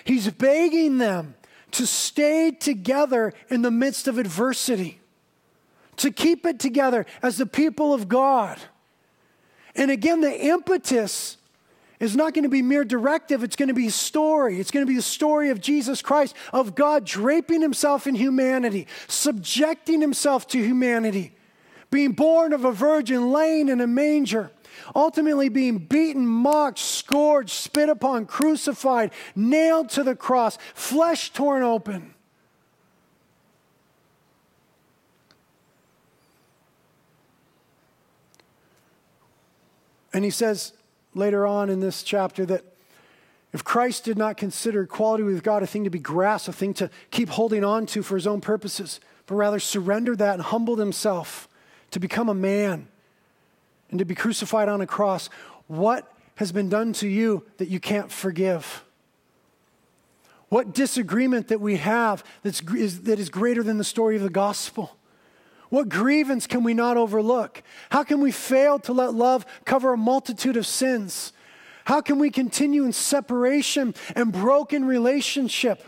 He's 0.04 0.30
begging 0.30 0.98
them 0.98 1.34
to 1.72 1.86
stay 1.86 2.50
together 2.50 3.34
in 3.50 3.62
the 3.62 3.70
midst 3.70 4.09
of 4.09 4.18
adversity, 4.18 5.00
to 5.96 6.11
keep 6.11 6.46
it 6.46 6.59
together 6.59 7.06
as 7.22 7.36
the 7.36 7.46
people 7.46 7.92
of 7.92 8.09
God. 8.09 8.59
And 9.74 9.90
again, 9.90 10.20
the 10.20 10.46
impetus 10.46 11.36
is 12.00 12.14
not 12.14 12.32
going 12.32 12.44
to 12.44 12.48
be 12.48 12.62
mere 12.62 12.84
directive, 12.84 13.42
it's 13.42 13.56
going 13.56 13.68
to 13.68 13.74
be 13.74 13.88
story. 13.88 14.61
It's 14.61 14.70
going 14.70 14.86
to 14.86 14.90
be 14.90 14.96
the 14.96 15.02
story 15.02 15.50
of 15.50 15.61
Jesus 15.61 16.00
Christ, 16.00 16.34
of 16.52 16.74
God 16.74 17.04
draping 17.04 17.61
himself 17.61 18.06
in 18.06 18.14
humanity, 18.14 18.86
subjecting 19.09 20.00
himself 20.00 20.46
to 20.48 20.59
humanity, 20.59 21.34
being 21.91 22.12
born 22.12 22.53
of 22.53 22.64
a 22.64 22.72
virgin, 22.72 23.30
laying 23.30 23.68
in 23.68 23.80
a 23.80 23.86
manger, 23.86 24.51
ultimately 24.95 25.49
being 25.49 25.78
beaten, 25.78 26.26
mocked, 26.26 26.78
scourged, 26.78 27.51
spit 27.51 27.89
upon, 27.89 28.26
crucified, 28.26 29.11
nailed 29.34 29.89
to 29.91 30.03
the 30.03 30.14
cross, 30.14 30.59
flesh 30.74 31.30
torn 31.30 31.62
open. 31.62 32.14
And 40.12 40.24
he 40.24 40.30
says, 40.30 40.72
later 41.14 41.47
on 41.47 41.70
in 41.70 41.80
this 41.80 42.03
chapter 42.03 42.47
that 42.47 42.64
if 43.53 43.64
Christ 43.64 44.05
did 44.05 44.18
not 44.18 44.36
consider 44.36 44.82
equality 44.82 45.22
with 45.22 45.43
God 45.43 45.62
a 45.62 45.66
thing 45.66 45.84
to 45.84 45.91
be 45.91 45.99
grasped, 45.99 46.49
a 46.49 46.53
thing 46.53 46.74
to 46.74 46.91
keep 47.11 47.30
holding 47.30 47.64
on 47.64 47.86
to 47.86 48.03
for 48.03 48.14
his 48.14 48.26
own 48.26 48.41
purposes, 48.41 49.01
but 49.26 49.36
rather 49.36 49.59
surrendered 49.59 50.18
that 50.18 50.34
and 50.34 50.43
humbled 50.43 50.78
himself 50.78 51.47
to 51.91 52.01
become 52.01 52.28
a 52.28 52.34
man 52.34 52.89
and 53.91 53.99
to 53.99 54.05
be 54.05 54.14
crucified 54.14 54.68
on 54.68 54.80
a 54.80 54.86
cross, 54.86 55.30
what 55.66 56.12
has 56.36 56.53
been 56.53 56.68
done 56.68 56.93
to 56.95 57.09
you 57.09 57.45
that 57.57 57.68
you 57.68 57.80
can't 57.80 58.11
forgive? 58.11 58.84
What 60.49 60.72
disagreement 60.72 61.49
that 61.49 61.61
we 61.61 61.76
have 61.76 62.24
that's, 62.43 62.62
is, 62.62 63.03
that 63.03 63.18
is 63.18 63.28
greater 63.28 63.62
than 63.62 63.78
the 63.78 63.84
story 63.84 64.16
of 64.16 64.22
the 64.22 64.30
gospel? 64.30 64.97
What 65.68 65.89
grievance 65.89 66.47
can 66.47 66.64
we 66.64 66.72
not 66.72 66.97
overlook? 66.97 67.62
How 67.91 68.03
can 68.03 68.20
we 68.20 68.32
fail 68.32 68.78
to 68.80 68.93
let 68.93 69.12
love 69.12 69.45
cover 69.66 69.93
a 69.93 69.99
multitude 69.99 70.57
of 70.57 70.66
sins? 70.66 71.32
How 71.84 72.01
can 72.01 72.18
we 72.18 72.30
continue 72.30 72.84
in 72.84 72.93
separation 72.93 73.95
and 74.14 74.32
broken 74.32 74.84
relationship 74.84 75.82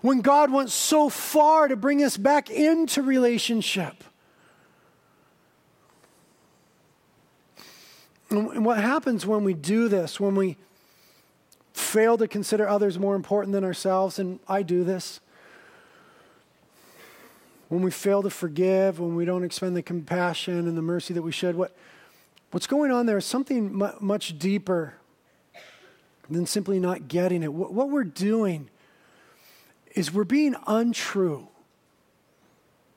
when 0.00 0.20
God 0.20 0.50
went 0.52 0.70
so 0.70 1.08
far 1.08 1.68
to 1.68 1.76
bring 1.76 2.02
us 2.02 2.16
back 2.16 2.48
into 2.50 3.02
relationship? 3.02 4.04
And 8.30 8.64
what 8.64 8.78
happens 8.78 9.26
when 9.26 9.44
we 9.44 9.54
do 9.54 9.88
this, 9.88 10.18
when 10.18 10.34
we 10.34 10.56
fail 11.72 12.16
to 12.18 12.28
consider 12.28 12.68
others 12.68 12.98
more 12.98 13.14
important 13.14 13.52
than 13.52 13.64
ourselves, 13.64 14.18
and 14.18 14.40
I 14.48 14.62
do 14.62 14.84
this, 14.84 15.20
when 17.68 17.82
we 17.82 17.90
fail 17.90 18.22
to 18.22 18.30
forgive, 18.30 19.00
when 19.00 19.14
we 19.14 19.24
don't 19.24 19.44
expend 19.44 19.76
the 19.76 19.82
compassion 19.82 20.68
and 20.68 20.76
the 20.76 20.82
mercy 20.82 21.14
that 21.14 21.22
we 21.22 21.32
should, 21.32 21.56
what, 21.56 21.76
what's 22.50 22.66
going 22.66 22.90
on 22.90 23.06
there 23.06 23.18
is 23.18 23.24
something 23.24 23.72
mu- 23.72 23.88
much 24.00 24.38
deeper 24.38 24.94
than 26.30 26.46
simply 26.46 26.78
not 26.80 27.08
getting 27.08 27.42
it. 27.42 27.52
What, 27.52 27.72
what 27.72 27.90
we're 27.90 28.04
doing 28.04 28.70
is 29.94 30.12
we're 30.12 30.24
being 30.24 30.54
untrue, 30.66 31.48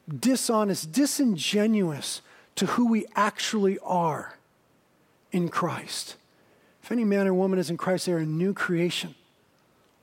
dishonest, 0.08 0.92
disingenuous 0.92 2.22
to 2.56 2.66
who 2.68 2.88
we 2.88 3.06
actually 3.16 3.78
are 3.80 4.37
in 5.32 5.50
Christ. 5.50 6.16
If 6.84 6.92
any 6.92 7.04
man 7.04 7.28
or 7.28 7.34
woman 7.34 7.60
is 7.60 7.70
in 7.70 7.78
Christ, 7.78 8.06
they 8.06 8.14
are 8.14 8.18
a 8.18 8.26
new 8.26 8.54
creation. 8.54 9.16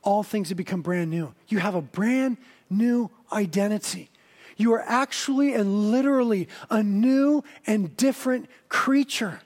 All 0.03 0.22
things 0.22 0.51
have 0.51 0.59
become 0.59 0.83
brand 0.83 1.11
new. 1.11 1.35
You 1.49 1.59
have 1.59 1.75
a 1.75 1.81
brand 1.81 2.37
new 2.68 3.11
identity. 3.33 4.11
You 4.57 4.75
are 4.75 4.83
actually 4.83 5.55
and 5.55 5.91
literally 5.91 6.49
a 6.70 6.83
new 6.83 7.43
and 7.66 7.97
different 7.97 8.49
creature. 8.68 9.41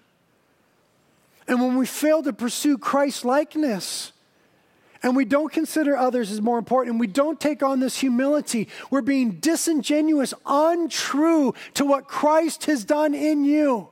And 1.46 1.60
when 1.60 1.76
we 1.76 1.86
fail 1.86 2.22
to 2.24 2.32
pursue 2.32 2.76
Christ 2.76 3.24
likeness, 3.24 4.12
and 5.02 5.14
we 5.14 5.24
don't 5.24 5.52
consider 5.52 5.96
others 5.96 6.30
as 6.30 6.40
more 6.42 6.58
important, 6.58 6.94
and 6.94 7.00
we 7.00 7.06
don't 7.06 7.40
take 7.40 7.62
on 7.62 7.80
this 7.80 7.98
humility, 7.98 8.68
we're 8.90 9.00
being 9.00 9.32
disingenuous, 9.32 10.34
untrue 10.44 11.54
to 11.74 11.84
what 11.84 12.08
Christ 12.08 12.64
has 12.64 12.84
done 12.84 13.14
in 13.14 13.44
you. 13.44 13.88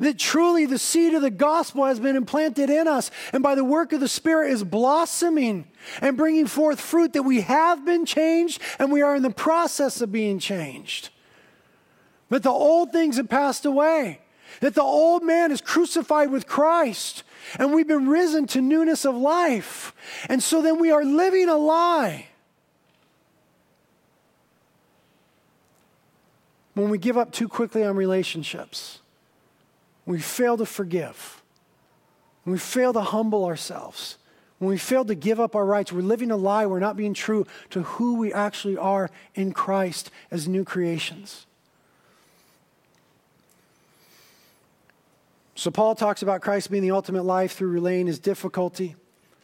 That 0.00 0.18
truly 0.18 0.66
the 0.66 0.78
seed 0.78 1.14
of 1.14 1.22
the 1.22 1.30
gospel 1.30 1.84
has 1.84 2.00
been 2.00 2.16
implanted 2.16 2.70
in 2.70 2.88
us, 2.88 3.10
and 3.32 3.42
by 3.42 3.54
the 3.54 3.64
work 3.64 3.92
of 3.92 4.00
the 4.00 4.08
Spirit 4.08 4.52
is 4.52 4.64
blossoming 4.64 5.66
and 6.00 6.16
bringing 6.16 6.46
forth 6.46 6.80
fruit 6.80 7.12
that 7.12 7.22
we 7.22 7.42
have 7.42 7.84
been 7.84 8.06
changed 8.06 8.60
and 8.78 8.90
we 8.90 9.02
are 9.02 9.14
in 9.14 9.22
the 9.22 9.30
process 9.30 10.00
of 10.00 10.10
being 10.12 10.38
changed. 10.38 11.10
That 12.30 12.42
the 12.42 12.50
old 12.50 12.90
things 12.92 13.16
have 13.16 13.28
passed 13.28 13.64
away, 13.64 14.20
that 14.60 14.74
the 14.74 14.82
old 14.82 15.22
man 15.22 15.52
is 15.52 15.60
crucified 15.60 16.30
with 16.30 16.46
Christ, 16.46 17.22
and 17.58 17.72
we've 17.72 17.86
been 17.86 18.08
risen 18.08 18.46
to 18.48 18.60
newness 18.60 19.04
of 19.04 19.14
life. 19.14 19.94
And 20.28 20.42
so 20.42 20.62
then 20.62 20.80
we 20.80 20.90
are 20.90 21.04
living 21.04 21.48
a 21.48 21.56
lie. 21.56 22.28
When 26.72 26.88
we 26.88 26.98
give 26.98 27.16
up 27.16 27.30
too 27.30 27.46
quickly 27.46 27.84
on 27.84 27.94
relationships 27.94 28.98
when 30.04 30.16
we 30.16 30.22
fail 30.22 30.56
to 30.56 30.66
forgive, 30.66 31.42
when 32.44 32.52
we 32.52 32.58
fail 32.58 32.92
to 32.92 33.00
humble 33.00 33.44
ourselves, 33.44 34.18
when 34.58 34.68
we 34.68 34.78
fail 34.78 35.04
to 35.04 35.14
give 35.14 35.40
up 35.40 35.56
our 35.56 35.66
rights, 35.66 35.92
we're 35.92 36.02
living 36.02 36.30
a 36.30 36.36
lie, 36.36 36.66
we're 36.66 36.78
not 36.78 36.96
being 36.96 37.14
true 37.14 37.46
to 37.70 37.82
who 37.82 38.16
we 38.16 38.32
actually 38.32 38.76
are 38.76 39.10
in 39.34 39.52
Christ 39.52 40.10
as 40.30 40.48
new 40.48 40.64
creations. 40.64 41.46
So, 45.56 45.70
Paul 45.70 45.94
talks 45.94 46.22
about 46.22 46.40
Christ 46.40 46.70
being 46.70 46.82
the 46.82 46.90
ultimate 46.90 47.22
life 47.22 47.52
through 47.52 47.68
relaying 47.68 48.06
his 48.06 48.18
difficulty, 48.18 48.96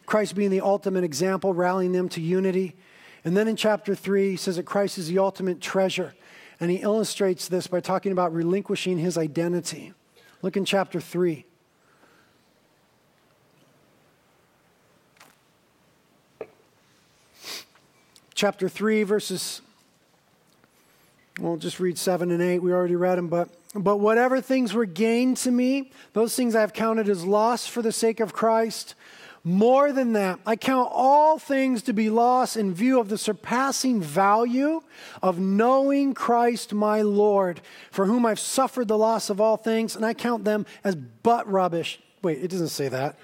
Christ 0.05 0.35
being 0.35 0.51
the 0.51 0.61
ultimate 0.61 1.03
example, 1.03 1.53
rallying 1.53 1.93
them 1.93 2.09
to 2.09 2.21
unity. 2.21 2.75
And 3.23 3.37
then 3.37 3.47
in 3.47 3.55
chapter 3.55 3.95
3, 3.95 4.31
he 4.31 4.35
says 4.35 4.57
that 4.57 4.65
Christ 4.65 4.97
is 4.97 5.07
the 5.07 5.19
ultimate 5.19 5.61
treasure. 5.61 6.13
And 6.59 6.69
he 6.69 6.77
illustrates 6.77 7.47
this 7.47 7.67
by 7.67 7.79
talking 7.79 8.11
about 8.11 8.33
relinquishing 8.33 8.97
his 8.97 9.17
identity. 9.17 9.93
Look 10.41 10.57
in 10.57 10.65
chapter 10.65 10.99
3. 10.99 11.45
Chapter 18.33 18.67
3, 18.67 19.03
verses, 19.03 19.61
we'll 21.39 21.57
just 21.57 21.79
read 21.79 21.97
7 21.99 22.31
and 22.31 22.41
8. 22.41 22.59
We 22.59 22.71
already 22.73 22.95
read 22.95 23.17
them, 23.17 23.27
but. 23.27 23.49
But 23.73 23.97
whatever 23.97 24.41
things 24.41 24.73
were 24.73 24.85
gained 24.85 25.37
to 25.37 25.51
me, 25.51 25.91
those 26.11 26.35
things 26.35 26.55
I 26.55 26.59
have 26.61 26.73
counted 26.73 27.07
as 27.07 27.23
loss 27.23 27.67
for 27.67 27.81
the 27.81 27.93
sake 27.93 28.19
of 28.19 28.33
Christ. 28.33 28.95
More 29.43 29.91
than 29.91 30.13
that, 30.13 30.39
I 30.45 30.55
count 30.55 30.89
all 30.93 31.39
things 31.39 31.81
to 31.83 31.93
be 31.93 32.11
lost 32.11 32.55
in 32.55 32.75
view 32.75 32.99
of 32.99 33.09
the 33.09 33.17
surpassing 33.17 33.99
value 33.99 34.81
of 35.23 35.39
knowing 35.39 36.13
Christ 36.13 36.73
my 36.73 37.01
Lord, 37.01 37.59
for 37.89 38.05
whom 38.05 38.23
I've 38.23 38.39
suffered 38.39 38.87
the 38.87 38.97
loss 38.99 39.31
of 39.31 39.41
all 39.41 39.57
things, 39.57 39.95
and 39.95 40.05
I 40.05 40.13
count 40.13 40.45
them 40.45 40.67
as 40.83 40.95
but 40.95 41.51
rubbish. 41.51 41.99
Wait, 42.21 42.43
it 42.43 42.49
doesn't 42.51 42.67
say 42.67 42.87
that. 42.89 43.17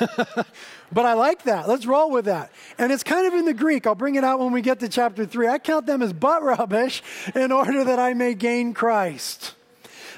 but 0.90 1.04
I 1.04 1.12
like 1.12 1.42
that. 1.42 1.68
Let's 1.68 1.84
roll 1.84 2.10
with 2.10 2.24
that. 2.24 2.50
And 2.78 2.90
it's 2.90 3.02
kind 3.02 3.26
of 3.26 3.34
in 3.34 3.44
the 3.44 3.52
Greek. 3.52 3.86
I'll 3.86 3.94
bring 3.94 4.14
it 4.14 4.24
out 4.24 4.38
when 4.38 4.50
we 4.50 4.62
get 4.62 4.80
to 4.80 4.88
chapter 4.88 5.26
3. 5.26 5.46
I 5.46 5.58
count 5.58 5.84
them 5.84 6.00
as 6.00 6.14
but 6.14 6.42
rubbish 6.42 7.02
in 7.34 7.52
order 7.52 7.84
that 7.84 7.98
I 7.98 8.14
may 8.14 8.32
gain 8.32 8.72
Christ 8.72 9.54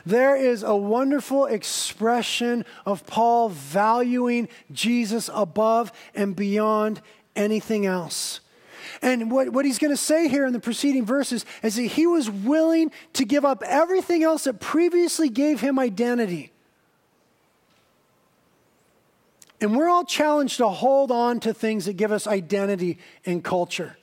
there 0.07 0.37
is 0.37 0.63
a 0.63 0.75
wonderful 0.75 1.47
expression 1.47 2.65
of 2.87 3.05
Paul 3.07 3.49
valuing 3.49 4.49
Jesus 4.71 5.29
above 5.35 5.93
and 6.15 6.35
beyond 6.35 7.03
anything 7.35 7.85
else. 7.85 8.41
And 9.03 9.31
what, 9.31 9.51
what 9.51 9.65
he's 9.65 9.79
going 9.79 9.93
to 9.93 9.97
say 9.97 10.29
here 10.29 10.47
in 10.47 10.53
the 10.53 10.61
preceding 10.61 11.05
verses 11.05 11.45
is 11.63 11.75
that 11.75 11.83
he 11.83 12.07
was 12.07 12.31
willing 12.31 12.93
to 13.15 13.25
give 13.25 13.45
up 13.45 13.63
everything 13.67 14.23
else 14.23 14.45
that 14.45 14.61
previously 14.61 15.29
gave 15.29 15.61
him 15.61 15.79
identity. 15.79 16.53
And 19.61 19.77
we're 19.77 19.89
all 19.89 20.05
challenged 20.05 20.59
to 20.59 20.69
hold 20.69 21.11
on 21.11 21.41
to 21.41 21.53
things 21.53 21.87
that 21.87 21.95
give 21.95 22.13
us 22.13 22.27
identity 22.27 22.99
and 23.25 23.43
culture 23.43 23.97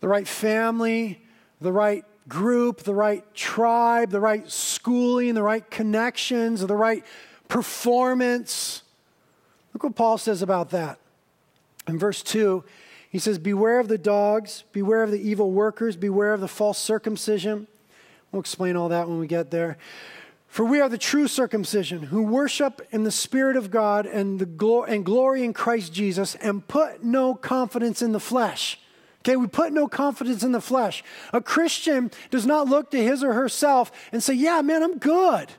the 0.00 0.08
right 0.08 0.26
family, 0.26 1.20
the 1.60 1.72
right 1.72 2.04
group, 2.30 2.84
the 2.84 2.94
right 2.94 3.22
tribe, 3.34 4.10
the 4.10 4.20
right 4.20 4.50
schooling, 4.50 5.34
the 5.34 5.42
right 5.42 5.70
connections, 5.70 6.66
the 6.66 6.74
right 6.74 7.04
performance. 7.48 8.82
Look 9.74 9.84
what 9.84 9.94
Paul 9.94 10.16
says 10.16 10.40
about 10.40 10.70
that. 10.70 10.98
In 11.86 11.98
verse 11.98 12.22
2, 12.22 12.64
he 13.10 13.18
says, 13.18 13.38
Beware 13.38 13.80
of 13.80 13.88
the 13.88 13.98
dogs, 13.98 14.64
beware 14.72 15.02
of 15.02 15.10
the 15.10 15.20
evil 15.20 15.50
workers, 15.50 15.96
beware 15.96 16.32
of 16.32 16.40
the 16.40 16.48
false 16.48 16.78
circumcision, 16.78 17.66
We'll 18.32 18.40
explain 18.40 18.76
all 18.76 18.88
that 18.90 19.08
when 19.08 19.18
we 19.18 19.26
get 19.26 19.50
there. 19.50 19.76
For 20.46 20.64
we 20.64 20.80
are 20.80 20.88
the 20.88 20.98
true 20.98 21.28
circumcision 21.28 22.04
who 22.04 22.22
worship 22.22 22.86
in 22.90 23.04
the 23.04 23.10
Spirit 23.10 23.56
of 23.56 23.70
God 23.70 24.06
and, 24.06 24.38
the 24.38 24.46
glo- 24.46 24.84
and 24.84 25.04
glory 25.04 25.44
in 25.44 25.52
Christ 25.52 25.92
Jesus 25.92 26.34
and 26.36 26.66
put 26.66 27.04
no 27.04 27.34
confidence 27.34 28.02
in 28.02 28.12
the 28.12 28.20
flesh. 28.20 28.79
Okay, 29.20 29.36
we 29.36 29.46
put 29.46 29.72
no 29.72 29.86
confidence 29.86 30.42
in 30.42 30.52
the 30.52 30.60
flesh. 30.60 31.04
A 31.32 31.40
Christian 31.42 32.10
does 32.30 32.46
not 32.46 32.68
look 32.68 32.90
to 32.92 33.02
his 33.02 33.22
or 33.22 33.34
herself 33.34 33.92
and 34.12 34.22
say, 34.22 34.34
Yeah, 34.34 34.62
man, 34.62 34.82
I'm 34.82 34.98
good. 34.98 35.50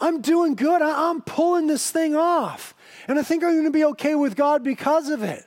I'm 0.00 0.20
doing 0.20 0.54
good. 0.54 0.82
I- 0.82 1.10
I'm 1.10 1.20
pulling 1.22 1.66
this 1.66 1.90
thing 1.90 2.14
off. 2.14 2.74
And 3.08 3.18
I 3.18 3.22
think 3.22 3.42
I'm 3.42 3.52
going 3.52 3.64
to 3.64 3.70
be 3.70 3.84
okay 3.86 4.14
with 4.14 4.36
God 4.36 4.62
because 4.62 5.08
of 5.08 5.22
it. 5.22 5.44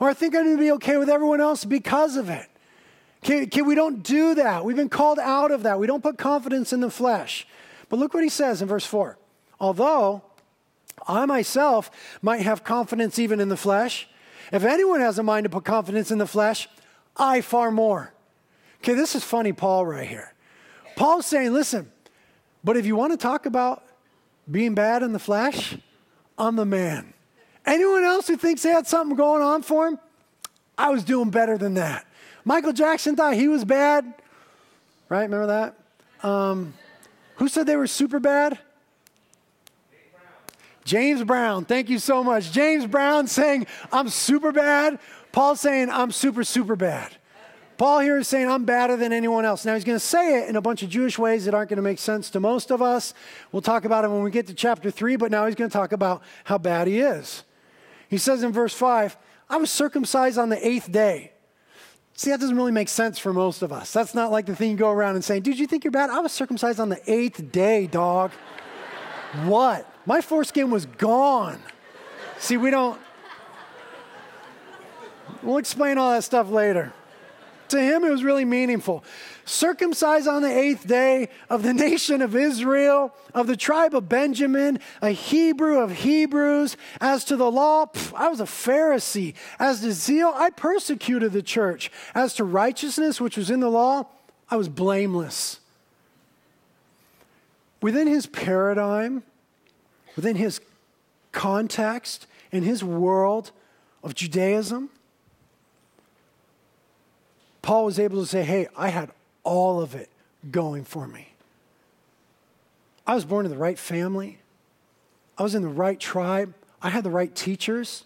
Or 0.00 0.08
I 0.08 0.14
think 0.14 0.34
I'm 0.34 0.44
going 0.44 0.56
to 0.56 0.62
be 0.62 0.72
okay 0.72 0.96
with 0.96 1.08
everyone 1.08 1.40
else 1.40 1.64
because 1.64 2.16
of 2.16 2.28
it. 2.28 2.46
Okay, 3.24 3.44
okay, 3.44 3.62
we 3.62 3.76
don't 3.76 4.02
do 4.02 4.34
that. 4.34 4.64
We've 4.64 4.76
been 4.76 4.88
called 4.88 5.20
out 5.20 5.52
of 5.52 5.62
that. 5.62 5.78
We 5.78 5.86
don't 5.86 6.02
put 6.02 6.18
confidence 6.18 6.72
in 6.72 6.80
the 6.80 6.90
flesh. 6.90 7.46
But 7.88 8.00
look 8.00 8.12
what 8.12 8.24
he 8.24 8.28
says 8.28 8.60
in 8.60 8.68
verse 8.68 8.84
4. 8.84 9.16
Although 9.60 10.22
I 11.06 11.24
myself 11.26 11.90
might 12.20 12.40
have 12.40 12.64
confidence 12.64 13.18
even 13.18 13.38
in 13.38 13.48
the 13.48 13.56
flesh, 13.56 14.08
if 14.50 14.64
anyone 14.64 15.00
has 15.00 15.18
a 15.18 15.22
mind 15.22 15.44
to 15.44 15.50
put 15.50 15.64
confidence 15.64 16.10
in 16.10 16.18
the 16.18 16.26
flesh, 16.26 16.68
I 17.16 17.40
far 17.40 17.70
more. 17.70 18.12
Okay, 18.78 18.94
this 18.94 19.14
is 19.14 19.22
funny, 19.22 19.52
Paul, 19.52 19.86
right 19.86 20.08
here. 20.08 20.32
Paul's 20.96 21.26
saying, 21.26 21.52
listen, 21.52 21.90
but 22.64 22.76
if 22.76 22.86
you 22.86 22.96
want 22.96 23.12
to 23.12 23.16
talk 23.16 23.46
about 23.46 23.84
being 24.50 24.74
bad 24.74 25.02
in 25.02 25.12
the 25.12 25.18
flesh, 25.18 25.76
I'm 26.36 26.56
the 26.56 26.64
man. 26.64 27.14
Anyone 27.64 28.02
else 28.02 28.26
who 28.26 28.36
thinks 28.36 28.62
they 28.62 28.70
had 28.70 28.86
something 28.86 29.16
going 29.16 29.42
on 29.42 29.62
for 29.62 29.86
him, 29.86 29.98
I 30.76 30.90
was 30.90 31.04
doing 31.04 31.30
better 31.30 31.56
than 31.56 31.74
that. 31.74 32.06
Michael 32.44 32.72
Jackson 32.72 33.14
thought 33.14 33.34
he 33.34 33.46
was 33.46 33.64
bad, 33.64 34.04
right? 35.08 35.22
Remember 35.22 35.46
that? 35.46 36.26
Um, 36.26 36.74
who 37.36 37.48
said 37.48 37.66
they 37.66 37.76
were 37.76 37.86
super 37.86 38.18
bad? 38.18 38.58
James 40.84 41.22
Brown. 41.22 41.64
Thank 41.64 41.88
you 41.88 42.00
so 42.00 42.24
much. 42.24 42.50
James 42.50 42.86
Brown 42.86 43.28
saying, 43.28 43.66
I'm 43.92 44.08
super 44.08 44.50
bad. 44.50 44.98
Paul 45.32 45.56
saying, 45.56 45.90
I'm 45.90 46.12
super, 46.12 46.44
super 46.44 46.76
bad. 46.76 47.16
Paul 47.78 48.00
here 48.00 48.18
is 48.18 48.28
saying, 48.28 48.48
I'm 48.48 48.64
badder 48.64 48.96
than 48.96 49.12
anyone 49.12 49.44
else. 49.44 49.64
Now, 49.64 49.74
he's 49.74 49.82
going 49.82 49.96
to 49.96 50.04
say 50.04 50.40
it 50.42 50.48
in 50.48 50.56
a 50.56 50.60
bunch 50.60 50.82
of 50.82 50.90
Jewish 50.90 51.18
ways 51.18 51.46
that 51.46 51.54
aren't 51.54 51.70
going 51.70 51.78
to 51.78 51.82
make 51.82 51.98
sense 51.98 52.30
to 52.30 52.40
most 52.40 52.70
of 52.70 52.80
us. 52.80 53.12
We'll 53.50 53.62
talk 53.62 53.84
about 53.84 54.04
it 54.04 54.08
when 54.08 54.22
we 54.22 54.30
get 54.30 54.46
to 54.48 54.54
chapter 54.54 54.90
3, 54.90 55.16
but 55.16 55.30
now 55.30 55.46
he's 55.46 55.54
going 55.54 55.70
to 55.70 55.72
talk 55.72 55.92
about 55.92 56.22
how 56.44 56.58
bad 56.58 56.86
he 56.86 57.00
is. 57.00 57.42
He 58.08 58.18
says 58.18 58.42
in 58.42 58.52
verse 58.52 58.74
5, 58.74 59.16
I 59.48 59.56
was 59.56 59.70
circumcised 59.70 60.38
on 60.38 60.48
the 60.48 60.66
eighth 60.66 60.92
day. 60.92 61.32
See, 62.14 62.30
that 62.30 62.40
doesn't 62.40 62.56
really 62.56 62.72
make 62.72 62.88
sense 62.88 63.18
for 63.18 63.32
most 63.32 63.62
of 63.62 63.72
us. 63.72 63.92
That's 63.92 64.14
not 64.14 64.30
like 64.30 64.46
the 64.46 64.54
thing 64.54 64.70
you 64.70 64.76
go 64.76 64.90
around 64.90 65.14
and 65.14 65.24
saying, 65.24 65.42
Dude, 65.42 65.58
you 65.58 65.66
think 65.66 65.82
you're 65.82 65.90
bad? 65.90 66.10
I 66.10 66.20
was 66.20 66.30
circumcised 66.30 66.78
on 66.78 66.88
the 66.88 67.00
eighth 67.10 67.50
day, 67.50 67.86
dog. 67.86 68.32
what? 69.44 69.90
My 70.04 70.20
foreskin 70.20 70.70
was 70.70 70.86
gone. 70.86 71.60
See, 72.38 72.56
we 72.56 72.70
don't. 72.70 73.00
We'll 75.42 75.58
explain 75.58 75.98
all 75.98 76.12
that 76.12 76.24
stuff 76.24 76.50
later. 76.50 76.92
To 77.72 77.80
him, 77.80 78.04
it 78.04 78.10
was 78.10 78.22
really 78.22 78.44
meaningful. 78.44 79.02
Circumcised 79.46 80.28
on 80.28 80.42
the 80.42 80.54
eighth 80.54 80.86
day 80.86 81.30
of 81.48 81.62
the 81.62 81.72
nation 81.88 82.20
of 82.20 82.36
Israel, 82.36 83.14
of 83.32 83.46
the 83.46 83.56
tribe 83.56 83.94
of 83.94 84.10
Benjamin, 84.10 84.78
a 85.00 85.08
Hebrew 85.08 85.78
of 85.78 85.90
Hebrews. 85.90 86.76
As 87.00 87.24
to 87.24 87.36
the 87.36 87.50
law, 87.50 87.86
pff, 87.86 88.12
I 88.14 88.28
was 88.28 88.40
a 88.40 88.44
Pharisee. 88.44 89.34
As 89.58 89.80
to 89.80 89.92
zeal, 89.92 90.32
I 90.36 90.50
persecuted 90.50 91.32
the 91.32 91.42
church. 91.42 91.90
As 92.14 92.34
to 92.34 92.44
righteousness, 92.44 93.22
which 93.22 93.38
was 93.38 93.50
in 93.50 93.60
the 93.60 93.70
law, 93.70 94.06
I 94.50 94.56
was 94.56 94.68
blameless. 94.68 95.58
Within 97.80 98.06
his 98.06 98.26
paradigm, 98.26 99.22
within 100.14 100.36
his 100.36 100.60
context, 101.32 102.26
in 102.52 102.62
his 102.62 102.84
world 102.84 103.50
of 104.04 104.14
Judaism, 104.14 104.90
Paul 107.62 107.84
was 107.84 107.98
able 107.98 108.20
to 108.20 108.26
say, 108.26 108.42
Hey, 108.42 108.68
I 108.76 108.88
had 108.88 109.10
all 109.44 109.80
of 109.80 109.94
it 109.94 110.10
going 110.50 110.84
for 110.84 111.06
me. 111.06 111.28
I 113.06 113.14
was 113.14 113.24
born 113.24 113.46
in 113.46 113.50
the 113.50 113.58
right 113.58 113.78
family, 113.78 114.38
I 115.38 115.42
was 115.42 115.54
in 115.54 115.62
the 115.62 115.68
right 115.68 115.98
tribe, 115.98 116.54
I 116.80 116.90
had 116.90 117.04
the 117.04 117.10
right 117.10 117.34
teachers, 117.34 118.04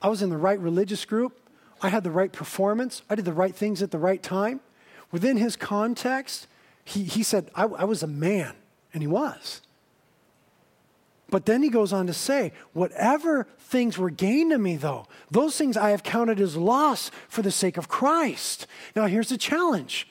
I 0.00 0.08
was 0.08 0.22
in 0.22 0.30
the 0.30 0.36
right 0.36 0.58
religious 0.58 1.04
group, 1.04 1.38
I 1.80 1.88
had 1.88 2.02
the 2.04 2.10
right 2.10 2.32
performance, 2.32 3.02
I 3.08 3.14
did 3.14 3.24
the 3.24 3.32
right 3.32 3.54
things 3.54 3.82
at 3.82 3.90
the 3.90 3.98
right 3.98 4.22
time. 4.22 4.60
Within 5.10 5.36
his 5.36 5.56
context, 5.56 6.46
he, 6.84 7.04
he 7.04 7.22
said, 7.22 7.50
I, 7.54 7.64
I 7.64 7.84
was 7.84 8.02
a 8.02 8.06
man, 8.06 8.54
and 8.92 9.02
he 9.02 9.06
was. 9.06 9.60
But 11.32 11.46
then 11.46 11.62
he 11.62 11.70
goes 11.70 11.94
on 11.94 12.06
to 12.08 12.12
say, 12.12 12.52
whatever 12.74 13.46
things 13.58 13.96
were 13.96 14.10
gained 14.10 14.50
to 14.50 14.58
me, 14.58 14.76
though, 14.76 15.06
those 15.30 15.56
things 15.56 15.78
I 15.78 15.88
have 15.88 16.02
counted 16.02 16.38
as 16.38 16.58
loss 16.58 17.10
for 17.26 17.40
the 17.40 17.50
sake 17.50 17.78
of 17.78 17.88
Christ. 17.88 18.66
Now, 18.94 19.06
here's 19.06 19.30
the 19.30 19.38
challenge. 19.38 20.06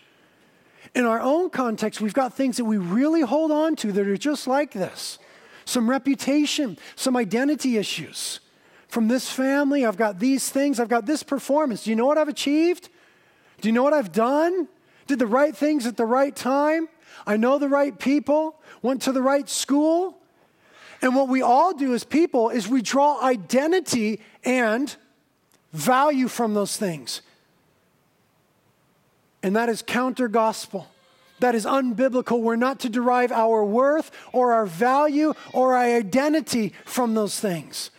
In 0.96 1.06
our 1.06 1.20
own 1.20 1.52
context, 1.52 2.02
we've 2.02 2.16
got 2.16 2.34
things 2.34 2.58
that 2.58 2.66
we 2.66 2.78
really 2.78 3.22
hold 3.22 3.52
on 3.52 3.76
to 3.78 3.92
that 3.92 4.08
are 4.08 4.18
just 4.18 4.48
like 4.48 4.72
this 4.72 5.20
some 5.64 5.88
reputation, 5.88 6.80
some 6.96 7.16
identity 7.16 7.78
issues. 7.78 8.40
From 8.88 9.08
this 9.08 9.32
family, 9.32 9.86
I've 9.86 9.98
got 9.98 10.18
these 10.18 10.50
things, 10.50 10.80
I've 10.80 10.90
got 10.90 11.06
this 11.06 11.22
performance. 11.22 11.84
Do 11.84 11.92
you 11.92 11.96
know 11.96 12.08
what 12.08 12.18
I've 12.18 12.30
achieved? 12.30 12.90
Do 13.62 13.70
you 13.70 13.74
know 13.74 13.84
what 13.84 13.94
I've 13.94 14.12
done? 14.12 14.68
Did 15.06 15.20
the 15.20 15.28
right 15.28 15.56
things 15.56 15.86
at 15.86 15.98
the 15.98 16.06
right 16.06 16.36
time? 16.36 16.90
I 17.28 17.38
know 17.38 17.60
the 17.60 17.70
right 17.70 17.98
people, 17.98 18.60
went 18.82 19.04
to 19.04 19.12
the 19.12 19.22
right 19.22 19.48
school. 19.48 20.18
And 21.02 21.16
what 21.16 21.28
we 21.28 21.42
all 21.42 21.74
do 21.74 21.94
as 21.94 22.04
people 22.04 22.50
is 22.50 22.68
we 22.68 22.82
draw 22.82 23.22
identity 23.24 24.22
and 24.44 24.96
value 25.74 26.28
from 26.28 26.54
those 26.54 26.78
things. 26.78 27.22
And 29.42 29.56
that 29.56 29.70
is 29.70 29.82
counter 29.82 30.28
gospel. 30.28 30.88
That 31.40 31.56
is 31.56 31.66
unbiblical. 31.66 32.42
We're 32.42 32.56
not 32.56 32.82
to 32.82 32.90
derive 32.90 33.32
our 33.32 33.66
worth 33.66 34.12
or 34.32 34.54
our 34.54 34.68
value 34.68 35.34
or 35.54 35.76
our 35.76 35.96
identity 35.96 36.74
from 36.86 37.16
those 37.16 37.40
things. 37.40 37.90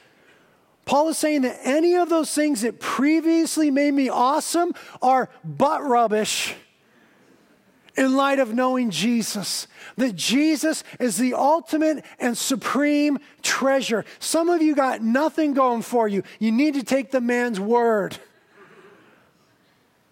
Paul 0.84 1.08
is 1.08 1.18
saying 1.18 1.42
that 1.42 1.58
any 1.64 1.96
of 1.96 2.08
those 2.08 2.32
things 2.32 2.60
that 2.62 2.78
previously 2.78 3.70
made 3.70 3.94
me 3.94 4.08
awesome 4.08 4.72
are 5.00 5.28
but 5.44 5.82
rubbish 5.82 6.54
in 7.96 8.16
light 8.16 8.38
of 8.38 8.54
knowing 8.54 8.90
Jesus. 8.90 9.66
That 9.96 10.16
Jesus 10.16 10.84
is 10.98 11.16
the 11.16 11.34
ultimate 11.34 12.04
and 12.18 12.36
supreme 12.36 13.18
treasure. 13.42 14.04
Some 14.18 14.48
of 14.48 14.62
you 14.62 14.74
got 14.74 15.02
nothing 15.02 15.54
going 15.54 15.82
for 15.82 16.08
you. 16.08 16.22
You 16.38 16.52
need 16.52 16.74
to 16.74 16.82
take 16.82 17.10
the 17.10 17.20
man's 17.20 17.60
word. 17.60 18.16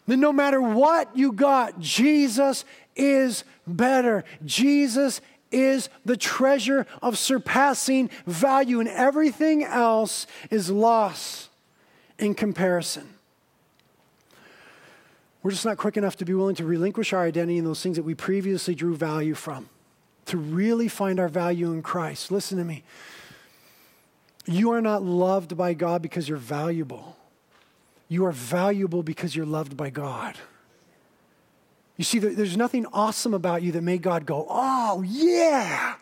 That 0.07 0.17
no 0.17 0.33
matter 0.33 0.61
what 0.61 1.17
you 1.17 1.33
got, 1.33 1.79
Jesus 1.79 2.65
is 2.97 3.45
better. 3.67 4.25
Jesus 4.45 5.21
is 5.53 5.89
the 6.05 6.17
treasure 6.17 6.87
of 7.03 7.19
surpassing 7.19 8.11
value, 8.27 8.81
and 8.81 8.89
everything 8.89 9.65
else 9.65 10.27
is 10.51 10.71
loss 10.71 11.49
in 12.19 12.35
comparison. 12.35 13.09
We're 15.43 15.51
just 15.51 15.65
not 15.65 15.79
quick 15.79 15.97
enough 15.97 16.17
to 16.17 16.25
be 16.25 16.35
willing 16.35 16.57
to 16.57 16.65
relinquish 16.65 17.13
our 17.13 17.25
identity 17.25 17.59
in 17.59 17.65
those 17.65 17.83
things 17.83 17.97
that 17.97 18.03
we 18.03 18.15
previously 18.15 18.75
drew 18.75 18.95
value 18.95 19.35
from, 19.35 19.69
to 20.27 20.37
really 20.37 20.89
find 20.89 21.19
our 21.19 21.29
value 21.29 21.73
in 21.73 21.83
Christ. 21.83 22.31
Listen 22.31 22.59
to 22.59 22.65
me. 22.65 22.83
You 24.47 24.73
are 24.73 24.81
not 24.81 25.03
loved 25.03 25.57
by 25.57 25.75
God 25.75 26.03
because 26.03 26.29
you're 26.29 26.39
valuable. 26.39 27.17
You 28.09 28.27
are 28.27 28.33
valuable 28.33 29.03
because 29.03 29.35
you're 29.35 29.47
loved 29.47 29.77
by 29.77 29.91
God. 29.91 30.37
You 31.97 32.05
see, 32.05 32.19
there's 32.19 32.57
nothing 32.57 32.87
awesome 32.93 33.35
about 33.35 33.63
you 33.63 33.73
that 33.73 33.83
made 33.83 34.03
God 34.03 34.27
go, 34.27 34.47
oh, 34.49 35.03
yeah, 35.07 35.95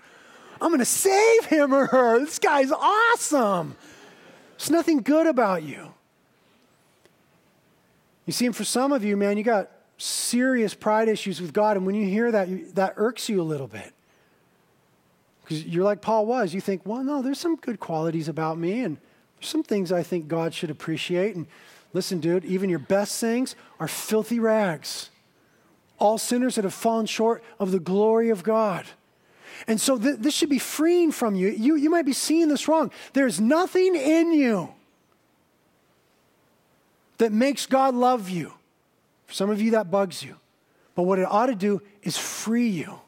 I'm 0.61 0.69
going 0.69 0.79
to 0.79 0.85
save 0.85 1.45
him 1.47 1.75
or 1.75 1.87
her. 1.87 2.21
This 2.21 2.39
guy's 2.39 2.71
awesome. 2.71 3.77
There's 4.57 4.71
nothing 4.71 5.03
good 5.03 5.27
about 5.27 5.63
you. 5.63 5.93
You 8.29 8.33
see, 8.33 8.45
and 8.45 8.55
for 8.55 8.65
some 8.65 8.93
of 8.93 9.03
you, 9.05 9.17
man, 9.17 9.39
you 9.39 9.43
got 9.43 9.71
serious 9.97 10.75
pride 10.75 11.09
issues 11.09 11.41
with 11.41 11.55
God, 11.55 11.79
and 11.79 11.87
when 11.87 11.95
you 11.95 12.07
hear 12.07 12.31
that, 12.31 12.75
that 12.75 12.93
irks 12.99 13.31
you 13.31 13.41
a 13.41 13.43
little 13.43 13.67
bit. 13.67 13.91
Because 15.41 15.65
you're 15.65 15.83
like 15.83 16.03
Paul 16.03 16.27
was. 16.27 16.53
You 16.53 16.61
think, 16.61 16.83
well, 16.85 17.03
no, 17.03 17.23
there's 17.23 17.39
some 17.41 17.57
good 17.57 17.81
qualities 17.81 18.29
about 18.29 18.59
me, 18.59 18.81
and 18.83 18.99
there's 19.39 19.49
some 19.49 19.63
things 19.63 19.93
I 19.93 20.03
think 20.03 20.29
God 20.29 20.53
should 20.53 20.69
appreciate. 20.69 21.37
And 21.37 21.47
listen, 21.95 22.21
dude, 22.21 22.45
even 22.45 22.69
your 22.69 22.81
best 22.81 23.19
things 23.19 23.57
are 23.81 23.89
filthy 23.89 24.39
rags. 24.39 25.09
All 25.99 26.19
sinners 26.19 26.57
that 26.57 26.65
have 26.65 26.75
fallen 26.75 27.07
short 27.07 27.43
of 27.59 27.71
the 27.71 27.81
glory 27.81 28.29
of 28.29 28.43
God. 28.43 28.85
And 29.67 29.81
so 29.81 29.97
th- 29.97 30.19
this 30.19 30.35
should 30.35 30.51
be 30.51 30.59
freeing 30.59 31.13
from 31.13 31.35
you. 31.35 31.49
you. 31.49 31.77
You 31.77 31.89
might 31.89 32.05
be 32.05 32.13
seeing 32.13 32.49
this 32.49 32.69
wrong. 32.69 32.91
There's 33.15 33.41
nothing 33.41 33.97
in 33.97 34.35
you 34.35 34.75
that 37.19 37.33
makes 37.33 37.67
God 37.67 37.95
love 37.95 38.29
you. 38.29 38.53
For 39.27 39.35
some 39.35 39.51
of 39.51 39.61
you, 39.61 39.73
that 39.73 39.91
bugs 39.91 40.23
you. 40.23 40.37
But 40.95 41.03
what 41.03 41.19
it 41.19 41.27
ought 41.31 41.47
to 41.47 41.55
do 41.55 41.83
is 42.03 42.17
free 42.17 42.69
you. 42.69 43.01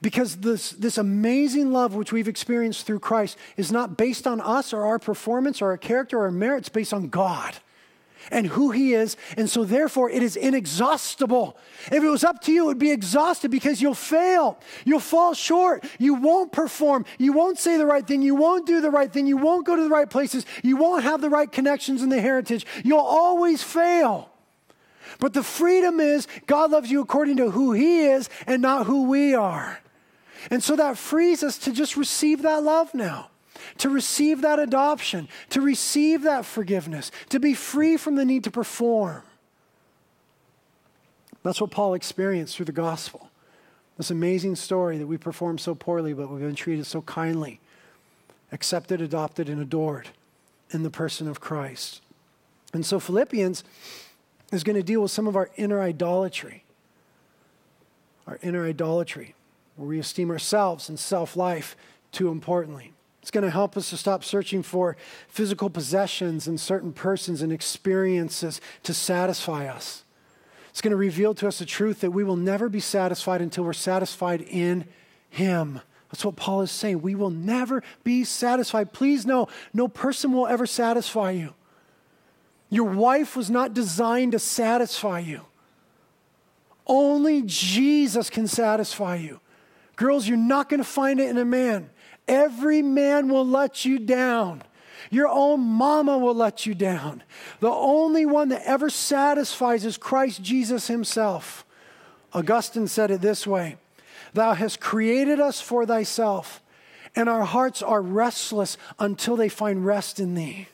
Because 0.00 0.36
this, 0.36 0.70
this 0.70 0.98
amazing 0.98 1.72
love 1.72 1.94
which 1.94 2.12
we've 2.12 2.28
experienced 2.28 2.86
through 2.86 2.98
Christ 2.98 3.38
is 3.56 3.70
not 3.70 3.96
based 3.96 4.26
on 4.26 4.40
us 4.40 4.72
or 4.72 4.84
our 4.84 4.98
performance 4.98 5.62
or 5.62 5.66
our 5.70 5.76
character 5.76 6.18
or 6.18 6.24
our 6.24 6.32
merits, 6.32 6.68
based 6.68 6.92
on 6.92 7.08
God 7.08 7.56
and 8.30 8.46
who 8.46 8.70
He 8.70 8.94
is. 8.94 9.16
And 9.36 9.48
so, 9.48 9.64
therefore, 9.64 10.10
it 10.10 10.22
is 10.22 10.36
inexhaustible. 10.36 11.56
If 11.86 12.02
it 12.02 12.08
was 12.08 12.24
up 12.24 12.40
to 12.42 12.52
you, 12.52 12.64
it 12.64 12.66
would 12.66 12.78
be 12.78 12.90
exhausted 12.90 13.50
because 13.50 13.82
you'll 13.82 13.94
fail. 13.94 14.58
You'll 14.84 15.00
fall 15.00 15.34
short. 15.34 15.84
You 15.98 16.14
won't 16.14 16.52
perform. 16.52 17.04
You 17.18 17.32
won't 17.32 17.58
say 17.58 17.76
the 17.76 17.86
right 17.86 18.06
thing. 18.06 18.22
You 18.22 18.34
won't 18.34 18.66
do 18.66 18.80
the 18.80 18.90
right 18.90 19.12
thing. 19.12 19.26
You 19.26 19.36
won't 19.36 19.66
go 19.66 19.76
to 19.76 19.82
the 19.82 19.88
right 19.88 20.08
places. 20.08 20.46
You 20.62 20.76
won't 20.76 21.04
have 21.04 21.20
the 21.20 21.30
right 21.30 21.50
connections 21.50 22.02
in 22.02 22.08
the 22.08 22.20
heritage. 22.20 22.66
You'll 22.84 23.00
always 23.00 23.62
fail. 23.62 24.30
But 25.18 25.34
the 25.34 25.42
freedom 25.42 26.00
is 26.00 26.26
God 26.46 26.70
loves 26.70 26.90
you 26.90 27.00
according 27.00 27.36
to 27.38 27.50
who 27.50 27.72
He 27.72 28.06
is 28.06 28.28
and 28.46 28.62
not 28.62 28.86
who 28.86 29.04
we 29.04 29.34
are. 29.34 29.80
And 30.50 30.62
so 30.62 30.76
that 30.76 30.98
frees 30.98 31.42
us 31.42 31.58
to 31.58 31.72
just 31.72 31.96
receive 31.96 32.42
that 32.42 32.62
love 32.62 32.94
now 32.94 33.30
to 33.78 33.88
receive 33.88 34.40
that 34.42 34.58
adoption, 34.58 35.28
to 35.50 35.60
receive 35.60 36.22
that 36.22 36.44
forgiveness, 36.44 37.10
to 37.28 37.40
be 37.40 37.54
free 37.54 37.96
from 37.96 38.16
the 38.16 38.24
need 38.24 38.44
to 38.44 38.50
perform. 38.50 39.22
That's 41.42 41.60
what 41.60 41.70
Paul 41.70 41.94
experienced 41.94 42.56
through 42.56 42.66
the 42.66 42.72
gospel. 42.72 43.30
This 43.96 44.10
amazing 44.10 44.56
story 44.56 44.98
that 44.98 45.06
we 45.06 45.16
perform 45.16 45.58
so 45.58 45.74
poorly, 45.74 46.12
but 46.12 46.30
we've 46.30 46.40
been 46.40 46.54
treated 46.54 46.86
so 46.86 47.02
kindly, 47.02 47.60
accepted, 48.50 49.00
adopted, 49.00 49.48
and 49.48 49.60
adored 49.60 50.08
in 50.70 50.82
the 50.82 50.90
person 50.90 51.28
of 51.28 51.40
Christ. 51.40 52.00
And 52.72 52.86
so 52.86 52.98
Philippians 52.98 53.64
is 54.50 54.64
going 54.64 54.76
to 54.76 54.82
deal 54.82 55.02
with 55.02 55.10
some 55.10 55.26
of 55.26 55.36
our 55.36 55.50
inner 55.56 55.80
idolatry. 55.80 56.64
Our 58.26 58.38
inner 58.42 58.66
idolatry, 58.66 59.34
where 59.76 59.88
we 59.88 59.98
esteem 59.98 60.30
ourselves 60.30 60.88
and 60.88 60.98
self 60.98 61.36
life 61.36 61.76
too 62.12 62.28
importantly. 62.28 62.92
It's 63.22 63.30
going 63.30 63.44
to 63.44 63.50
help 63.50 63.76
us 63.76 63.88
to 63.90 63.96
stop 63.96 64.24
searching 64.24 64.64
for 64.64 64.96
physical 65.28 65.70
possessions 65.70 66.48
and 66.48 66.60
certain 66.60 66.92
persons 66.92 67.40
and 67.40 67.52
experiences 67.52 68.60
to 68.82 68.92
satisfy 68.92 69.66
us. 69.66 70.04
It's 70.70 70.80
going 70.80 70.90
to 70.90 70.96
reveal 70.96 71.32
to 71.34 71.46
us 71.46 71.60
the 71.60 71.64
truth 71.64 72.00
that 72.00 72.10
we 72.10 72.24
will 72.24 72.36
never 72.36 72.68
be 72.68 72.80
satisfied 72.80 73.40
until 73.40 73.62
we're 73.62 73.74
satisfied 73.74 74.40
in 74.42 74.86
Him. 75.30 75.80
That's 76.10 76.24
what 76.24 76.34
Paul 76.34 76.62
is 76.62 76.72
saying. 76.72 77.00
We 77.00 77.14
will 77.14 77.30
never 77.30 77.82
be 78.02 78.24
satisfied. 78.24 78.92
Please 78.92 79.24
know, 79.24 79.48
no 79.72 79.86
person 79.86 80.32
will 80.32 80.46
ever 80.46 80.66
satisfy 80.66 81.30
you. 81.30 81.54
Your 82.70 82.90
wife 82.90 83.36
was 83.36 83.50
not 83.50 83.72
designed 83.72 84.32
to 84.32 84.38
satisfy 84.38 85.20
you. 85.20 85.42
Only 86.86 87.42
Jesus 87.46 88.30
can 88.30 88.48
satisfy 88.48 89.16
you. 89.16 89.40
Girls, 89.94 90.26
you're 90.26 90.36
not 90.36 90.68
going 90.68 90.80
to 90.80 90.84
find 90.84 91.20
it 91.20 91.28
in 91.28 91.38
a 91.38 91.44
man. 91.44 91.90
Every 92.28 92.82
man 92.82 93.28
will 93.28 93.46
let 93.46 93.84
you 93.84 93.98
down. 93.98 94.62
Your 95.10 95.28
own 95.28 95.60
mama 95.60 96.16
will 96.16 96.34
let 96.34 96.64
you 96.64 96.74
down. 96.74 97.22
The 97.60 97.70
only 97.70 98.24
one 98.24 98.48
that 98.48 98.62
ever 98.64 98.88
satisfies 98.88 99.84
is 99.84 99.96
Christ 99.96 100.42
Jesus 100.42 100.86
himself. 100.86 101.66
Augustine 102.32 102.86
said 102.88 103.10
it 103.10 103.20
this 103.20 103.46
way 103.46 103.76
Thou 104.32 104.54
hast 104.54 104.80
created 104.80 105.40
us 105.40 105.60
for 105.60 105.84
thyself, 105.84 106.62
and 107.14 107.28
our 107.28 107.44
hearts 107.44 107.82
are 107.82 108.00
restless 108.00 108.78
until 108.98 109.36
they 109.36 109.48
find 109.48 109.84
rest 109.84 110.18
in 110.18 110.34
thee. 110.34 110.68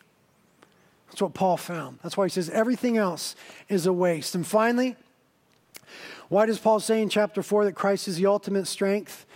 That's 1.08 1.22
what 1.22 1.34
Paul 1.34 1.56
found. 1.56 1.98
That's 2.02 2.16
why 2.16 2.26
he 2.26 2.30
says 2.30 2.48
everything 2.50 2.96
else 2.96 3.34
is 3.68 3.86
a 3.86 3.92
waste. 3.92 4.34
And 4.36 4.46
finally, 4.46 4.94
why 6.28 6.46
does 6.46 6.58
Paul 6.58 6.78
say 6.80 7.02
in 7.02 7.08
chapter 7.08 7.42
4 7.42 7.64
that 7.64 7.74
Christ 7.74 8.06
is 8.06 8.18
the 8.18 8.26
ultimate 8.26 8.66
strength? 8.66 9.26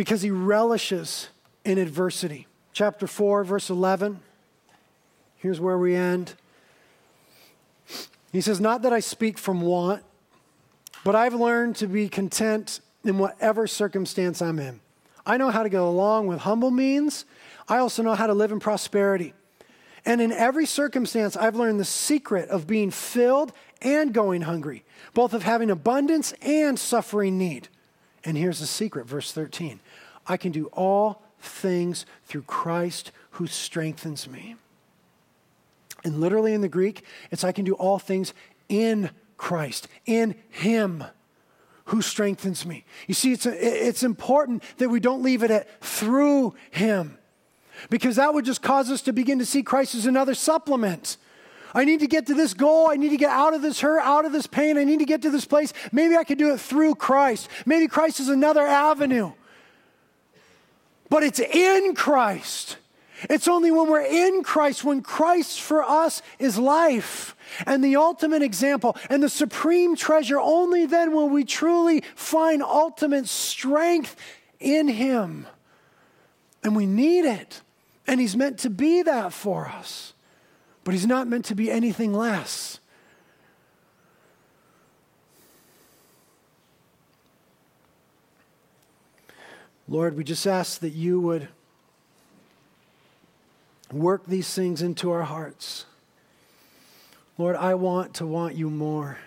Because 0.00 0.22
he 0.22 0.30
relishes 0.30 1.28
in 1.62 1.76
adversity. 1.76 2.46
Chapter 2.72 3.06
4, 3.06 3.44
verse 3.44 3.68
11. 3.68 4.20
Here's 5.36 5.60
where 5.60 5.76
we 5.76 5.94
end. 5.94 6.32
He 8.32 8.40
says, 8.40 8.62
Not 8.62 8.80
that 8.80 8.94
I 8.94 9.00
speak 9.00 9.36
from 9.36 9.60
want, 9.60 10.02
but 11.04 11.14
I've 11.14 11.34
learned 11.34 11.76
to 11.76 11.86
be 11.86 12.08
content 12.08 12.80
in 13.04 13.18
whatever 13.18 13.66
circumstance 13.66 14.40
I'm 14.40 14.58
in. 14.58 14.80
I 15.26 15.36
know 15.36 15.50
how 15.50 15.64
to 15.64 15.68
get 15.68 15.82
along 15.82 16.28
with 16.28 16.38
humble 16.38 16.70
means. 16.70 17.26
I 17.68 17.76
also 17.76 18.02
know 18.02 18.14
how 18.14 18.26
to 18.26 18.32
live 18.32 18.52
in 18.52 18.58
prosperity. 18.58 19.34
And 20.06 20.22
in 20.22 20.32
every 20.32 20.64
circumstance, 20.64 21.36
I've 21.36 21.56
learned 21.56 21.78
the 21.78 21.84
secret 21.84 22.48
of 22.48 22.66
being 22.66 22.90
filled 22.90 23.52
and 23.82 24.14
going 24.14 24.40
hungry, 24.40 24.82
both 25.12 25.34
of 25.34 25.42
having 25.42 25.70
abundance 25.70 26.32
and 26.40 26.78
suffering 26.78 27.36
need. 27.36 27.68
And 28.24 28.36
here's 28.36 28.60
the 28.60 28.66
secret, 28.66 29.06
verse 29.06 29.32
13 29.32 29.80
I 30.26 30.36
can 30.36 30.52
do 30.52 30.66
all 30.66 31.22
things 31.40 32.06
through 32.24 32.42
Christ 32.42 33.12
who 33.32 33.46
strengthens 33.46 34.28
me. 34.28 34.56
And 36.04 36.20
literally 36.20 36.54
in 36.54 36.60
the 36.60 36.68
Greek, 36.68 37.04
it's 37.30 37.44
I 37.44 37.52
can 37.52 37.64
do 37.64 37.74
all 37.74 37.98
things 37.98 38.32
in 38.68 39.10
Christ, 39.36 39.88
in 40.06 40.34
Him 40.50 41.04
who 41.86 42.02
strengthens 42.02 42.64
me. 42.64 42.84
You 43.06 43.14
see, 43.14 43.32
it's, 43.32 43.46
a, 43.46 43.88
it's 43.88 44.02
important 44.02 44.62
that 44.78 44.88
we 44.88 45.00
don't 45.00 45.22
leave 45.22 45.42
it 45.42 45.50
at 45.50 45.82
through 45.82 46.54
Him, 46.70 47.18
because 47.88 48.16
that 48.16 48.32
would 48.32 48.44
just 48.44 48.62
cause 48.62 48.90
us 48.90 49.02
to 49.02 49.12
begin 49.12 49.38
to 49.40 49.46
see 49.46 49.62
Christ 49.62 49.94
as 49.94 50.06
another 50.06 50.34
supplement. 50.34 51.16
I 51.74 51.84
need 51.84 52.00
to 52.00 52.06
get 52.06 52.26
to 52.26 52.34
this 52.34 52.54
goal. 52.54 52.88
I 52.90 52.96
need 52.96 53.10
to 53.10 53.16
get 53.16 53.30
out 53.30 53.54
of 53.54 53.62
this 53.62 53.80
hurt, 53.80 54.00
out 54.00 54.24
of 54.24 54.32
this 54.32 54.46
pain. 54.46 54.76
I 54.76 54.84
need 54.84 54.98
to 54.98 55.04
get 55.04 55.22
to 55.22 55.30
this 55.30 55.44
place. 55.44 55.72
Maybe 55.92 56.16
I 56.16 56.24
could 56.24 56.38
do 56.38 56.52
it 56.52 56.60
through 56.60 56.96
Christ. 56.96 57.48
Maybe 57.66 57.86
Christ 57.86 58.20
is 58.20 58.28
another 58.28 58.66
avenue. 58.66 59.32
But 61.08 61.22
it's 61.22 61.40
in 61.40 61.94
Christ. 61.94 62.76
It's 63.28 63.48
only 63.48 63.70
when 63.70 63.88
we're 63.88 64.00
in 64.00 64.42
Christ, 64.42 64.84
when 64.84 65.02
Christ 65.02 65.60
for 65.60 65.82
us 65.82 66.22
is 66.38 66.58
life 66.58 67.36
and 67.66 67.84
the 67.84 67.96
ultimate 67.96 68.42
example 68.42 68.96
and 69.10 69.22
the 69.22 69.28
supreme 69.28 69.94
treasure, 69.94 70.40
only 70.40 70.86
then 70.86 71.12
will 71.12 71.28
we 71.28 71.44
truly 71.44 72.02
find 72.14 72.62
ultimate 72.62 73.28
strength 73.28 74.16
in 74.58 74.88
Him. 74.88 75.46
And 76.62 76.74
we 76.74 76.86
need 76.86 77.26
it. 77.26 77.60
And 78.06 78.20
He's 78.20 78.36
meant 78.36 78.60
to 78.60 78.70
be 78.70 79.02
that 79.02 79.32
for 79.32 79.66
us 79.66 80.14
but 80.84 80.94
he's 80.94 81.06
not 81.06 81.28
meant 81.28 81.44
to 81.46 81.54
be 81.54 81.70
anything 81.70 82.12
less. 82.12 82.80
Lord, 89.88 90.16
we 90.16 90.22
just 90.22 90.46
ask 90.46 90.80
that 90.80 90.92
you 90.92 91.20
would 91.20 91.48
work 93.92 94.24
these 94.24 94.52
things 94.54 94.82
into 94.82 95.10
our 95.10 95.24
hearts. 95.24 95.84
Lord, 97.36 97.56
I 97.56 97.74
want 97.74 98.14
to 98.14 98.26
want 98.26 98.54
you 98.54 98.70
more. 98.70 99.18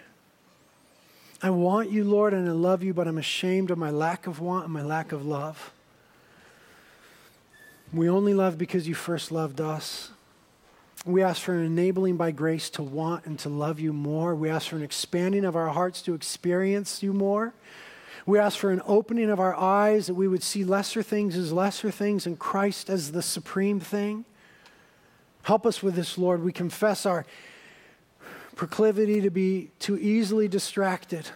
I 1.41 1.49
want 1.49 1.91
you, 1.91 2.05
Lord, 2.05 2.33
and 2.33 2.47
I 2.47 2.53
love 2.53 2.81
you, 2.81 2.93
but 2.93 3.07
I'm 3.07 3.17
ashamed 3.17 3.71
of 3.71 3.77
my 3.77 3.89
lack 3.89 4.27
of 4.27 4.39
want 4.39 4.63
and 4.63 4.73
my 4.73 4.81
lack 4.81 5.11
of 5.11 5.25
love. 5.25 5.73
We 7.91 8.07
only 8.07 8.33
love 8.33 8.57
because 8.57 8.87
you 8.87 8.95
first 8.95 9.31
loved 9.31 9.59
us. 9.59 10.11
We 11.05 11.21
ask 11.21 11.41
for 11.41 11.53
an 11.53 11.65
enabling 11.65 12.15
by 12.15 12.31
grace 12.31 12.69
to 12.71 12.83
want 12.83 13.25
and 13.25 13.37
to 13.39 13.49
love 13.49 13.77
you 13.79 13.91
more. 13.91 14.35
We 14.35 14.49
ask 14.49 14.69
for 14.69 14.77
an 14.77 14.83
expanding 14.83 15.43
of 15.43 15.55
our 15.55 15.69
hearts 15.69 16.01
to 16.03 16.13
experience 16.13 17.03
you 17.03 17.11
more. 17.11 17.53
We 18.25 18.39
ask 18.39 18.57
for 18.57 18.71
an 18.71 18.81
opening 18.85 19.29
of 19.29 19.37
our 19.37 19.53
eyes 19.53 20.07
that 20.07 20.13
we 20.13 20.29
would 20.29 20.43
see 20.43 20.63
lesser 20.63 21.03
things 21.03 21.35
as 21.35 21.51
lesser 21.51 21.91
things 21.91 22.25
and 22.25 22.39
Christ 22.39 22.89
as 22.89 23.11
the 23.11 23.21
supreme 23.21 23.81
thing. 23.81 24.23
Help 25.41 25.65
us 25.65 25.83
with 25.83 25.95
this, 25.95 26.17
Lord. 26.17 26.41
We 26.41 26.53
confess 26.53 27.05
our 27.05 27.25
proclivity 28.55 29.19
to 29.19 29.29
be 29.29 29.71
too 29.79 29.97
easily 29.97 30.47
distracted, 30.47 31.31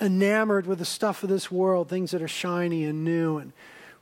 enamored 0.00 0.66
with 0.66 0.80
the 0.80 0.84
stuff 0.84 1.22
of 1.22 1.28
this 1.28 1.52
world, 1.52 1.88
things 1.88 2.10
that 2.10 2.20
are 2.20 2.26
shiny 2.26 2.84
and 2.84 3.04
new, 3.04 3.38
and 3.38 3.52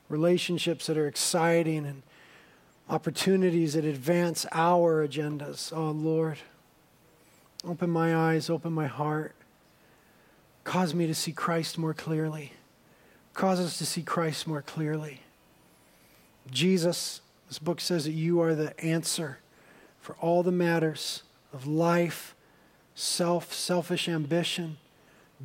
relationships 0.09 0.87
that 0.87 0.97
are 0.97 1.07
exciting 1.07 1.85
and 1.85 2.01
opportunities 2.91 3.73
that 3.73 3.85
advance 3.85 4.45
our 4.51 5.07
agendas. 5.07 5.71
Oh, 5.75 5.91
Lord, 5.91 6.39
open 7.63 7.89
my 7.89 8.13
eyes, 8.13 8.49
open 8.49 8.73
my 8.73 8.87
heart. 8.87 9.33
Cause 10.65 10.93
me 10.93 11.07
to 11.07 11.15
see 11.15 11.31
Christ 11.31 11.77
more 11.77 11.93
clearly. 11.93 12.51
Cause 13.33 13.61
us 13.61 13.77
to 13.77 13.85
see 13.85 14.03
Christ 14.03 14.45
more 14.45 14.61
clearly. 14.61 15.21
Jesus, 16.51 17.21
this 17.47 17.59
book 17.59 17.79
says 17.79 18.03
that 18.03 18.11
you 18.11 18.41
are 18.41 18.53
the 18.53 18.77
answer 18.83 19.39
for 20.01 20.17
all 20.19 20.43
the 20.43 20.51
matters 20.51 21.23
of 21.53 21.65
life, 21.65 22.35
self, 22.93 23.53
selfish 23.53 24.09
ambition, 24.09 24.77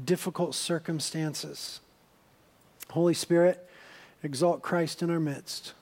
difficult 0.04 0.56
circumstances. 0.56 1.78
Holy 2.90 3.14
Spirit, 3.14 3.70
exalt 4.24 4.62
Christ 4.62 5.00
in 5.00 5.10
our 5.10 5.20
midst. 5.20 5.74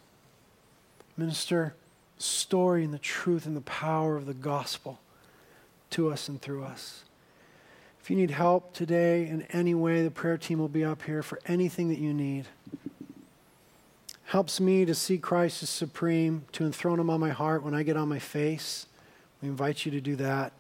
Minister 1.17 1.75
story 2.19 2.85
and 2.85 2.93
the 2.93 2.99
truth 2.99 3.47
and 3.47 3.57
the 3.57 3.61
power 3.63 4.17
of 4.17 4.27
the 4.27 4.35
gospel 4.35 4.99
to 5.91 6.11
us 6.11 6.29
and 6.29 6.41
through 6.41 6.65
us. 6.65 7.05
If 8.01 8.11
you 8.11 8.17
need 8.17 8.33
help 8.33 8.75
today 8.75 9.27
in 9.27 9.43
any 9.51 9.75
way, 9.75 10.03
the 10.03 10.11
prayer 10.11 10.37
team 10.37 10.59
will 10.59 10.69
be 10.69 10.85
up 10.85 11.03
here 11.03 11.23
for 11.23 11.41
anything 11.47 11.89
that 11.89 11.99
you 11.99 12.13
need. 12.13 12.47
Helps 14.25 14.61
me 14.61 14.85
to 14.85 14.95
see 14.95 15.17
Christ 15.17 15.63
as 15.63 15.71
supreme, 15.71 16.45
to 16.53 16.65
enthrone 16.65 17.01
him 17.01 17.09
on 17.09 17.21
my 17.21 17.31
heart 17.31 17.63
when 17.63 17.75
I 17.75 17.83
get 17.83 17.97
on 17.97 18.09
my 18.09 18.19
face. 18.19 18.87
We 19.41 19.49
invite 19.49 19.87
you 19.87 19.93
to 19.93 20.01
do 20.01 20.17
that. 20.17 20.53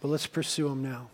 But 0.00 0.08
let's 0.08 0.26
pursue 0.26 0.68
him 0.68 0.82
now. 0.82 1.08